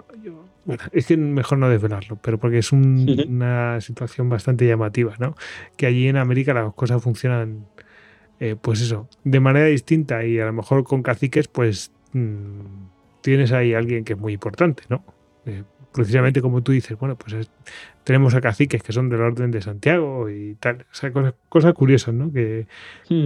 Bueno, 0.65 0.83
es 0.93 1.07
que 1.07 1.17
mejor 1.17 1.59
no 1.59 1.69
desvelarlo, 1.69 2.19
pero 2.21 2.39
porque 2.39 2.59
es 2.59 2.73
una 2.73 3.81
situación 3.81 4.29
bastante 4.29 4.67
llamativa, 4.67 5.15
¿no? 5.19 5.37
Que 5.77 5.87
allí 5.87 6.09
en 6.09 6.17
América 6.17 6.53
las 6.55 6.75
cosas 6.75 7.03
funcionan, 7.03 7.67
eh, 8.41 8.57
pues 8.61 8.81
eso, 8.81 9.09
de 9.23 9.39
manera 9.41 9.67
distinta 9.67 10.25
y 10.25 10.41
a 10.41 10.47
lo 10.47 10.53
mejor 10.53 10.83
con 10.83 11.03
caciques, 11.03 11.47
pues 11.47 11.93
mm, 12.13 12.61
tienes 13.21 13.53
ahí 13.53 13.75
a 13.75 13.79
alguien 13.79 14.05
que 14.05 14.15
es 14.15 14.19
muy 14.19 14.33
importante, 14.33 14.83
¿no? 14.89 15.05
Eh, 15.45 15.63
precisamente 15.93 16.43
como 16.43 16.63
tú 16.63 16.73
dices, 16.73 16.99
bueno, 16.99 17.17
pues 17.17 17.49
tenemos 18.05 18.35
a 18.35 18.41
caciques 18.41 18.83
que 18.83 18.93
son 18.93 19.09
del 19.09 19.21
orden 19.21 19.51
de 19.51 19.63
Santiago 19.63 20.29
y 20.29 20.57
tal, 20.57 20.85
o 20.91 20.95
sea, 20.95 21.11
cosas, 21.49 21.75
curiosas, 21.75 22.15
¿no? 22.15 22.33
Que, 22.33 22.67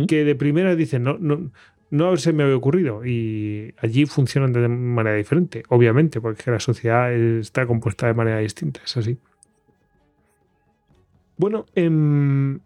que 0.06 0.24
de 0.24 0.34
primera 0.34 0.76
dicen, 0.76 1.02
no, 1.02 1.16
no, 1.18 1.50
no 1.90 2.16
se 2.16 2.32
me 2.32 2.44
había 2.44 2.56
ocurrido 2.56 3.04
y 3.04 3.74
allí 3.78 4.06
funcionan 4.06 4.52
de 4.52 4.68
manera 4.68 5.16
diferente, 5.16 5.64
obviamente, 5.68 6.20
porque 6.20 6.50
la 6.50 6.60
sociedad 6.60 7.12
está 7.12 7.66
compuesta 7.66 8.06
de 8.06 8.14
manera 8.14 8.38
distinta, 8.38 8.80
es 8.84 8.96
así. 8.96 9.18
Bueno, 11.36 11.66
em, 11.74 12.60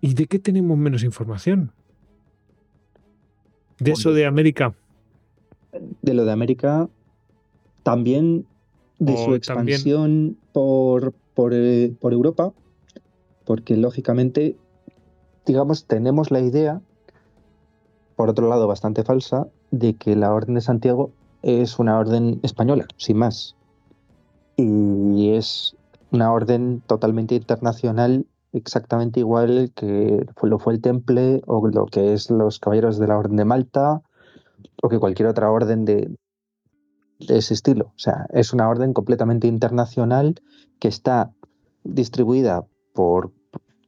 ¿y 0.00 0.14
de 0.14 0.26
qué 0.26 0.38
tenemos 0.38 0.78
menos 0.78 1.02
información? 1.02 1.72
De 3.78 3.90
eso 3.90 4.12
de 4.12 4.26
América. 4.26 4.74
De 6.02 6.14
lo 6.14 6.24
de 6.24 6.32
América, 6.32 6.88
también 7.82 8.46
de 9.00 9.16
su 9.16 9.34
expansión 9.34 10.36
por, 10.52 11.12
por, 11.34 11.54
eh, 11.54 11.92
por 12.00 12.12
Europa, 12.12 12.52
porque 13.44 13.76
lógicamente, 13.76 14.56
digamos, 15.44 15.86
tenemos 15.86 16.30
la 16.30 16.40
idea 16.40 16.80
por 18.16 18.30
otro 18.30 18.48
lado, 18.48 18.66
bastante 18.66 19.04
falsa, 19.04 19.46
de 19.70 19.94
que 19.94 20.16
la 20.16 20.32
Orden 20.32 20.54
de 20.54 20.60
Santiago 20.60 21.10
es 21.42 21.78
una 21.78 21.98
orden 21.98 22.40
española, 22.42 22.86
sin 22.96 23.18
más. 23.18 23.56
Y 24.56 25.30
es 25.30 25.76
una 26.10 26.32
orden 26.32 26.82
totalmente 26.86 27.34
internacional, 27.34 28.26
exactamente 28.52 29.20
igual 29.20 29.72
que 29.74 30.26
lo 30.42 30.58
fue 30.58 30.74
el 30.74 30.80
Temple 30.80 31.42
o 31.46 31.66
lo 31.68 31.86
que 31.86 32.12
es 32.12 32.30
los 32.30 32.58
Caballeros 32.58 32.98
de 32.98 33.06
la 33.08 33.18
Orden 33.18 33.36
de 33.36 33.44
Malta 33.44 34.02
o 34.82 34.88
que 34.88 34.98
cualquier 34.98 35.28
otra 35.28 35.50
orden 35.50 35.84
de, 35.84 36.14
ese 37.28 37.54
estilo. 37.54 37.86
O 37.86 37.98
sea, 37.98 38.26
es 38.30 38.52
una 38.52 38.68
orden 38.68 38.92
completamente 38.92 39.46
internacional 39.46 40.42
que 40.80 40.88
está 40.88 41.32
distribuida 41.84 42.66
por 42.94 43.32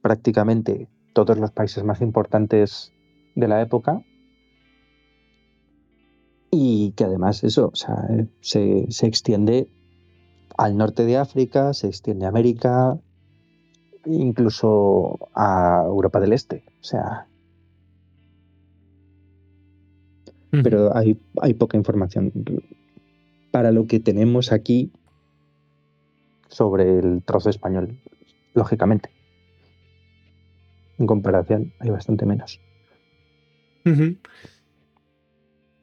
prácticamente 0.01 0.89
todos 1.13 1.37
los 1.37 1.51
países 1.51 1.83
más 1.83 2.01
importantes 2.01 2.93
de 3.35 3.47
la 3.47 3.61
época 3.61 4.01
y 6.57 6.91
que 6.91 7.03
además 7.03 7.43
eso, 7.43 7.69
o 7.73 7.75
sea, 7.75 7.95
eh, 8.09 8.27
se, 8.39 8.85
se, 8.89 9.07
extiende 9.07 9.67
al 10.57 10.77
norte 10.77 11.05
de 11.05 11.17
África, 11.17 11.73
se 11.73 11.87
extiende 11.87 12.25
a 12.25 12.29
América, 12.29 12.97
incluso 14.05 15.19
a 15.33 15.83
Europa 15.85 16.19
del 16.19 16.33
Este. 16.33 16.63
O 16.79 16.83
sea. 16.83 17.27
Pero 20.51 20.95
hay, 20.95 21.19
hay 21.41 21.53
poca 21.55 21.75
información. 21.75 22.31
Para 23.51 23.73
lo 23.73 23.87
que 23.87 23.99
tenemos 23.99 24.53
aquí 24.53 24.93
sobre 26.47 26.99
el 26.99 27.21
trozo 27.23 27.49
español, 27.49 27.99
lógicamente. 28.53 29.09
En 30.97 31.07
comparación, 31.07 31.73
hay 31.79 31.89
bastante 31.89 32.25
menos. 32.25 32.61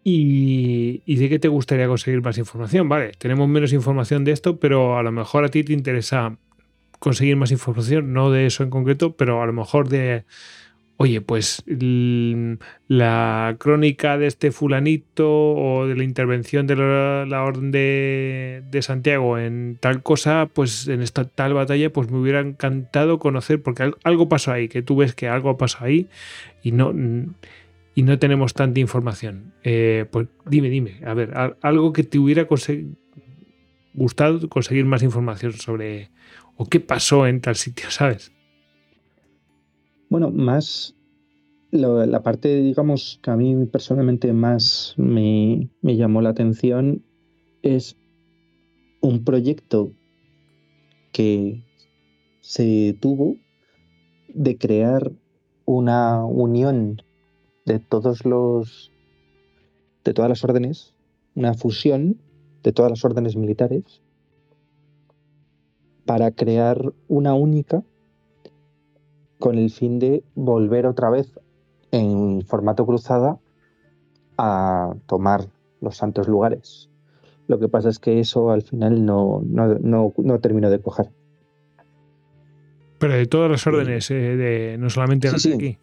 Y, 0.04 1.16
de 1.16 1.28
qué 1.28 1.38
te 1.38 1.48
gustaría 1.48 1.86
conseguir 1.86 2.22
más 2.22 2.38
información. 2.38 2.88
Vale, 2.88 3.12
tenemos 3.18 3.48
menos 3.48 3.72
información 3.72 4.24
de 4.24 4.32
esto, 4.32 4.58
pero 4.58 4.98
a 4.98 5.02
lo 5.02 5.12
mejor 5.12 5.44
a 5.44 5.48
ti 5.48 5.62
te 5.62 5.72
interesa 5.72 6.36
conseguir 6.98 7.36
más 7.36 7.50
información, 7.52 8.12
no 8.12 8.30
de 8.30 8.46
eso 8.46 8.62
en 8.62 8.70
concreto, 8.70 9.16
pero 9.16 9.42
a 9.42 9.46
lo 9.46 9.52
mejor 9.52 9.88
de, 9.88 10.24
oye, 10.96 11.20
pues 11.20 11.64
la 11.66 13.56
crónica 13.58 14.18
de 14.18 14.28
este 14.28 14.52
fulanito 14.52 15.28
o 15.28 15.86
de 15.86 15.96
la 15.96 16.04
intervención 16.04 16.66
de 16.68 16.76
la, 16.76 17.42
Orden 17.42 17.72
de, 17.72 18.78
Santiago 18.82 19.38
en 19.38 19.78
tal 19.80 20.02
cosa, 20.02 20.48
pues 20.52 20.86
en 20.86 21.02
esta 21.02 21.24
tal 21.24 21.54
batalla, 21.54 21.92
pues 21.92 22.10
me 22.10 22.18
hubiera 22.18 22.40
encantado 22.40 23.18
conocer, 23.18 23.62
porque 23.62 23.92
algo 24.04 24.28
pasó 24.28 24.52
ahí, 24.52 24.68
que 24.68 24.82
tú 24.82 24.96
ves 24.96 25.14
que 25.14 25.28
algo 25.28 25.56
pasó 25.56 25.78
ahí 25.80 26.06
y 26.62 26.70
no 26.70 26.92
y 27.94 28.02
no 28.02 28.18
tenemos 28.18 28.54
tanta 28.54 28.80
información. 28.80 29.54
Eh, 29.64 30.06
pues 30.10 30.28
dime, 30.46 30.70
dime, 30.70 31.00
a 31.04 31.14
ver, 31.14 31.34
algo 31.60 31.92
que 31.92 32.04
te 32.04 32.18
hubiera 32.18 32.46
gustado 33.94 34.48
conseguir 34.48 34.84
más 34.84 35.02
información 35.02 35.52
sobre 35.52 36.10
o 36.56 36.66
qué 36.66 36.80
pasó 36.80 37.26
en 37.26 37.40
tal 37.40 37.56
sitio, 37.56 37.86
¿sabes? 37.90 38.32
Bueno, 40.08 40.30
más 40.30 40.94
la 41.70 42.22
parte, 42.22 42.60
digamos, 42.60 43.18
que 43.22 43.30
a 43.30 43.36
mí 43.36 43.64
personalmente 43.64 44.32
más 44.34 44.94
me, 44.98 45.70
me 45.80 45.96
llamó 45.96 46.20
la 46.20 46.28
atención 46.30 47.02
es 47.62 47.96
un 49.00 49.24
proyecto 49.24 49.92
que 51.12 51.64
se 52.40 52.96
tuvo 53.00 53.36
de 54.28 54.58
crear 54.58 55.12
una 55.64 56.24
unión 56.24 57.02
de 57.64 57.78
todos 57.78 58.24
los 58.24 58.90
de 60.04 60.12
todas 60.14 60.28
las 60.28 60.42
órdenes, 60.44 60.94
una 61.34 61.54
fusión 61.54 62.18
de 62.62 62.72
todas 62.72 62.90
las 62.90 63.04
órdenes 63.04 63.36
militares 63.36 64.02
para 66.04 66.32
crear 66.32 66.92
una 67.08 67.34
única 67.34 67.82
con 69.38 69.58
el 69.58 69.70
fin 69.70 69.98
de 69.98 70.24
volver 70.34 70.86
otra 70.86 71.10
vez 71.10 71.38
en 71.92 72.42
formato 72.42 72.84
cruzada 72.84 73.38
a 74.38 74.94
tomar 75.06 75.46
los 75.80 75.96
santos 75.96 76.26
lugares. 76.26 76.88
Lo 77.46 77.58
que 77.58 77.68
pasa 77.68 77.88
es 77.88 77.98
que 77.98 78.18
eso 78.18 78.50
al 78.50 78.62
final 78.62 79.04
no, 79.04 79.42
no, 79.44 80.38
terminó 80.40 80.70
de 80.70 80.80
coger. 80.80 81.10
Pero 82.98 83.14
de 83.14 83.26
todas 83.26 83.50
las 83.50 83.66
órdenes, 83.66 84.10
eh, 84.10 84.14
de, 84.14 84.76
no 84.78 84.90
solamente 84.90 85.30
las 85.30 85.42
de 85.42 85.54
aquí 85.54 85.78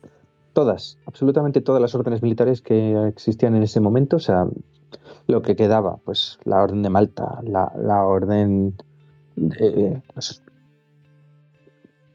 todas, 0.54 0.98
absolutamente 1.06 1.62
todas 1.62 1.82
las 1.82 1.96
órdenes 1.96 2.22
militares 2.22 2.62
que 2.62 3.08
existían 3.08 3.56
en 3.56 3.64
ese 3.64 3.80
momento, 3.80 4.18
o 4.18 4.20
sea, 4.20 4.48
lo 5.28 5.42
que 5.42 5.56
quedaba, 5.56 5.98
pues 6.04 6.40
la 6.44 6.62
orden 6.62 6.82
de 6.82 6.90
Malta, 6.90 7.40
la, 7.44 8.06
orden 8.06 8.76
de... 9.36 10.02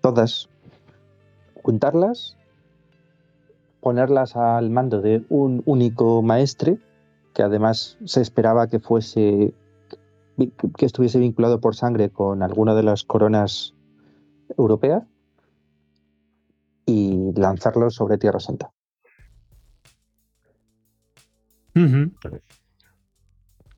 Todas, 0.01 0.49
juntarlas, 1.63 2.37
ponerlas 3.81 4.37
al 4.37 4.69
mando 4.69 5.01
de 5.01 5.25
un 5.31 5.63
único 5.65 6.21
maestre, 6.23 6.79
que 7.33 7.43
además 7.43 7.97
se 8.05 8.21
esperaba 8.21 8.69
que 8.69 8.81
fuese 8.81 9.55
que 10.77 10.87
estuviese 10.87 11.19
vinculado 11.21 11.61
por 11.61 11.77
sangre 11.77 12.11
con 12.11 12.43
alguna 12.43 12.75
de 12.75 12.83
las 12.83 13.05
coronas 13.05 13.73
europeas 14.59 15.05
y 16.87 17.14
lanzarlo 17.37 17.91
sobre 17.91 18.19
Tierra 18.19 18.41
Santa. 18.41 18.71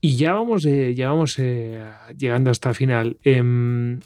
Y 0.00 0.16
ya 0.16 0.34
vamos, 0.34 0.64
eh, 0.66 0.94
ya 0.94 1.08
vamos 1.10 1.38
eh, 1.38 1.82
llegando 2.16 2.50
hasta 2.50 2.68
el 2.68 2.74
final. 2.74 3.18
Em, 3.24 4.00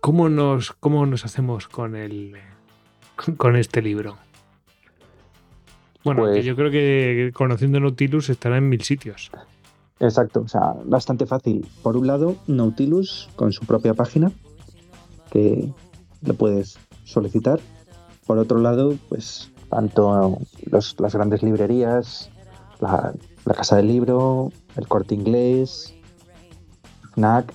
¿cómo, 0.00 0.28
nos, 0.28 0.72
¿Cómo 0.72 1.06
nos 1.06 1.24
hacemos 1.24 1.66
con, 1.68 1.96
el, 1.96 2.36
con, 3.16 3.34
con 3.36 3.56
este 3.56 3.82
libro? 3.82 4.18
Bueno, 6.04 6.24
que 6.26 6.30
Pues- 6.32 6.44
yo 6.44 6.56
creo 6.56 6.70
que 6.70 7.30
conociendo 7.34 7.80
Nautilus 7.80 8.28
estará 8.30 8.58
en 8.58 8.68
mil 8.68 8.82
sitios. 8.82 9.30
Exacto, 9.98 10.40
o 10.40 10.48
sea, 10.48 10.74
bastante 10.84 11.26
fácil. 11.26 11.66
Por 11.82 11.96
un 11.96 12.06
lado, 12.06 12.36
Nautilus 12.46 13.28
con 13.36 13.52
su 13.52 13.66
propia 13.66 13.92
página, 13.92 14.32
que 15.30 15.70
le 16.22 16.32
puedes 16.34 16.78
solicitar. 17.04 17.60
Por 18.30 18.38
otro 18.38 18.60
lado, 18.60 18.94
pues 19.08 19.50
tanto 19.70 20.38
las 20.70 21.14
grandes 21.16 21.42
librerías, 21.42 22.30
la, 22.78 23.12
Casa 23.44 23.74
del 23.74 23.88
Libro, 23.88 24.52
el 24.76 24.86
Corte 24.86 25.16
Inglés, 25.16 25.92
FNAC, 27.14 27.52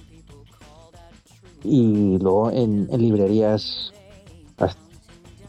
y 1.63 2.17
luego 2.19 2.51
en, 2.51 2.89
en 2.91 3.01
librerías 3.01 3.93
las, 4.57 4.77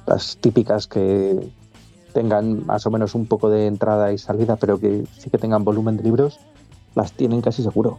las 0.06 0.36
típicas 0.36 0.86
que 0.86 1.50
tengan 2.12 2.64
más 2.64 2.86
o 2.86 2.92
menos 2.92 3.16
un 3.16 3.26
poco 3.26 3.50
de 3.50 3.66
entrada 3.66 4.12
y 4.12 4.18
salida, 4.18 4.54
pero 4.54 4.78
que 4.78 5.06
sí 5.18 5.28
que 5.28 5.38
tengan 5.38 5.64
volumen 5.64 5.96
de 5.96 6.04
libros, 6.04 6.38
las 6.94 7.10
tienen 7.10 7.40
casi 7.40 7.64
seguro. 7.64 7.98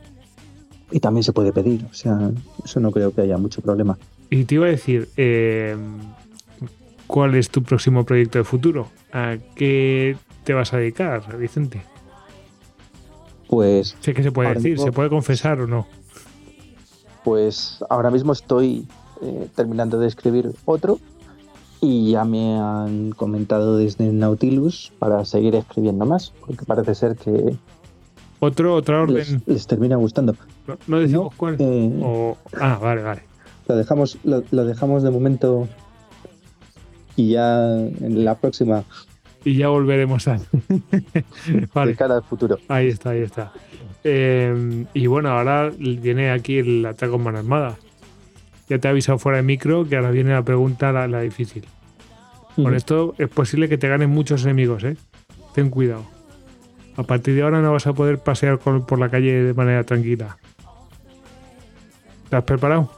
Y 0.91 1.01
también 1.01 1.25
se 1.25 1.33
puede 1.33 1.51
pedir, 1.51 1.85
o 1.91 1.93
sea, 1.93 2.31
eso 2.63 2.79
no 2.79 2.89
creo 2.91 3.13
que 3.13 3.19
haya 3.19 3.37
mucho 3.37 3.61
problema. 3.61 3.97
Y 4.29 4.45
te 4.45 4.55
iba 4.55 4.67
a 4.67 4.69
decir, 4.69 5.09
eh, 5.17 5.75
¿cuál 7.07 7.35
es 7.35 7.49
tu 7.49 7.63
próximo 7.63 8.03
proyecto 8.05 8.37
de 8.37 8.43
futuro? 8.43 8.87
¿A 9.13 9.37
qué 9.55 10.15
te 10.43 10.53
vas 10.53 10.73
a 10.73 10.77
dedicar, 10.77 11.37
Vicente? 11.37 11.81
Pues, 13.49 13.95
Sé 14.01 14.13
que 14.13 14.23
se 14.23 14.31
puede 14.31 14.53
decir, 14.53 14.71
mismo- 14.71 14.85
¿se 14.85 14.91
puede 14.91 15.09
confesar 15.09 15.61
o 15.61 15.67
no? 15.67 15.87
pues 17.23 17.83
ahora 17.89 18.09
mismo 18.09 18.31
estoy 18.31 18.87
eh, 19.21 19.49
terminando 19.53 19.99
de 19.99 20.07
escribir 20.07 20.51
otro 20.63 20.97
y 21.81 22.11
ya 22.11 22.23
me 22.23 22.57
han 22.57 23.11
comentado 23.11 23.75
desde 23.77 24.11
Nautilus 24.13 24.93
para 24.97 25.25
seguir 25.25 25.53
escribiendo 25.55 26.05
más, 26.05 26.31
porque 26.45 26.63
parece 26.65 26.95
ser 26.95 27.17
que 27.17 27.53
Otro, 28.39 28.75
otra 28.75 29.01
orden. 29.01 29.17
les, 29.17 29.45
les 29.45 29.67
termina 29.67 29.97
gustando. 29.97 30.35
No, 30.67 30.77
no 30.87 30.99
decimos 30.99 31.25
No, 31.31 31.37
cuál. 31.37 31.57
Eh, 31.59 31.99
O- 32.01 32.37
ah, 32.61 32.79
vale, 32.81 33.03
vale. 33.03 33.23
lo, 33.67 33.75
dejamos, 33.75 34.17
lo, 34.23 34.43
lo 34.51 34.63
dejamos 34.63 35.03
de 35.03 35.09
momento 35.11 35.67
y 37.17 37.31
ya 37.31 37.65
en 37.79 38.23
la 38.23 38.35
próxima, 38.35 38.85
Y 39.43 39.55
ya 39.57 39.67
volveremos 39.67 40.25
a. 40.29 40.39
de 41.85 41.95
cara 41.97 42.15
al 42.15 42.23
futuro. 42.23 42.57
ahí 42.69 42.87
está, 42.87 43.09
ahí 43.09 43.21
está. 43.21 43.51
Eh, 44.05 44.85
y 44.93 45.07
bueno, 45.07 45.29
ahora 45.31 45.69
viene 45.77 46.31
aquí 46.31 46.59
el 46.59 46.85
ataque 46.85 47.11
con 47.11 47.23
mano 47.23 47.39
armada. 47.39 47.75
Ya 48.69 48.79
te 48.79 48.87
he 48.87 48.91
avisado 48.91 49.17
fuera 49.17 49.37
de 49.37 49.43
micro 49.43 49.85
que 49.87 49.95
ahora 49.97 50.11
viene 50.11 50.31
la 50.31 50.43
pregunta, 50.43 50.91
la, 50.93 51.07
la 51.07 51.21
difícil. 51.21 51.65
Con 52.55 52.73
esto 52.75 53.13
es 53.17 53.29
posible 53.29 53.69
que 53.69 53.77
te 53.77 53.87
ganen 53.87 54.09
muchos 54.09 54.43
enemigos, 54.43 54.83
¿eh? 54.83 54.97
Ten 55.53 55.69
cuidado. 55.69 56.05
A 56.95 57.03
partir 57.03 57.35
de 57.35 57.43
ahora 57.43 57.61
no 57.61 57.71
vas 57.71 57.85
a 57.85 57.93
poder 57.93 58.17
pasear 58.19 58.57
con- 58.59 58.85
por 58.85 58.97
la 58.99 59.09
calle 59.09 59.43
de 59.43 59.53
manera 59.53 59.83
tranquila. 59.83 60.37
¿Te 62.29 62.35
has 62.35 62.43
preparado? 62.43 62.91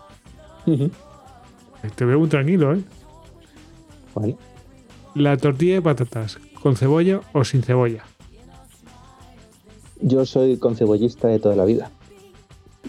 Te 1.96 2.06
veo 2.06 2.20
muy 2.20 2.30
tranquilo, 2.30 2.74
¿eh? 2.74 2.80
Vale. 4.20 4.36
La 5.16 5.38
tortilla 5.38 5.76
de 5.76 5.82
patatas, 5.82 6.38
¿con 6.62 6.76
cebolla 6.76 7.22
o 7.34 7.44
sin 7.44 7.64
cebolla? 7.64 8.04
Yo 10.02 10.26
soy 10.26 10.58
concebollista 10.58 11.28
de 11.28 11.40
toda 11.40 11.56
la 11.56 11.66
vida. 11.66 11.92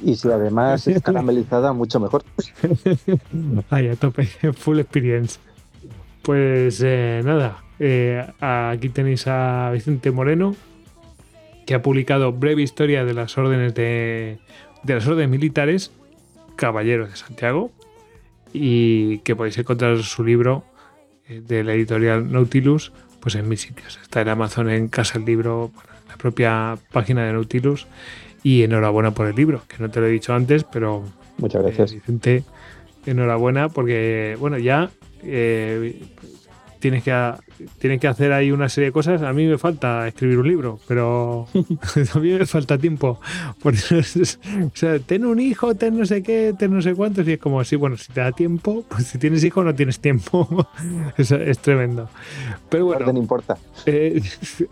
Y 0.05 0.15
si 0.17 0.29
además 0.29 0.87
es 0.87 1.03
caramelizada, 1.03 1.73
mucho 1.73 2.01
mejor. 2.01 2.23
Ahí, 3.71 3.89
a 3.89 3.97
tope, 3.97 4.27
full 4.55 4.79
experience. 4.79 5.39
Pues 6.23 6.83
eh, 6.85 7.23
nada, 7.25 7.65
eh, 7.79 8.27
aquí 8.41 8.89
tenéis 8.89 9.27
a 9.27 9.71
Vicente 9.73 10.11
Moreno, 10.11 10.55
que 11.67 11.75
ha 11.75 11.83
publicado 11.83 12.33
Breve 12.33 12.63
Historia 12.63 13.05
de 13.05 13.15
las 13.15 13.37
órdenes 13.39 13.75
de, 13.75 14.39
de 14.83 14.95
las 14.95 15.07
órdenes 15.07 15.31
militares, 15.31 15.93
Caballeros 16.57 17.11
de 17.11 17.17
Santiago, 17.17 17.71
y 18.53 19.19
que 19.19 19.35
podéis 19.35 19.59
encontrar 19.59 20.03
su 20.03 20.25
libro 20.25 20.65
de 21.31 21.65
la 21.65 21.75
editorial 21.75 22.31
Nautilus, 22.31 22.93
pues 23.21 23.35
en 23.35 23.49
mis 23.49 23.61
sitios. 23.61 23.99
Está 24.03 24.21
en 24.21 24.29
Amazon, 24.29 24.71
en 24.71 24.89
Casa 24.89 25.19
el 25.19 25.25
Libro, 25.25 25.71
bueno, 25.75 25.91
en 26.03 26.09
la 26.09 26.17
propia 26.17 26.79
página 26.93 27.25
de 27.25 27.33
Nautilus. 27.33 27.87
Y 28.43 28.63
enhorabuena 28.63 29.11
por 29.13 29.27
el 29.27 29.37
libro, 29.37 29.63
que 29.69 29.77
no 29.79 29.91
te 29.91 30.01
lo 30.01 30.07
he 30.07 30.11
dicho 30.11 30.33
antes, 30.33 30.65
pero 30.65 31.05
Muchas 31.37 31.61
eh, 31.61 31.65
gracias. 31.67 31.93
Vicente, 31.93 32.45
enhorabuena 33.05 33.69
porque, 33.69 34.37
bueno, 34.41 34.59
ya 34.59 34.91
eh, 35.23 36.03
tienes, 36.81 37.05
que, 37.05 37.33
tienes 37.79 38.01
que 38.01 38.09
hacer 38.09 38.33
ahí 38.33 38.51
una 38.51 38.69
serie 38.69 38.87
de 38.89 38.93
cosas. 38.93 39.23
A 39.23 39.33
mí 39.33 39.47
me 39.47 39.59
falta 39.59 40.09
escribir 40.09 40.39
un 40.39 40.49
libro, 40.49 40.81
pero 40.89 41.47
a 42.15 42.19
mí 42.19 42.33
me 42.33 42.47
falta 42.47 42.77
tiempo. 42.79 43.21
Por 43.63 43.75
eso 43.75 43.97
es- 43.99 44.39
o 44.65 44.71
sea, 44.75 44.99
ten 44.99 45.25
un 45.25 45.39
hijo, 45.39 45.75
ten 45.77 45.97
no 45.99 46.05
sé 46.07 46.23
qué, 46.23 46.55
ten 46.59 46.73
no 46.75 46.83
sé 46.83 46.95
cuántos. 46.95 47.27
Y 47.29 47.33
es 47.35 47.39
como, 47.39 47.63
sí, 47.65 47.77
bueno, 47.77 47.97
si 47.97 48.13
te 48.13 48.21
da 48.21 48.33
tiempo, 48.33 48.85
pues 48.89 49.07
si 49.07 49.19
tienes 49.19 49.45
hijo 49.45 49.63
no 49.63 49.75
tienes 49.75 50.01
tiempo. 50.01 50.67
es, 51.17 51.31
es 51.31 51.59
tremendo. 51.61 52.09
Pero 52.69 52.87
bueno, 52.87 53.03
Orden 53.03 53.17
importa. 53.19 53.57
eh, 53.87 54.21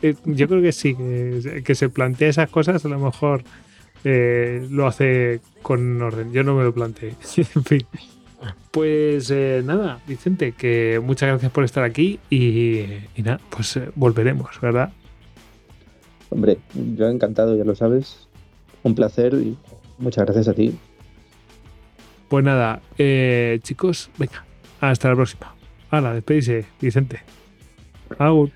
eh, 0.02 0.14
yo 0.24 0.48
creo 0.48 0.62
que 0.62 0.72
sí, 0.72 0.94
que, 0.94 1.62
que 1.64 1.74
se 1.74 1.88
plantea 1.88 2.28
esas 2.28 2.48
cosas, 2.50 2.84
a 2.84 2.88
lo 2.88 2.98
mejor 2.98 3.42
eh, 4.04 4.66
lo 4.70 4.86
hace 4.86 5.40
con 5.62 6.00
orden. 6.00 6.32
Yo 6.32 6.42
no 6.44 6.54
me 6.54 6.64
lo 6.64 6.72
planteé. 6.72 7.14
en 7.36 7.64
fin. 7.64 7.86
Pues 8.70 9.30
eh, 9.30 9.62
nada, 9.64 10.00
Vicente, 10.06 10.52
que 10.52 11.00
muchas 11.02 11.28
gracias 11.28 11.50
por 11.50 11.64
estar 11.64 11.82
aquí 11.84 12.20
y, 12.30 12.80
y 13.16 13.22
nada, 13.24 13.40
pues 13.50 13.76
eh, 13.76 13.90
volveremos, 13.94 14.60
¿verdad? 14.60 14.92
Hombre, 16.30 16.58
yo 16.96 17.08
encantado, 17.08 17.56
ya 17.56 17.64
lo 17.64 17.74
sabes. 17.74 18.28
Un 18.82 18.94
placer 18.94 19.34
y 19.34 19.56
muchas 19.98 20.24
gracias 20.26 20.48
a 20.48 20.54
ti. 20.54 20.76
Pues 22.28 22.44
nada, 22.44 22.82
eh, 22.98 23.58
chicos, 23.62 24.10
venga, 24.18 24.44
hasta 24.80 25.08
la 25.08 25.16
próxima. 25.16 25.54
Hala, 25.90 26.12
despedise, 26.12 26.66
Vicente. 26.80 27.20
Agur. 28.18 28.50